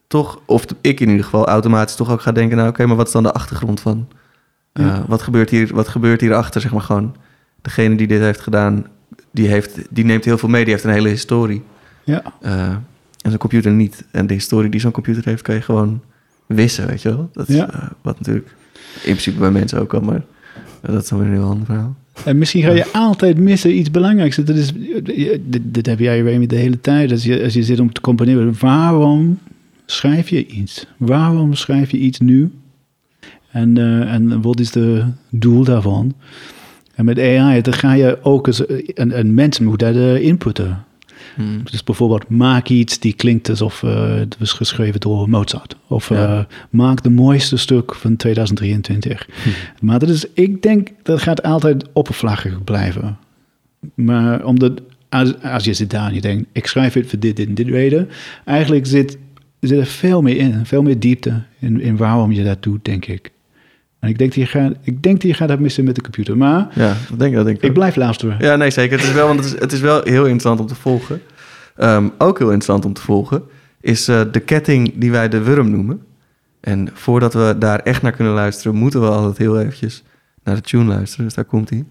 toch, 0.07 0.41
of 0.47 0.65
ik 0.81 1.01
in 1.01 1.09
ieder 1.09 1.25
geval, 1.25 1.47
automatisch 1.47 1.95
toch 1.97 2.11
ook 2.11 2.21
ga 2.21 2.33
denken... 2.33 2.57
nou 2.57 2.69
oké, 2.69 2.87
maar 2.87 2.97
wat 2.97 3.07
is 3.07 3.13
dan 3.13 3.23
de 3.23 3.33
achtergrond 3.33 3.81
van? 3.81 4.09
Ja. 4.73 5.05
wat, 5.09 5.23
gebeurt 5.23 5.51
hier, 5.51 5.75
wat 5.75 5.89
gebeurt 5.89 6.21
hierachter, 6.21 6.61
zeg 6.61 6.73
maar 6.73 6.81
gewoon? 6.81 7.17
Degene 7.61 7.97
die 7.97 8.07
dit 8.07 8.21
heeft 8.21 8.41
gedaan, 8.41 8.87
die, 9.31 9.47
heeft, 9.49 9.79
die 9.91 10.05
neemt 10.05 10.25
heel 10.25 10.39
veel 10.39 10.49
mee. 10.49 10.63
Die 10.65 10.73
heeft 10.73 10.85
een 10.85 10.93
hele 10.93 11.09
historie. 11.09 11.63
Ja. 12.05 12.23
Eh, 12.41 12.69
en 13.23 13.31
zo'n 13.31 13.39
computer 13.39 13.73
niet. 13.73 14.05
En 14.11 14.27
de 14.27 14.35
historie 14.35 14.71
die 14.71 14.81
zo'n 14.81 14.91
computer 14.91 15.25
heeft, 15.25 15.43
kan 15.43 15.55
je 15.55 15.61
gewoon 15.61 16.01
wissen, 16.47 16.87
weet 16.87 17.03
je 17.03 17.09
wel? 17.09 17.31
Dat 17.33 17.49
is 17.49 17.55
Ja. 17.57 17.73
eh, 17.73 17.89
wat 18.03 18.19
natuurlijk 18.19 18.49
in 18.95 19.01
principe 19.03 19.39
bij 19.39 19.51
mensen 19.51 19.81
ook 19.81 19.95
al, 19.95 20.01
maar 20.01 20.23
dat 20.81 21.03
is 21.03 21.09
dan 21.09 21.19
weer 21.19 21.29
een 21.29 21.35
heel 21.35 21.49
ander 21.49 21.67
verhaal. 21.67 21.95
En 22.25 22.39
misschien 22.39 22.63
ga 22.63 22.71
je 22.71 22.93
altijd 22.93 23.39
missen 23.39 23.79
iets 23.79 23.91
belangrijks. 23.91 24.37
Dat 24.37 24.49
is, 24.49 24.73
dit, 25.43 25.61
dit 25.63 25.87
heb 25.87 25.99
jij 25.99 26.21
Remy 26.23 26.47
de 26.47 26.57
hele 26.57 26.81
tijd. 26.81 27.11
Als 27.11 27.25
je, 27.25 27.43
als 27.43 27.53
je 27.55 27.63
zit 27.63 27.81
om 27.81 27.93
te 27.93 28.01
componeren, 28.01 28.55
waarom 28.61 29.39
schrijf 29.87 30.29
je 30.29 30.47
iets? 30.47 30.87
Waarom 30.97 31.55
schrijf 31.55 31.91
je 31.91 31.99
iets 31.99 32.19
nu? 32.21 32.51
En, 33.51 33.79
eh, 33.79 34.13
en 34.15 34.43
wat 34.43 34.61
is 34.61 34.71
de 34.71 35.05
doel 35.31 35.65
daarvan? 35.65 36.15
En 36.95 37.05
met 37.05 37.19
AI, 37.19 37.61
dan 37.61 37.73
ga 37.73 37.93
je 37.93 38.19
ook 38.23 38.47
eens, 38.47 38.63
een, 38.69 39.19
een 39.19 39.35
mens 39.35 39.59
moet 39.59 39.83
inputten. 39.83 40.85
Hmm. 41.35 41.61
Dus 41.71 41.85
bijvoorbeeld, 41.85 42.29
maak 42.29 42.69
iets 42.69 42.99
die 42.99 43.13
klinkt 43.13 43.49
alsof 43.49 43.83
eh, 43.83 44.15
het 44.15 44.37
was 44.39 44.53
geschreven 44.53 45.01
door 45.01 45.29
Mozart. 45.29 45.77
Of 45.87 46.09
Ja. 46.09 46.39
eh, 46.39 46.45
maak 46.71 47.03
de 47.03 47.11
mooiste 47.11 47.57
stuk 47.57 47.95
van 47.95 48.17
2023. 48.17 49.29
Maar 49.81 49.99
dat 49.99 50.09
is, 50.09 50.27
ik 50.35 50.63
denk, 50.63 50.89
dat 51.03 51.23
gaat 51.23 51.43
altijd 51.43 51.85
oppervlakkig 51.93 52.65
blijven. 52.65 53.19
Maar 53.95 54.45
omdat, 54.45 54.81
als, 55.09 55.43
als 55.43 55.65
je 55.65 55.75
zit 55.75 55.91
daar 55.91 56.09
en 56.09 56.15
je 56.15 56.21
denkt, 56.21 56.49
ik 56.53 56.67
schrijf 56.67 56.95
het 56.95 57.07
voor 57.09 57.19
dit, 57.19 57.37
dit 57.37 57.49
en 57.49 57.55
dit 57.55 57.69
reden. 57.69 58.09
Eigenlijk 58.45 58.87
zit, 58.87 59.19
zit 59.61 59.79
er 59.79 59.87
veel 59.87 60.23
meer 60.23 60.37
in, 60.37 60.67
veel 60.67 60.83
meer 60.83 60.99
diepte 60.99 61.43
in, 61.59 61.81
in 61.81 61.97
waarom 61.97 62.33
je 62.33 62.45
dat 62.45 62.63
doet, 62.63 62.85
denk 62.85 63.07
ik. 63.07 63.31
En 64.03 64.09
ik 64.09 64.19
denk, 64.19 64.35
dat 64.35 64.41
je 64.41 64.47
gaat, 64.47 64.73
ik 64.83 65.03
denk 65.03 65.21
dat 65.21 65.31
je 65.31 65.37
gaat 65.37 65.49
dat 65.49 65.59
missen 65.59 65.85
met 65.85 65.95
de 65.95 66.03
computer. 66.03 66.37
Maar 66.37 66.69
Ja, 66.75 66.97
dat 67.09 67.19
denk 67.19 67.31
ik, 67.31 67.37
dat 67.37 67.47
denk 67.47 67.61
ik 67.61 67.73
blijf 67.73 67.97
luisteren. 67.97 68.37
Ja, 68.39 68.57
nee, 68.57 68.71
zeker. 68.71 68.99
Het 68.99 69.07
is 69.07 69.13
wel, 69.13 69.27
want 69.27 69.39
het 69.45 69.55
is, 69.55 69.61
het 69.61 69.73
is 69.73 69.81
wel 69.81 70.03
heel 70.03 70.23
interessant 70.23 70.61
om 70.61 70.67
te 70.67 70.75
volgen. 70.75 71.23
Ehm, 71.77 72.09
ook 72.19 72.39
heel 72.39 72.47
interessant 72.47 72.85
om 72.85 72.93
te 72.93 73.01
volgen 73.01 73.43
is 73.81 74.09
eh, 74.09 74.21
de 74.33 74.41
ketting 74.41 74.93
die 74.95 75.11
wij 75.11 75.29
de 75.29 75.43
wurm 75.43 75.71
noemen. 75.71 76.03
En 76.61 76.89
voordat 76.93 77.35
we 77.35 77.55
daar 77.59 77.79
echt 77.79 78.03
naar 78.03 78.13
kunnen 78.13 78.33
luisteren, 78.35 78.77
moeten 78.77 79.01
we 79.01 79.09
altijd 79.09 79.39
heel 79.39 79.61
eventjes 79.61 80.03
naar 80.45 80.55
de 80.55 80.61
tune 80.61 80.85
luisteren. 80.85 81.25
Dus 81.25 81.35
daar 81.35 81.45
komt 81.45 81.71
hij. 81.71 81.85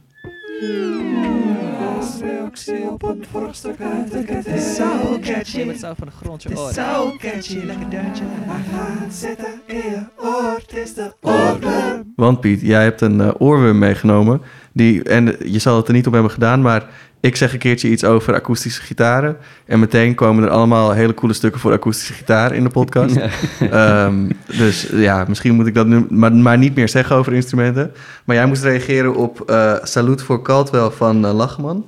Het 2.51 4.47
is 4.47 4.75
zo 4.75 5.19
catchy. 5.21 5.67
Het 5.67 5.79
zo 5.79 5.93
van 5.97 6.07
de 6.07 6.13
grond 6.23 6.43
je 6.43 6.49
Het 6.49 6.57
is 6.57 6.73
zo 6.73 7.15
catchy, 7.17 7.65
lekker 7.65 7.89
deuntje. 7.89 8.23
Maar 8.47 8.59
ga 8.71 9.03
het 9.03 9.13
zitten 9.13 9.61
in 9.65 9.75
je 9.75 9.99
oor, 10.17 10.59
het 10.67 10.77
is 10.77 10.93
de 10.93 11.13
oorworm. 11.21 12.13
Want 12.15 12.39
Piet, 12.39 12.61
jij 12.61 12.83
hebt 12.83 13.01
een 13.01 13.21
eh, 13.21 13.29
oorworm 13.37 13.79
meegenomen. 13.79 14.41
Die, 14.73 15.03
en 15.03 15.35
je 15.45 15.59
zal 15.59 15.77
het 15.77 15.87
er 15.87 15.93
niet 15.93 16.07
op 16.07 16.13
hebben 16.13 16.31
gedaan, 16.31 16.61
maar 16.61 16.85
ik 17.19 17.35
zeg 17.35 17.53
een 17.53 17.59
keertje 17.59 17.89
iets 17.89 18.03
over 18.03 18.33
akoestische 18.33 18.81
gitaren. 18.81 19.37
En 19.65 19.79
meteen 19.79 20.15
komen 20.15 20.43
er 20.43 20.49
allemaal 20.49 20.91
hele 20.91 21.13
coole 21.13 21.33
stukken 21.33 21.61
voor 21.61 21.71
akoestische 21.71 22.13
gitaar 22.13 22.53
in 22.53 22.63
de 22.63 22.69
podcast. 22.69 23.15
Ehm, 23.59 24.29
dus 24.45 24.89
ja, 24.93 25.25
misschien 25.27 25.55
moet 25.55 25.67
ik 25.67 25.73
dat 25.73 25.87
nu 25.87 26.05
maar, 26.09 26.33
maar 26.33 26.57
niet 26.57 26.75
meer 26.75 26.89
zeggen 26.89 27.15
over 27.15 27.33
instrumenten. 27.33 27.91
Maar 28.25 28.35
jij 28.35 28.45
moest 28.45 28.63
reageren 28.63 29.15
op 29.15 29.41
eh 29.49 29.73
Salut 29.83 30.21
voor 30.21 30.41
Caldwell 30.41 30.89
van 30.89 31.25
eh, 31.25 31.33
Lachman. 31.33 31.85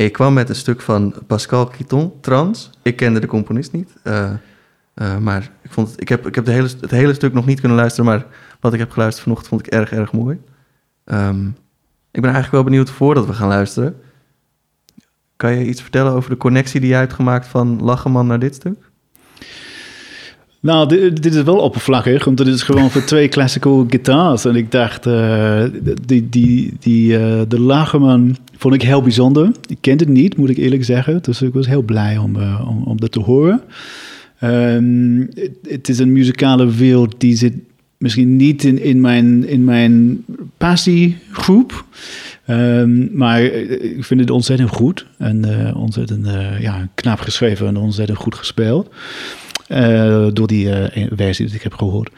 Ik 0.00 0.12
kwam 0.12 0.32
met 0.34 0.48
een 0.48 0.54
stuk 0.54 0.80
van 0.80 1.14
Pascal 1.26 1.66
Quiton, 1.66 2.12
Trans. 2.20 2.70
Ik 2.82 2.96
kende 2.96 3.20
de 3.20 3.26
componist 3.26 3.72
niet. 3.72 3.96
eh, 4.02 4.32
eh, 4.94 5.18
maar 5.18 5.50
ik, 5.62 5.70
vond 5.70 5.90
het, 5.90 6.00
ik 6.00 6.08
heb, 6.08 6.26
ik 6.26 6.34
heb 6.34 6.44
de 6.44 6.50
hele, 6.50 6.68
het 6.80 6.90
hele 6.90 7.14
stuk 7.14 7.32
nog 7.32 7.46
niet 7.46 7.60
kunnen 7.60 7.78
luisteren. 7.78 8.10
Maar 8.10 8.26
wat 8.60 8.72
ik 8.72 8.78
heb 8.78 8.90
geluisterd 8.90 9.22
vanochtend 9.22 9.48
vond 9.50 9.66
ik 9.66 9.72
erg, 9.72 9.92
erg 9.92 10.12
mooi. 10.12 10.40
Ehm, 11.04 11.46
ik 12.10 12.20
ben 12.20 12.32
eigenlijk 12.32 12.52
wel 12.52 12.64
benieuwd 12.64 12.90
voordat 12.90 13.26
we 13.26 13.32
gaan 13.32 13.48
luisteren. 13.48 14.00
Kan 15.36 15.58
je 15.58 15.66
iets 15.66 15.82
vertellen 15.82 16.12
over 16.12 16.30
de 16.30 16.36
connectie 16.36 16.80
die 16.80 16.88
jij 16.88 16.98
hebt 16.98 17.12
gemaakt 17.12 17.46
van 17.46 17.82
Lacheman 17.82 18.26
naar 18.26 18.38
dit 18.38 18.54
stuk? 18.54 18.90
Nou, 20.62 21.10
dit, 21.14 21.34
is 21.34 21.42
wel 21.42 21.58
oppervlakkig, 21.58 22.24
want 22.24 22.36
dit 22.36 22.46
is 22.46 22.62
gewoon 22.62 22.90
voor 22.90 23.04
twee 23.04 23.28
classical 23.28 23.86
guitars. 23.88 24.44
En 24.44 24.54
ik 24.54 24.70
dacht, 24.70 25.06
eh, 25.06 25.62
die, 26.04 26.28
die, 26.28 26.72
die, 26.78 27.18
eh, 27.18 27.40
de 27.48 27.60
Lagerman 27.60 28.36
vond 28.56 28.74
ik 28.74 28.82
heel 28.82 29.02
bijzonder. 29.02 29.50
Ik 29.68 29.78
kende 29.80 30.04
het 30.04 30.12
niet, 30.12 30.36
moet 30.36 30.50
ik 30.50 30.56
eerlijk 30.56 30.84
zeggen. 30.84 31.22
Dus 31.22 31.42
ik 31.42 31.52
was 31.52 31.66
heel 31.66 31.82
blij 31.82 32.16
om, 32.16 32.36
eh, 32.36 32.66
om, 32.68 32.82
om 32.82 33.00
dat 33.00 33.12
te 33.12 33.20
horen. 33.20 33.60
Ehm, 34.38 35.20
het, 35.20 35.50
het 35.68 35.88
is 35.88 35.98
een 35.98 36.12
muzikale 36.12 36.70
wereld 36.70 37.14
die 37.18 37.36
zit 37.36 37.54
misschien 37.98 38.36
niet 38.36 38.64
in, 38.64 38.82
in, 38.82 39.00
mijn, 39.00 39.48
in 39.48 39.64
mijn 39.64 40.24
passiegroep. 40.56 41.84
Ehm, 42.46 43.16
maar 43.16 43.42
ik 43.42 44.04
vind 44.04 44.20
het 44.20 44.30
ontzettend 44.30 44.70
goed. 44.70 45.06
En 45.18 45.74
ontzettend 45.74 46.26
ja, 46.60 46.88
knap 46.94 47.20
geschreven 47.20 47.66
en 47.66 47.76
ontzettend 47.76 48.18
goed 48.18 48.34
gespeeld. 48.34 48.90
Eh, 49.70 50.26
door 50.32 50.46
die 50.46 50.70
eh, 50.72 51.06
versie 51.16 51.46
die 51.46 51.54
ik 51.54 51.62
heb 51.62 51.74
gehoord. 51.74 52.10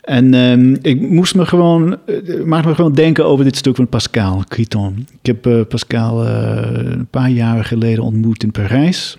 En 0.00 0.34
ehm, 0.34 0.76
ik 0.82 1.00
moest 1.00 1.34
me 1.34 1.46
gewoon, 1.46 1.98
uh, 2.06 2.44
maakte 2.44 2.68
me 2.68 2.74
gewoon 2.74 2.92
denken 2.92 3.24
over 3.24 3.44
dit 3.44 3.56
stuk 3.56 3.76
van 3.76 3.88
Pascal 3.88 4.44
Criton. 4.48 5.06
Ik 5.20 5.26
heb 5.26 5.46
uh, 5.46 5.60
Pascal 5.68 6.26
uh, 6.26 6.62
een 6.72 7.06
paar 7.06 7.30
jaren 7.30 7.64
geleden 7.64 8.04
ontmoet 8.04 8.42
in 8.42 8.50
Parijs. 8.50 9.18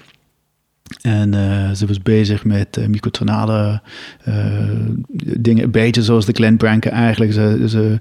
En 1.02 1.34
uh, 1.34 1.72
ze 1.72 1.86
was 1.86 2.02
bezig 2.02 2.46
met 2.46 2.78
uh, 2.78 2.88
microtonale 2.88 3.82
uh, 4.28 4.36
dingen, 5.38 5.64
een 5.64 5.72
beetje 5.72 6.04
zoals 6.04 6.26
de 6.26 6.34
Glenn 6.34 6.58
Branca 6.58 6.90
eigenlijk. 6.90 7.34
Ze, 7.34 7.64
ze 7.68 7.98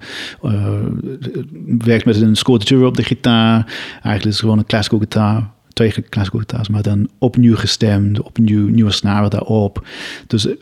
werkt 1.78 2.05
met 2.05 2.20
een 2.20 2.37
scordature 2.37 2.87
op 2.87 2.97
de 2.97 3.05
gitaar. 3.05 3.66
Eigenlijk 3.93 4.24
is 4.24 4.33
het 4.33 4.41
gewoon 4.41 4.59
een 4.59 4.66
classical 4.66 4.99
gitaar 4.99 5.51
twee 5.73 5.91
gitaars, 5.91 6.68
maar 6.68 6.83
dan 6.83 7.09
opnieuw 7.18 7.57
gestemd, 7.57 8.23
opnieuw 8.23 8.68
nieuwe 8.68 8.91
snaren 8.91 9.31
daarop. 9.31 9.87
Dus 10.27 10.47
uh, 10.47 10.53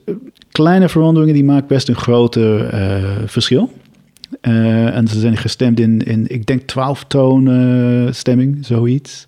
kleine 0.50 0.88
veranderingen 0.88 1.34
die 1.34 1.44
maken 1.44 1.68
best 1.68 1.88
een 1.88 1.96
groter 1.96 2.74
uh, 2.74 3.08
verschil. 3.26 3.72
Uh, 4.42 4.96
en 4.96 5.08
ze 5.08 5.20
zijn 5.20 5.36
gestemd 5.36 5.80
in, 5.80 6.00
in 6.00 6.24
ik 6.28 6.46
denk 6.46 6.62
12 6.62 7.04
toon 7.04 7.48
uh, 7.48 8.12
stemming, 8.12 8.66
zoiets. 8.66 9.24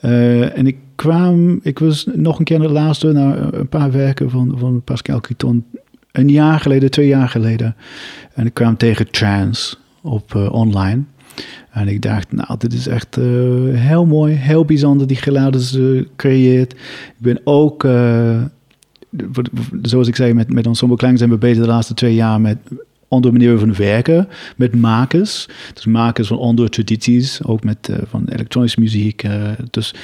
En 0.00 0.66
ik 0.66 0.76
kwam, 0.94 1.60
ik 1.62 1.78
was 1.78 2.06
nog 2.14 2.38
een 2.38 2.44
keer 2.44 2.58
de 2.58 2.68
laatste 2.68 3.12
naar 3.12 3.54
een 3.54 3.68
paar 3.68 3.92
werken 3.92 4.30
van, 4.30 4.54
van 4.58 4.82
Pascal 4.82 5.20
Criton. 5.20 5.64
Een 6.12 6.28
jaar 6.28 6.60
geleden, 6.60 6.90
twee 6.90 7.06
jaar 7.06 7.28
geleden. 7.28 7.76
En 8.34 8.46
ik 8.46 8.54
kwam 8.54 8.76
tegen 8.76 9.10
Trance 9.10 9.76
op 10.02 10.34
online. 10.34 11.02
En 11.70 11.88
ik 11.88 12.02
dacht, 12.02 12.32
nou, 12.32 12.58
dit 12.58 12.72
is 12.72 12.86
echt 12.86 13.16
uh, 13.18 13.24
heel 13.74 14.06
mooi, 14.06 14.34
heel 14.34 14.64
bijzonder, 14.64 15.06
die 15.06 15.16
geluiden 15.16 15.60
ze 15.60 16.08
creëert. 16.16 16.72
Ik 16.72 17.14
ben 17.18 17.40
ook, 17.44 17.84
uh, 17.84 18.42
zoals 19.82 20.08
ik 20.08 20.16
zei, 20.16 20.34
met, 20.34 20.52
met 20.52 20.66
Ensemble 20.66 20.96
Klang 20.96 21.18
zijn 21.18 21.30
we 21.30 21.36
bezig 21.36 21.62
de 21.62 21.68
laatste 21.68 21.94
twee 21.94 22.14
jaar 22.14 22.40
met 22.40 22.58
andere 23.08 23.58
van 23.58 23.74
werken, 23.74 24.28
met 24.56 24.74
makers. 24.74 25.48
Dus 25.74 25.86
makers 25.86 26.28
van 26.28 26.38
andere 26.38 26.68
tradities, 26.68 27.44
ook 27.44 27.64
met 27.64 27.88
uh, 27.90 27.96
van 28.08 28.24
elektronische 28.28 28.80
muziek. 28.80 29.24
dus 29.70 29.94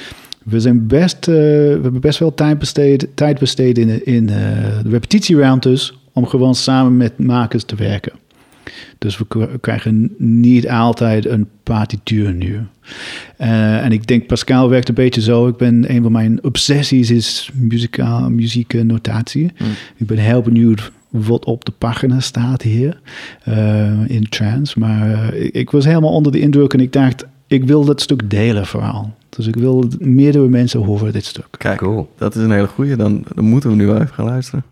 we 0.43 0.59
zijn 0.59 0.87
best, 0.87 1.25
we 1.25 1.79
hebben 1.81 2.01
best 2.01 2.19
wel 2.19 2.33
tijd 2.33 2.59
besteed, 2.59 3.07
tijd 3.13 3.39
besteed 3.39 3.77
in, 3.77 4.05
in 4.05 4.25
de 4.25 4.81
repetitieruimtes 4.89 5.93
om 6.13 6.25
gewoon 6.25 6.55
samen 6.55 6.97
met 6.97 7.17
makers 7.17 7.63
te 7.63 7.75
werken. 7.75 8.13
Dus 9.05 9.17
we 9.17 9.57
krijgen 9.61 10.13
niet 10.17 10.69
altijd 10.69 11.25
een 11.25 11.47
partituur 11.63 12.33
nu. 12.33 12.59
Eh, 13.37 13.83
en 13.83 13.91
ik 13.91 14.07
denk 14.07 14.27
Pascal 14.27 14.69
werkt 14.69 14.87
een 14.87 14.93
beetje 14.95 15.21
zo. 15.21 15.47
Ik 15.47 15.57
ben 15.57 15.91
een 15.95 16.01
van 16.03 16.11
mijn 16.11 16.43
obsessies 16.43 17.11
is 17.11 17.49
muzikaal, 17.53 18.29
muzieknotatie. 18.29 19.51
Ik 19.95 20.07
ben 20.07 20.17
heel 20.17 20.41
benieuwd 20.41 20.91
wat 21.09 21.45
op 21.45 21.65
de 21.65 21.71
pagina 21.77 22.19
staat 22.19 22.61
hier 22.61 23.01
eh, 23.43 24.09
in 24.09 24.29
trance. 24.29 24.79
Maar 24.79 25.11
eh, 25.11 25.45
ik, 25.45 25.53
ik 25.53 25.71
was 25.71 25.85
helemaal 25.85 26.13
onder 26.13 26.31
de 26.31 26.39
indruk 26.39 26.73
en 26.73 26.79
ik 26.79 26.93
dacht, 26.93 27.25
ik 27.47 27.63
wil 27.63 27.85
dat 27.85 28.01
stuk 28.01 28.29
delen 28.29 28.65
vooral. 28.65 29.13
Dus 29.29 29.47
ik 29.47 29.55
wil 29.55 29.89
meerdere 29.99 30.47
mensen 30.47 30.79
horen 30.83 31.13
dit 31.13 31.25
stuk. 31.25 31.47
Kijk, 31.57 31.77
Cool. 31.77 32.09
dat 32.17 32.35
is 32.35 32.43
een 32.43 32.51
hele 32.51 32.67
goeie. 32.67 32.95
Dan, 32.95 33.23
dan 33.35 33.45
moeten 33.45 33.69
we 33.69 33.75
nu 33.75 33.85
wel 33.85 33.95
even 34.01 34.13
gaan 34.13 34.25
luisteren. 34.25 34.63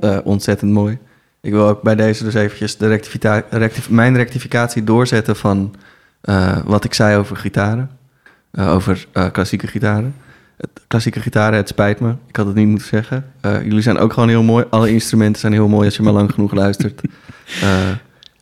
Eh, 0.00 0.18
ontzettend 0.24 0.72
mooi. 0.72 0.98
Ik 1.40 1.52
wil 1.52 1.68
ook 1.68 1.82
bij 1.82 1.94
deze 1.94 2.24
dus 2.24 2.34
eventjes 2.34 2.76
de 2.76 2.88
rectifita- 2.88 3.42
rectif- 3.50 3.90
mijn 3.90 4.16
rectificatie 4.16 4.84
doorzetten 4.84 5.36
van 5.36 5.74
eh, 6.20 6.58
wat 6.64 6.84
ik 6.84 6.94
zei 6.94 7.16
over 7.16 7.36
gitaren. 7.36 7.90
Eh, 8.50 8.72
over 8.72 9.06
klassieke 9.32 9.66
gitaren. 9.66 10.14
Het, 10.56 10.70
klassieke 10.86 11.20
gitaren, 11.20 11.56
het 11.56 11.68
spijt 11.68 12.00
me. 12.00 12.14
Ik 12.26 12.36
had 12.36 12.46
het 12.46 12.54
niet 12.54 12.68
moeten 12.68 12.88
zeggen. 12.88 13.24
Jullie 13.40 13.80
zijn 13.80 13.98
ook 13.98 14.12
gewoon 14.12 14.28
heel 14.28 14.42
mooi. 14.42 14.64
Alle 14.70 14.90
instrumenten 14.92 15.40
zijn 15.40 15.52
heel 15.52 15.68
mooi 15.68 15.84
als 15.86 15.96
je 15.96 16.02
maar 16.02 16.12
lang 16.12 16.32
genoeg 16.32 16.52
luistert. 16.52 17.00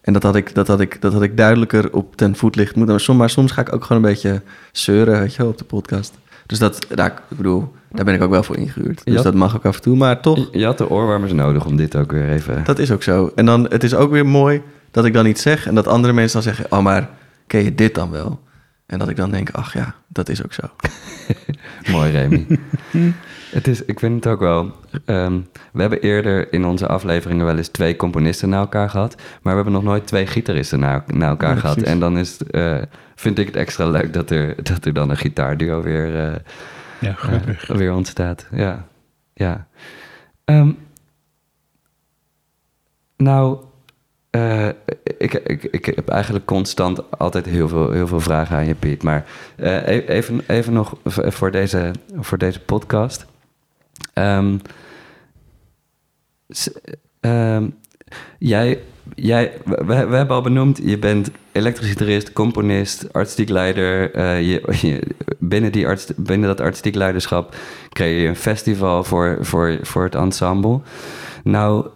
En 0.05 0.13
dat 0.13 0.23
had, 0.23 0.37
ik, 0.37 0.55
dat, 0.55 0.67
had 0.67 0.81
ik, 0.81 1.01
dat 1.01 1.13
had 1.13 1.23
ik 1.23 1.37
duidelijker 1.37 1.93
op 1.93 2.17
ten 2.17 2.37
voetlicht 2.37 2.75
moeten. 2.75 2.95
Maar 2.95 3.05
soms, 3.05 3.19
maar 3.19 3.31
soms 3.31 3.53
ga 3.53 3.61
ik 3.61 3.73
ook 3.75 3.85
gewoon 3.85 4.03
een 4.03 4.09
beetje 4.09 4.43
zeuren 4.73 5.21
weet 5.21 5.35
je, 5.35 5.47
op 5.47 5.59
de 5.59 5.65
podcast. 5.65 6.15
Dus 6.47 6.59
dat, 6.59 6.87
daar, 6.95 7.11
ik 7.31 7.37
bedoel, 7.37 7.75
daar 7.95 8.05
ben 8.05 8.15
ik 8.15 8.23
ook 8.23 8.31
wel 8.31 8.43
voor 8.43 8.57
ingehuurd. 8.57 9.05
Dus 9.05 9.23
dat 9.23 9.35
mag 9.35 9.57
ook 9.57 9.65
af 9.65 9.77
en 9.77 9.83
toe. 9.83 9.97
Maar 9.97 10.21
toch, 10.21 10.49
Je 10.53 10.65
had 10.65 10.79
de 10.79 10.91
oorwarmers 10.91 11.33
nodig 11.33 11.67
om 11.67 11.77
dit 11.77 11.97
ook 11.97 12.13
weer 12.13 12.31
even... 12.31 12.65
dat 12.65 12.79
is 12.79 12.91
ook 12.91 13.03
zo. 13.03 13.33
En 13.35 13.47
dan, 13.47 13.67
het 13.69 13.85
is 13.85 13.95
ook 13.95 14.11
weer 14.11 14.27
mooi 14.27 14.63
dat 14.91 15.05
ik 15.05 15.13
dan 15.13 15.27
iets 15.27 15.43
zeg 15.43 15.67
en 15.67 15.75
dat 15.75 15.87
andere 15.87 16.13
mensen 16.13 16.43
dan 16.43 16.55
zeggen: 16.55 16.77
Oh, 16.79 16.85
maar 16.85 17.11
ken 17.47 17.65
je 17.65 17.75
dit 17.75 17.95
dan 17.95 18.11
wel? 18.11 18.41
En 18.87 18.99
dat 18.99 19.09
ik 19.09 19.17
dan 19.17 19.31
denk: 19.31 19.51
Ach 19.51 19.73
ja, 19.73 19.95
dat 20.09 20.29
is 20.29 20.45
ook 20.45 20.53
zo. 20.53 20.63
Mooi, 21.93 22.11
Remy. 22.11 22.47
het 23.57 23.69
is, 23.69 23.85
ik 23.85 23.99
vind 23.99 24.25
het 24.25 24.33
ook 24.33 24.41
wel... 24.41 24.73
ehm, 25.05 25.41
we 25.73 25.81
hebben 25.81 26.01
eerder 26.01 26.53
in 26.53 26.65
onze 26.65 26.87
afleveringen 26.87 27.45
wel 27.45 27.57
eens 27.57 27.69
twee 27.69 27.97
componisten 27.97 28.49
naar 28.49 28.61
elkaar 28.61 28.91
gehad. 28.91 29.15
Maar 29.17 29.57
we 29.57 29.63
hebben 29.63 29.73
nog 29.73 29.83
nooit 29.83 30.07
twee 30.07 30.27
gitaristen 30.27 30.81
naar, 30.81 31.05
naar 31.07 31.29
elkaar 31.29 31.55
Ja, 31.55 31.61
gehad. 31.61 31.77
En 31.77 32.01
dan 32.01 32.19
is 32.19 32.39
het, 32.39 32.51
eh, 32.51 32.77
vind 33.15 33.39
ik 33.39 33.47
het 33.47 33.57
extra 33.57 33.87
leuk 33.87 34.13
dat 34.13 34.31
er, 34.31 34.55
dat 34.63 34.85
er 34.85 34.93
dan 34.93 35.11
een 35.11 35.17
gitaarduo 35.17 35.83
weer, 35.83 36.27
eh, 36.27 36.35
Ja, 37.05 37.17
weer 37.67 37.93
ontstaat. 37.95 38.47
Ja, 38.53 38.87
ja. 39.35 39.67
Ehm, 40.45 40.71
nou, 43.17 43.59
eh, 44.31 44.69
ik, 45.19 45.33
ik, 45.35 45.63
ik 45.65 45.85
heb 45.85 46.09
eigenlijk 46.09 46.45
constant 46.45 47.11
altijd 47.19 47.45
heel 47.47 47.69
veel, 47.69 47.91
heel 47.91 48.07
veel 48.07 48.21
vragen 48.21 48.57
aan 48.57 48.67
je, 48.67 48.75
Piet. 48.75 49.03
Maar 49.03 49.25
eh, 49.57 49.89
e- 49.89 50.05
even, 50.07 50.41
even 50.47 50.73
nog 50.73 50.97
voor 51.05 51.51
deze, 51.51 51.91
voor 52.17 52.39
deze 52.39 52.61
podcast. 52.61 53.27
Ehm, 54.13 54.59
ehm, 57.21 57.69
jij, 58.39 58.81
jij, 59.15 59.53
we, 59.65 59.85
we 59.85 60.17
hebben 60.17 60.37
al 60.37 60.43
benoemd, 60.43 60.81
je 60.83 60.99
bent 60.99 61.31
elektrisch 61.53 61.89
gitarist, 61.89 62.33
componist, 62.33 63.13
artistiek 63.13 63.49
leider. 63.49 64.15
Eh, 64.15 64.41
je, 64.43 64.63
je- 64.81 65.07
binnen, 65.49 65.73
die 65.73 65.87
arts, 65.87 66.07
binnen 66.17 66.49
dat 66.49 66.61
artistiek 66.61 66.95
leiderschap 66.95 67.57
creëer 67.89 68.23
je 68.23 68.29
een 68.29 68.37
festival 68.37 69.05
voor, 69.05 69.39
voor, 69.41 69.79
voor 69.83 70.05
het 70.05 70.15
ensemble. 70.15 70.81
Nou 71.45 71.87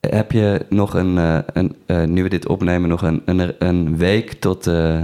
heb 0.00 0.32
je 0.32 0.66
nog 0.68 0.94
een, 0.94 1.18
eh, 1.18 1.38
een 1.52 1.76
eh, 1.86 2.04
nu 2.04 2.22
we 2.22 2.28
dit 2.28 2.48
opnemen, 2.48 2.88
nog 2.88 3.02
een, 3.02 3.22
een, 3.24 3.54
een 3.58 3.96
week 3.96 4.32
tot, 4.32 4.66
eh, 4.66 5.02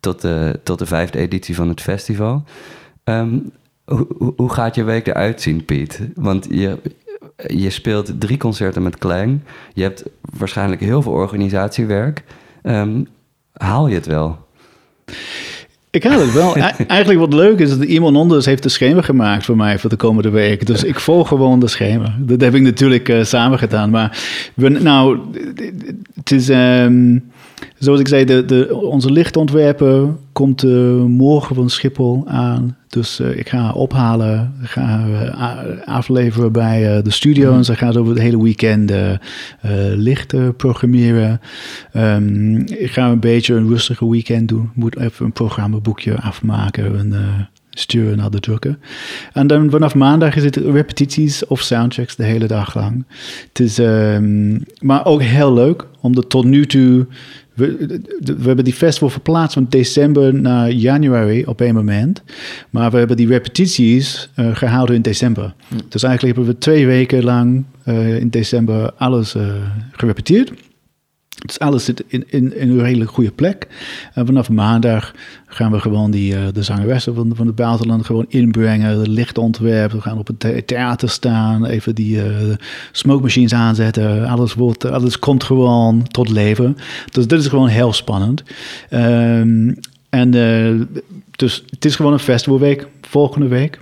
tot, 0.00 0.20
de, 0.20 0.60
tot 0.62 0.78
de 0.78 0.86
vijfde 0.86 1.18
editie 1.18 1.54
van 1.54 1.68
het 1.68 1.80
festival. 1.80 2.44
Ehm, 3.04 3.38
hoe, 3.84 4.06
hoe- 4.36 4.50
gaat 4.50 4.74
je 4.74 4.84
week 4.84 5.06
eruit 5.06 5.40
zien, 5.40 5.64
Piet? 5.64 6.00
Want 6.14 6.46
je, 6.50 6.78
je 7.46 7.70
speelt 7.70 8.20
drie 8.20 8.36
concerten 8.36 8.82
met 8.82 8.98
Klang. 8.98 9.40
Je 9.74 9.82
hebt 9.82 10.04
waarschijnlijk 10.38 10.80
heel 10.80 11.02
veel 11.02 11.12
organisatiewerk. 11.12 12.24
Ehm, 12.62 13.04
haal 13.52 13.86
je 13.88 13.94
het 13.94 14.06
wel? 14.06 14.38
Ik 15.90 16.04
haal 16.04 16.20
het 16.20 16.32
wel. 16.32 16.56
Eigenlijk 16.86 17.20
wat 17.20 17.34
leuk 17.34 17.58
is 17.58 17.70
dat 17.70 17.82
iemand 17.82 18.16
anders 18.16 18.46
heeft 18.46 18.62
de 18.62 18.68
schema 18.68 19.02
gemaakt 19.02 19.44
voor 19.44 19.56
mij 19.56 19.78
voor 19.78 19.90
de 19.90 19.96
komende 19.96 20.30
week. 20.30 20.66
Dus 20.66 20.84
ik 20.84 21.00
volg 21.00 21.28
gewoon 21.28 21.60
de 21.60 21.68
schema. 21.68 22.14
Dat 22.18 22.40
heb 22.40 22.54
ik 22.54 22.62
natuurlijk 22.62 23.08
eh, 23.08 23.24
samen 23.24 23.58
gedaan. 23.58 23.90
Maar 23.90 24.18
we, 24.54 24.68
nou, 24.68 25.18
het 26.14 26.30
is... 26.30 26.48
ehm, 26.48 27.18
zoals 27.78 28.00
ik 28.00 28.08
zei, 28.08 28.24
de, 28.24 28.44
de, 28.44 28.76
onze 28.76 29.12
lichtontwerper 29.12 30.08
komt 30.32 30.62
eh, 30.62 31.04
morgen 31.04 31.54
van 31.54 31.70
Schiphol 31.70 32.22
aan. 32.26 32.76
Dus 32.90 33.20
eh, 33.20 33.38
ik 33.38 33.48
ga 33.48 33.58
haar 33.58 33.74
ophalen, 33.74 34.54
ga 34.62 34.82
haar, 35.36 35.84
afleveren 35.84 36.52
bij 36.52 36.96
eh, 36.96 37.02
de 37.04 37.10
studio. 37.10 37.54
En 37.54 37.64
ze 37.64 37.76
gaat 37.76 37.96
over 37.96 38.12
het 38.12 38.22
hele 38.22 38.42
weekend 38.42 38.92
licht 39.94 40.32
eh, 40.32 40.48
programmeren. 40.56 41.40
Ehm, 41.92 42.56
ik 42.56 42.90
ga 42.90 43.10
een 43.10 43.20
beetje 43.20 43.54
een 43.54 43.68
rustige 43.68 44.10
weekend 44.10 44.48
doen. 44.48 44.70
Moet 44.74 44.98
even 44.98 45.24
een 45.24 45.32
programmaboekje 45.32 46.20
afmaken 46.20 46.98
en 46.98 47.48
sturen 47.70 48.16
naar 48.16 48.30
de 48.30 48.40
drukker. 48.40 48.78
En 49.32 49.46
dan 49.46 49.70
vanaf 49.70 49.94
maandag 49.94 50.36
is 50.36 50.44
het 50.44 50.56
repetities 50.56 51.46
of 51.46 51.60
soundchecks 51.60 52.16
de 52.16 52.24
hele 52.24 52.46
dag 52.46 52.74
lang. 52.74 53.04
Het 53.48 53.60
is, 53.60 53.78
ehm, 53.78 54.58
maar 54.80 55.06
ook 55.06 55.22
heel 55.22 55.52
leuk, 55.52 55.86
omdat 56.00 56.30
tot 56.30 56.44
nu 56.44 56.66
toe... 56.66 57.06
We, 57.60 58.00
we 58.20 58.46
hebben 58.46 58.64
die 58.64 58.74
festival 58.74 59.08
verplaatst 59.08 59.54
van 59.54 59.66
december 59.68 60.34
naar 60.34 60.70
januari 60.70 61.44
op 61.44 61.60
een 61.60 61.74
moment. 61.74 62.22
Maar 62.70 62.90
we 62.90 62.98
hebben 62.98 63.16
die 63.16 63.26
repetities 63.26 64.30
eh, 64.34 64.56
gehouden 64.56 64.94
in 64.96 65.02
december. 65.02 65.54
Dus 65.88 66.02
eigenlijk 66.02 66.36
hebben 66.36 66.54
we 66.54 66.60
twee 66.60 66.86
weken 66.86 67.24
lang 67.24 67.64
eh, 67.84 68.18
in 68.18 68.28
december 68.28 68.92
alles 68.96 69.34
eh, 69.34 69.42
gerepeteerd. 69.92 70.52
Dus 71.46 71.58
alles 71.58 71.84
zit 71.84 72.04
in, 72.06 72.24
in, 72.26 72.52
een 72.56 72.80
redelijk 72.80 73.10
goede 73.10 73.30
plek. 73.30 73.66
En 74.14 74.26
vanaf 74.26 74.50
maandag 74.50 75.14
gaan 75.46 75.72
we 75.72 75.80
gewoon 75.80 76.10
die, 76.10 76.36
eh, 76.36 76.42
de 76.52 76.62
zangeressen 76.62 77.14
van, 77.14 77.32
van 77.34 77.46
het 77.46 77.54
buitenland 77.56 78.06
gewoon 78.06 78.24
inbrengen. 78.28 79.02
De 79.02 79.10
lichtontwerp. 79.10 79.92
We 79.92 80.00
gaan 80.00 80.18
op 80.18 80.26
het 80.26 80.40
the- 80.40 80.62
theater 80.66 81.08
staan. 81.10 81.64
Even 81.64 81.94
die 81.94 82.22
eh 82.22 82.28
smoke 82.92 83.22
machines 83.22 83.52
aanzetten. 83.54 84.26
Alles, 84.26 84.54
wordt, 84.54 84.84
alles 84.84 85.18
komt 85.18 85.44
gewoon 85.44 86.06
tot 86.08 86.28
leven. 86.28 86.76
Dus 87.10 87.26
dit 87.26 87.40
is 87.40 87.46
gewoon 87.46 87.68
heel 87.68 87.92
spannend. 87.92 88.42
Ehm, 88.88 89.72
en 90.08 90.34
eh, 90.34 90.86
dus 91.30 91.64
het 91.70 91.84
is 91.84 91.96
gewoon 91.96 92.12
een 92.12 92.18
festivalweek. 92.18 92.86
Volgende 93.00 93.48
week. 93.48 93.80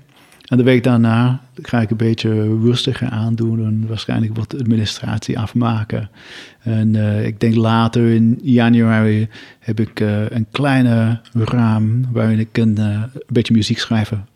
En 0.49 0.57
de 0.57 0.62
week 0.62 0.82
daarna 0.82 1.40
ga 1.62 1.80
ik 1.80 1.90
een 1.90 1.96
beetje 1.96 2.59
rustiger 2.62 3.09
aandoen 3.09 3.64
en 3.64 3.86
waarschijnlijk 3.88 4.36
wat 4.36 4.61
administratie 4.61 5.38
afmaken. 5.38 6.11
En 6.61 6.96
eh, 6.96 7.26
ik 7.26 7.40
denk 7.40 7.55
later 7.55 8.11
in 8.11 8.38
januari 8.42 9.28
heb 9.59 9.80
ik 9.80 10.01
eh, 10.01 10.30
een 10.30 10.46
kleine 10.51 11.20
raam 11.32 12.12
waarin 12.12 12.38
ik 12.38 12.59
een, 12.59 12.78
eh, 12.78 12.84
een 12.84 13.22
beetje 13.26 13.55
muziek 13.55 13.78
schrijven. 13.78 14.26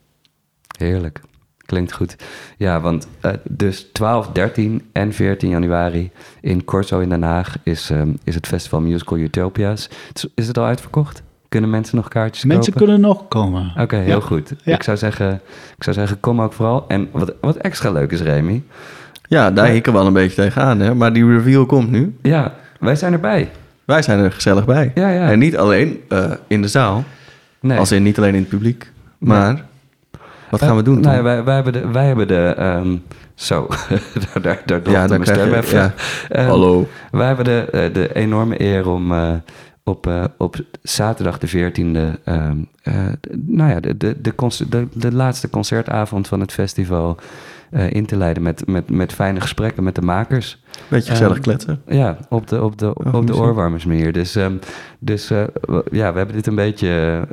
Heerlijk. 0.78 1.20
Klinkt 1.66 1.92
goed. 1.92 2.16
Ja, 2.56 2.80
want 2.80 3.08
dus 3.48 3.86
12, 3.92 4.28
13 4.28 4.82
en 4.92 5.12
14 5.12 5.48
januari 5.48 6.10
in 6.40 6.64
Corso 6.64 7.00
in 7.00 7.08
Den 7.08 7.22
Haag 7.22 7.56
is, 7.62 7.90
ehm, 7.90 8.12
is 8.24 8.34
het 8.34 8.46
festival 8.46 8.80
Musical 8.80 9.18
Utopia's. 9.18 9.88
Is 10.34 10.46
het 10.46 10.58
al 10.58 10.64
uitverkocht? 10.64 11.22
Kunnen 11.52 11.70
mensen 11.70 11.96
nog 11.96 12.08
kaartjes 12.08 12.44
Mensen 12.44 12.72
kopen? 12.72 12.86
kunnen 12.86 13.08
nog 13.08 13.28
komen. 13.28 13.72
Oké, 13.78 13.96
heel 13.96 14.18
Ja. 14.18 14.20
goed. 14.20 14.52
Ja. 14.64 14.74
Ik, 14.74 14.82
zou 14.82 14.96
zeggen, 14.96 15.40
ik 15.76 15.82
zou 15.82 15.96
zeggen, 15.96 16.20
kom 16.20 16.40
ook 16.40 16.52
vooral. 16.52 16.84
En 16.88 17.08
wat, 17.10 17.32
wat 17.40 17.56
extra 17.56 17.90
leuk 17.90 18.10
is, 18.12 18.20
Remy. 18.20 18.62
Ja, 19.28 19.50
daar 19.50 19.66
hikken 19.66 19.92
we 19.92 19.98
wel 19.98 20.06
een 20.06 20.12
beetje 20.12 20.42
tegenaan, 20.42 20.80
hè. 20.80 20.94
Maar 20.94 21.12
die 21.12 21.26
reveal 21.26 21.66
komt 21.66 21.90
nu. 21.90 22.16
Ja, 22.22 22.54
wij 22.78 22.96
zijn 22.96 23.12
erbij. 23.12 23.50
Wij 23.84 24.02
zijn 24.02 24.18
er 24.18 24.32
gezellig 24.32 24.64
bij. 24.64 24.90
Ja, 24.94 25.08
ja. 25.08 25.30
En 25.30 25.38
niet 25.38 25.56
alleen 25.56 26.00
eh, 26.08 26.30
in 26.46 26.62
de 26.62 26.68
zaal, 26.68 27.04
Nee. 27.60 27.78
als 27.78 27.92
in 27.92 28.02
niet 28.02 28.18
alleen 28.18 28.34
in 28.34 28.40
het 28.40 28.48
publiek, 28.48 28.92
maar 29.18 29.64
wat 30.50 30.62
gaan 30.62 30.76
we 30.76 30.82
doen? 30.82 31.00
Nou 31.00 31.16
ja, 31.16 31.22
wij, 31.22 31.44
wij 31.44 31.54
hebben 31.54 31.72
de... 31.72 31.88
Wij 31.88 32.06
hebben 32.06 32.28
de 32.28 32.54
ehm, 32.56 32.96
zo, 33.34 33.68
daar, 34.42 34.42
daar, 34.42 34.62
daar 34.66 34.80
ja, 34.90 35.02
ja, 35.02 35.06
mijn 35.08 35.24
stem 35.24 35.48
je... 35.48 35.56
even. 35.56 35.78
Ja. 35.78 35.92
Ehm, 36.28 36.46
Hallo. 36.48 36.88
Wij 37.10 37.26
hebben 37.26 37.44
de, 37.44 37.68
eh, 37.72 37.94
de 37.94 38.14
enorme 38.14 38.60
eer 38.60 38.88
om 38.88 39.12
eh, 39.12 39.30
op, 39.84 40.06
eh, 40.06 40.24
op 40.38 40.56
zaterdag 40.82 41.38
de 41.38 41.48
14e, 41.48 42.18
ehm, 42.24 42.56
eh, 42.82 42.94
de- 43.20 43.42
nou 43.46 43.70
ja, 43.70 43.80
de, 43.80 43.96
de, 43.96 44.16
de, 44.20 44.34
concer- 44.34 44.70
de, 44.70 44.86
de 44.92 45.12
laatste 45.12 45.50
concertavond 45.50 46.28
van 46.28 46.40
het 46.40 46.52
festival 46.52 47.16
eh, 47.70 47.90
in 47.92 48.06
te 48.06 48.16
leiden 48.16 48.42
met, 48.42 48.66
met, 48.66 48.90
met 48.90 49.12
fijne 49.12 49.40
gesprekken 49.40 49.82
met 49.84 49.94
de 49.94 50.02
makers. 50.02 50.62
Beetje 50.88 51.10
gezellig 51.10 51.32
Ehm, 51.34 51.42
kletsen. 51.42 51.80
Ja, 51.86 52.16
op 52.28 52.46
de, 52.48 52.62
op 52.62 52.78
de, 52.78 52.94
op 52.94 53.04
de 53.12 53.20
misschien. 53.20 53.34
oorwarmers 53.44 53.84
meer. 53.84 54.12
Dus, 54.12 54.36
ehm, 54.36 54.52
dus 54.98 55.30
eh, 55.30 55.42
ja, 55.90 56.12
we 56.12 56.16
hebben 56.18 56.36
dit 56.36 56.46
een 56.46 56.54
beetje, 56.54 56.86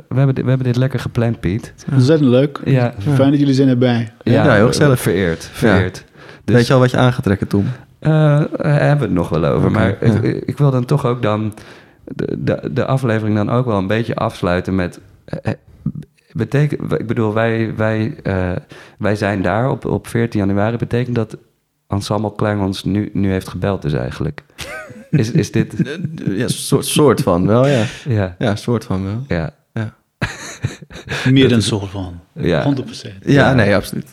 we 0.08 0.14
hebben 0.16 0.34
dit, 0.34 0.44
we 0.44 0.48
hebben 0.50 0.66
dit 0.68 0.76
lekker 0.76 1.00
gepland, 1.00 1.40
Piet. 1.40 1.74
Ontzettend 1.92 2.30
leuk. 2.30 2.60
Ja, 2.64 2.94
Fijn 2.98 3.30
dat 3.30 3.38
jullie 3.38 3.54
zijn 3.54 3.68
erbij. 3.68 4.12
Ja, 4.22 4.54
heel 4.54 4.66
gezellig. 4.66 5.00
Vereerd, 5.00 5.44
vereerd. 5.52 6.04
Dus, 6.44 6.54
Weet 6.56 6.66
je 6.66 6.72
al 6.72 6.78
wat 6.80 6.90
je 6.90 6.96
aan 6.96 7.12
gaat 7.12 7.24
trekken, 7.24 7.46
Tom? 7.46 7.66
eh, 7.98 8.38
hebben 8.58 8.98
we 8.98 9.04
het 9.04 9.12
nog 9.12 9.28
wel 9.28 9.44
over. 9.44 9.70
Maar 9.70 9.96
ja. 10.00 10.12
ik, 10.20 10.42
ik 10.44 10.58
wil 10.58 10.70
dan 10.70 10.84
toch 10.84 11.06
ook 11.06 11.22
dan 11.22 11.54
de, 12.14 12.36
de, 12.44 12.70
de 12.72 12.86
aflevering 12.86 13.36
dan 13.36 13.50
ook 13.50 13.66
wel 13.66 13.78
een 13.78 13.86
beetje 13.86 14.14
afsluiten 14.14 14.74
met. 14.74 15.00
eh, 15.24 15.38
eh, 15.42 15.58
Betekent, 16.32 16.92
ik 16.92 17.06
bedoel, 17.06 17.34
wij, 17.34 17.74
wij, 17.76 18.16
eh, 18.22 18.52
wij 18.98 19.16
zijn 19.16 19.42
daar 19.42 19.70
op, 19.70 19.84
op 19.84 20.06
14 20.06 20.40
januari. 20.40 20.76
Betekent 20.76 21.14
dat 21.14 21.36
Ensemble 21.88 22.34
Klang 22.34 22.60
ons 22.62 22.84
nu, 22.84 23.10
nu 23.12 23.30
heeft 23.30 23.48
gebeld 23.48 23.82
dus 23.82 23.92
eigenlijk? 23.92 24.42
Is, 25.10 25.30
is 25.30 25.50
dit... 25.52 25.74
Ja, 26.26 26.48
soort, 26.48 26.86
soort 26.86 27.20
van 27.20 27.46
wel, 27.46 27.66
ja. 27.68 27.84
Ja, 28.04 28.36
Ja, 28.38 28.56
soort 28.56 28.84
van 28.84 29.04
wel. 29.04 29.24
ja, 29.28 29.54
Meer 31.30 31.48
dan 31.48 31.56
een 31.58 31.62
soort 31.62 31.90
van. 31.90 32.20
ja. 32.32 32.74
100%. 32.76 32.80
Ja, 33.20 33.32
Ja. 33.32 33.54
nee, 33.54 33.74
absoluut. 33.74 34.06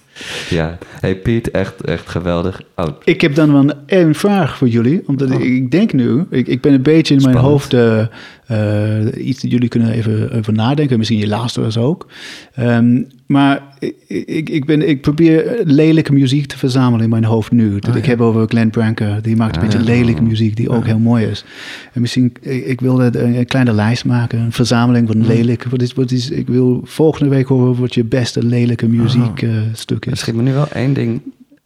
Ja. 0.49 0.77
Hey 0.99 1.15
Piet, 1.15 1.51
echt, 1.51 1.81
echt 1.81 2.09
geweldig. 2.09 2.61
Oh, 2.75 2.87
Ik 3.03 3.21
heb 3.21 3.35
dan 3.35 3.51
wel 3.51 3.73
een 3.85 4.15
vraag 4.15 4.57
voor 4.57 4.67
jullie. 4.67 5.03
Omdat 5.05 5.31
ik, 5.31 5.39
ik 5.39 5.71
denk 5.71 5.93
nu, 5.93 6.25
ik, 6.29 6.47
ik 6.47 6.61
ben 6.61 6.73
een 6.73 6.81
beetje 6.81 7.15
in 7.15 7.21
mijn 7.21 7.35
hoofd 7.37 7.73
eh, 7.73 8.05
eh, 8.47 9.27
iets 9.27 9.41
dat 9.41 9.51
jullie 9.51 9.69
kunnen 9.69 9.91
even 9.91 10.31
over 10.31 10.53
nadenken. 10.53 10.97
Misschien 10.97 11.19
je 11.19 11.27
luisteraars 11.27 11.77
ook. 11.77 12.07
Ehm, 12.53 13.03
maar 13.25 13.61
ik, 14.07 14.49
ik, 14.49 14.65
ben, 14.65 14.89
ik 14.89 15.01
probeer 15.01 15.61
lelijke 15.63 16.13
muziek 16.13 16.45
te 16.45 16.57
verzamelen 16.57 17.03
in 17.03 17.09
mijn 17.09 17.23
hoofd 17.23 17.51
nu. 17.51 17.79
Dat 17.79 17.89
Oh, 17.91 17.95
ik 17.97 18.03
ja. 18.03 18.09
heb 18.09 18.21
over 18.21 18.47
Glenn 18.47 18.69
Branca. 18.69 19.19
Die 19.19 19.35
maakt 19.35 19.55
een 19.55 19.61
Ah, 19.61 19.67
beetje 19.67 19.83
ja. 19.93 19.97
lelijke 19.99 20.21
muziek 20.21 20.55
die 20.55 20.69
ook 20.69 20.85
heel 20.85 20.99
mooi 20.99 21.25
is. 21.25 21.45
En 21.93 22.01
misschien, 22.01 22.33
ik, 22.41 22.65
ik 22.65 22.81
wilde 22.81 23.19
een, 23.19 23.35
een 23.35 23.45
kleine 23.45 23.73
lijst 23.73 24.05
maken. 24.05 24.39
Een 24.39 24.51
verzameling 24.51 25.07
van 25.07 25.25
lelijke. 25.25 25.69
Wat 25.69 25.81
is, 25.81 25.93
wat 25.93 26.11
is, 26.11 26.29
ik 26.29 26.47
wil 26.47 26.81
volgende 26.83 27.29
week 27.29 27.47
horen 27.47 27.79
wat 27.79 27.93
je 27.93 28.03
beste 28.03 28.43
lelijke 28.43 28.87
muziekstuk 28.87 30.05
er 30.05 30.11
is. 30.11 30.19
schiet 30.19 30.35
me 30.35 30.41
nu 30.41 30.53
wel 30.53 30.67
één 30.71 30.93
ding 30.93 31.21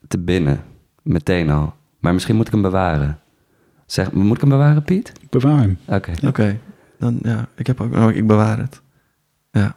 te 0.08 0.20
binnen. 0.20 0.60
Meteen 1.04 1.50
al. 1.50 1.74
Maar 2.00 2.14
misschien 2.14 2.36
moet 2.36 2.46
ik 2.48 2.54
hem 2.54 2.62
bewaren. 2.62 3.18
Zeg, 3.86 4.12
moet 4.12 4.36
ik 4.36 4.42
hem 4.42 4.50
bewaren, 4.50 4.84
Piet? 4.84 5.12
Bewaar 5.30 5.60
hem. 5.60 5.78
Oké. 5.86 6.12
Oké, 6.28 6.58
dan 7.02 7.20
ja, 7.24 7.48
ik 7.56 7.68
heb 7.68 7.82
ook, 7.82 8.12
ik 8.12 8.28
bewaar 8.28 8.58
het. 8.58 8.82
Ja. 9.52 9.76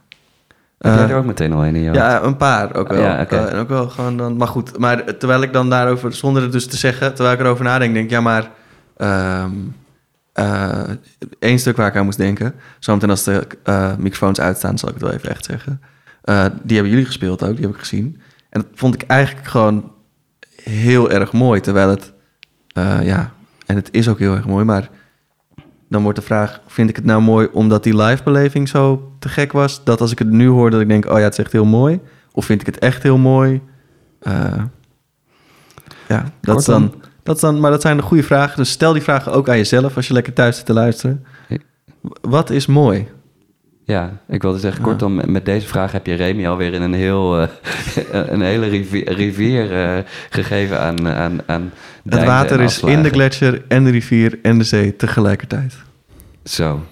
Heb 0.78 0.94
jij 0.94 1.04
Eh, 1.04 1.10
er 1.10 1.16
ook 1.16 1.24
meteen 1.24 1.52
al 1.52 1.64
een 1.64 1.76
in 1.76 1.84
hoofd? 1.86 1.96
Ja, 1.96 2.22
een 2.22 2.36
paar 2.36 2.74
ook 2.74 2.88
wel. 2.88 3.00
Ja. 3.00 3.26
Eh, 3.26 3.52
en 3.52 3.58
ook 3.58 3.68
wel 3.68 3.88
gewoon 3.88 4.16
dan, 4.16 4.36
maar 4.36 4.48
goed, 4.48 4.78
maar 4.78 5.16
terwijl 5.16 5.42
ik 5.42 5.52
dan 5.52 5.70
daarover, 5.70 6.12
zonder 6.12 6.42
het 6.42 6.52
dus 6.52 6.66
te 6.66 6.76
zeggen, 6.76 7.14
terwijl 7.14 7.34
ik 7.34 7.40
erover 7.40 7.64
nadenk, 7.64 7.94
denk 7.94 8.04
ik, 8.04 8.10
ja, 8.10 8.20
maar 8.20 8.50
eh, 8.96 9.44
één 11.38 11.58
stuk 11.58 11.76
waar 11.76 11.86
ik 11.88 11.96
aan 11.96 12.04
moest 12.04 12.18
denken, 12.18 12.54
zometeen 12.78 13.10
als 13.10 13.24
de 13.24 13.46
microfoons 13.98 14.40
uitstaan, 14.40 14.78
zal 14.78 14.88
ik 14.88 14.94
het 14.94 15.04
wel 15.04 15.12
even 15.12 15.30
echt 15.30 15.44
zeggen. 15.44 15.80
Die 16.62 16.76
hebben 16.76 16.88
jullie 16.90 17.04
gespeeld 17.06 17.42
ook, 17.44 17.56
die 17.56 17.64
heb 17.66 17.74
ik 17.74 17.80
gezien. 17.80 18.20
En 18.50 18.60
dat 18.60 18.70
vond 18.74 18.94
ik 18.94 19.02
eigenlijk 19.02 19.46
gewoon 19.46 19.92
heel 20.62 21.10
erg 21.10 21.32
mooi, 21.32 21.60
terwijl 21.60 21.88
het, 21.88 22.12
ja, 23.02 23.32
en 23.66 23.76
het 23.76 23.88
is 23.90 24.08
ook 24.08 24.18
heel 24.18 24.34
erg 24.34 24.46
mooi, 24.46 24.64
maar 24.64 24.88
dan 25.94 26.02
wordt 26.02 26.18
de 26.18 26.24
vraag, 26.24 26.60
vind 26.66 26.90
ik 26.90 26.96
het 26.96 27.04
nou 27.04 27.22
mooi 27.22 27.48
omdat 27.52 27.82
die 27.82 27.96
live-beleving 27.96 28.68
zo 28.68 29.12
te 29.18 29.28
gek 29.28 29.52
was, 29.52 29.84
dat 29.84 30.00
als 30.00 30.12
ik 30.12 30.18
het 30.18 30.30
nu 30.30 30.48
hoor, 30.48 30.70
dat 30.70 30.80
ik 30.80 30.88
denk, 30.88 31.04
oh 31.04 31.18
ja, 31.18 31.24
het 31.24 31.32
is 31.32 31.38
echt 31.38 31.52
heel 31.52 31.64
mooi. 31.64 32.00
Of 32.32 32.44
vind 32.44 32.60
ik 32.60 32.66
het 32.66 32.78
echt 32.78 33.02
heel 33.02 33.18
mooi? 33.18 33.60
Eh, 34.20 34.62
ja, 36.08 36.24
dat 36.40 36.58
is, 36.58 36.64
dan, 36.64 36.94
dat 37.22 37.34
is 37.34 37.40
dan, 37.40 37.60
maar 37.60 37.70
dat 37.70 37.80
zijn 37.80 37.96
de 37.96 38.02
goede 38.02 38.22
vragen. 38.22 38.56
Dus 38.56 38.70
stel 38.70 38.92
die 38.92 39.02
vragen 39.02 39.32
ook 39.32 39.48
aan 39.48 39.56
jezelf 39.56 39.96
als 39.96 40.06
je 40.06 40.12
lekker 40.12 40.32
thuis 40.32 40.56
zit 40.56 40.66
te 40.66 40.72
luisteren. 40.72 41.24
Wat 42.20 42.50
is 42.50 42.66
mooi? 42.66 43.08
Ja, 43.86 44.18
ik 44.28 44.42
wilde 44.42 44.58
zeggen, 44.58 44.82
Ja. 44.82 44.88
kortom, 44.88 45.20
met 45.32 45.44
deze 45.44 45.66
vraag 45.66 45.92
heb 45.92 46.06
je 46.06 46.14
Remy 46.14 46.46
alweer 46.46 46.72
in 46.74 46.82
een, 46.82 46.94
heel, 46.94 47.40
eh, 47.40 47.48
een 48.32 48.40
hele 48.40 48.66
rivier, 48.66 49.12
rivier 49.12 49.72
eh, 49.82 50.02
gegeven 50.30 50.80
aan, 50.80 51.08
aan, 51.08 51.40
aan 51.46 51.72
Het 52.08 52.24
water 52.24 52.60
is 52.60 52.80
in 52.80 53.02
de 53.02 53.10
gletsjer 53.10 53.62
en 53.68 53.84
de 53.84 53.90
rivier 53.90 54.38
en 54.42 54.58
de 54.58 54.64
zee 54.64 54.96
tegelijkertijd. 54.96 55.74
Zo. 56.44 56.84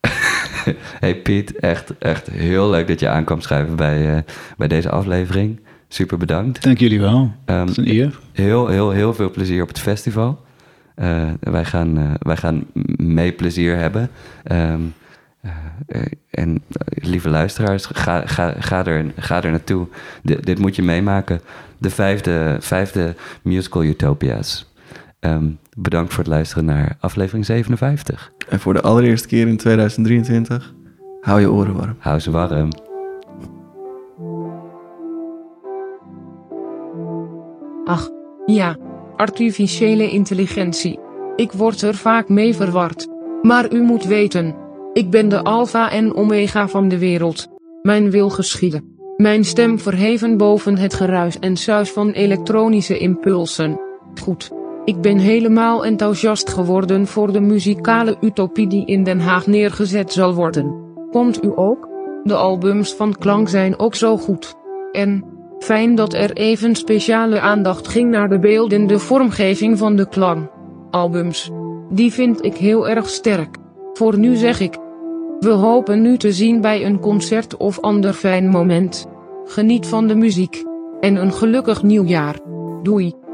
hey 1.00 1.16
Piet, 1.16 1.56
echt, 1.56 1.98
echt 1.98 2.26
heel 2.30 2.70
leuk 2.70 2.88
dat 2.88 3.00
je 3.00 3.08
aankwam 3.08 3.40
schrijven 3.40 3.76
bij, 3.76 4.16
eh, 4.16 4.22
bij 4.56 4.68
deze 4.68 4.90
aflevering. 4.90 5.60
Super 5.88 6.18
bedankt. 6.18 6.62
Dank 6.62 6.78
jullie 6.78 7.00
wel. 7.00 7.32
Ehm, 7.44 7.58
Dat 7.58 7.68
is 7.68 7.76
een 7.76 7.88
eer. 7.90 8.18
heel, 8.32 8.66
heel, 8.68 8.90
heel 8.90 9.14
veel 9.14 9.30
plezier 9.30 9.62
op 9.62 9.68
het 9.68 9.78
festival. 9.80 10.44
Eh, 10.94 11.24
wij, 11.40 11.64
gaan, 11.64 11.98
eh, 11.98 12.10
wij 12.18 12.36
gaan 12.36 12.64
mee 12.96 13.32
plezier 13.32 13.76
hebben. 13.76 14.10
Ehm, 14.44 14.80
eh, 15.46 16.00
eh, 16.00 16.06
en 16.30 16.62
eh, 16.72 17.08
lieve 17.08 17.28
luisteraars, 17.28 17.86
ga, 17.86 18.26
ga, 18.26 18.54
ga, 18.58 18.84
er, 18.84 19.12
ga 19.16 19.42
er 19.42 19.50
naartoe. 19.50 19.86
Dit, 20.22 20.46
dit 20.46 20.58
moet 20.58 20.76
je 20.76 20.82
meemaken. 20.82 21.40
De 21.78 21.90
vijfde, 21.90 22.56
vijfde 22.60 23.14
musical 23.42 23.84
Utopia's. 23.84 24.72
Ehm, 25.20 25.46
bedankt 25.76 26.12
voor 26.12 26.24
het 26.24 26.32
luisteren 26.32 26.64
naar 26.64 26.96
aflevering 27.00 27.44
57. 27.44 28.32
En 28.48 28.60
voor 28.60 28.72
de 28.72 28.80
allereerste 28.80 29.28
keer 29.28 29.48
in 29.48 29.56
2023, 29.56 30.74
hou 31.20 31.40
je 31.40 31.50
oren 31.50 31.74
warm. 31.74 31.96
Hou 31.98 32.20
ze 32.20 32.30
warm. 32.30 32.68
Ach, 37.84 38.08
ja, 38.46 38.76
artificiële 39.16 40.10
intelligentie. 40.10 40.98
Ik 41.36 41.52
word 41.52 41.82
er 41.82 41.94
vaak 41.94 42.28
mee 42.28 42.54
verward. 42.54 43.08
Maar 43.42 43.72
u 43.72 43.82
moet 43.82 44.04
weten, 44.04 44.54
ik 44.96 45.10
ben 45.10 45.28
de 45.28 45.42
alfa 45.42 45.90
en 45.90 46.14
omega 46.14 46.68
van 46.68 46.88
de 46.88 46.98
wereld. 46.98 47.46
Mijn 47.82 48.10
wil 48.10 48.30
geschieden. 48.30 48.96
Mijn 49.16 49.44
stem 49.44 49.78
verheven 49.78 50.36
boven 50.36 50.78
het 50.78 50.94
geruis 50.94 51.38
en 51.38 51.56
suis 51.56 51.90
van 51.90 52.10
elektronische 52.10 52.98
impulsen. 52.98 53.80
Goed. 54.22 54.50
Ik 54.84 55.00
ben 55.00 55.18
helemaal 55.18 55.84
enthousiast 55.84 56.50
geworden 56.50 57.06
voor 57.06 57.32
de 57.32 57.40
muzikale 57.40 58.16
utopie 58.20 58.66
die 58.66 58.86
in 58.86 59.04
Den 59.04 59.20
Haag 59.20 59.46
neergezet 59.46 60.12
zal 60.12 60.34
worden. 60.34 60.74
Komt 61.10 61.44
u 61.44 61.52
ook? 61.54 61.88
De 62.22 62.34
albums 62.34 62.94
van 62.94 63.16
Klank 63.18 63.48
zijn 63.48 63.78
ook 63.78 63.94
zo 63.94 64.16
goed. 64.16 64.54
En, 64.92 65.24
fijn 65.58 65.94
dat 65.94 66.14
er 66.14 66.32
even 66.32 66.74
speciale 66.74 67.40
aandacht 67.40 67.88
ging 67.88 68.10
naar 68.10 68.28
de 68.28 68.38
beeldende 68.38 68.98
vormgeving 68.98 69.78
van 69.78 69.96
de 69.96 70.08
klang. 70.08 70.50
Albums. 70.90 71.50
Die 71.90 72.12
vind 72.12 72.44
ik 72.44 72.54
heel 72.54 72.88
erg 72.88 73.08
sterk. 73.08 73.56
Voor 73.92 74.18
nu 74.18 74.34
zeg 74.34 74.60
ik. 74.60 74.84
We 75.40 75.50
hopen 75.50 76.02
nu 76.02 76.16
te 76.16 76.32
zien 76.32 76.60
bij 76.60 76.84
een 76.84 77.00
concert 77.00 77.56
of 77.56 77.80
ander 77.80 78.12
fijn 78.12 78.48
moment. 78.48 79.06
Geniet 79.44 79.86
van 79.86 80.06
de 80.06 80.14
muziek. 80.14 80.64
En 81.00 81.16
een 81.16 81.32
gelukkig 81.32 81.82
nieuwjaar. 81.82 82.38
Doei. 82.82 83.25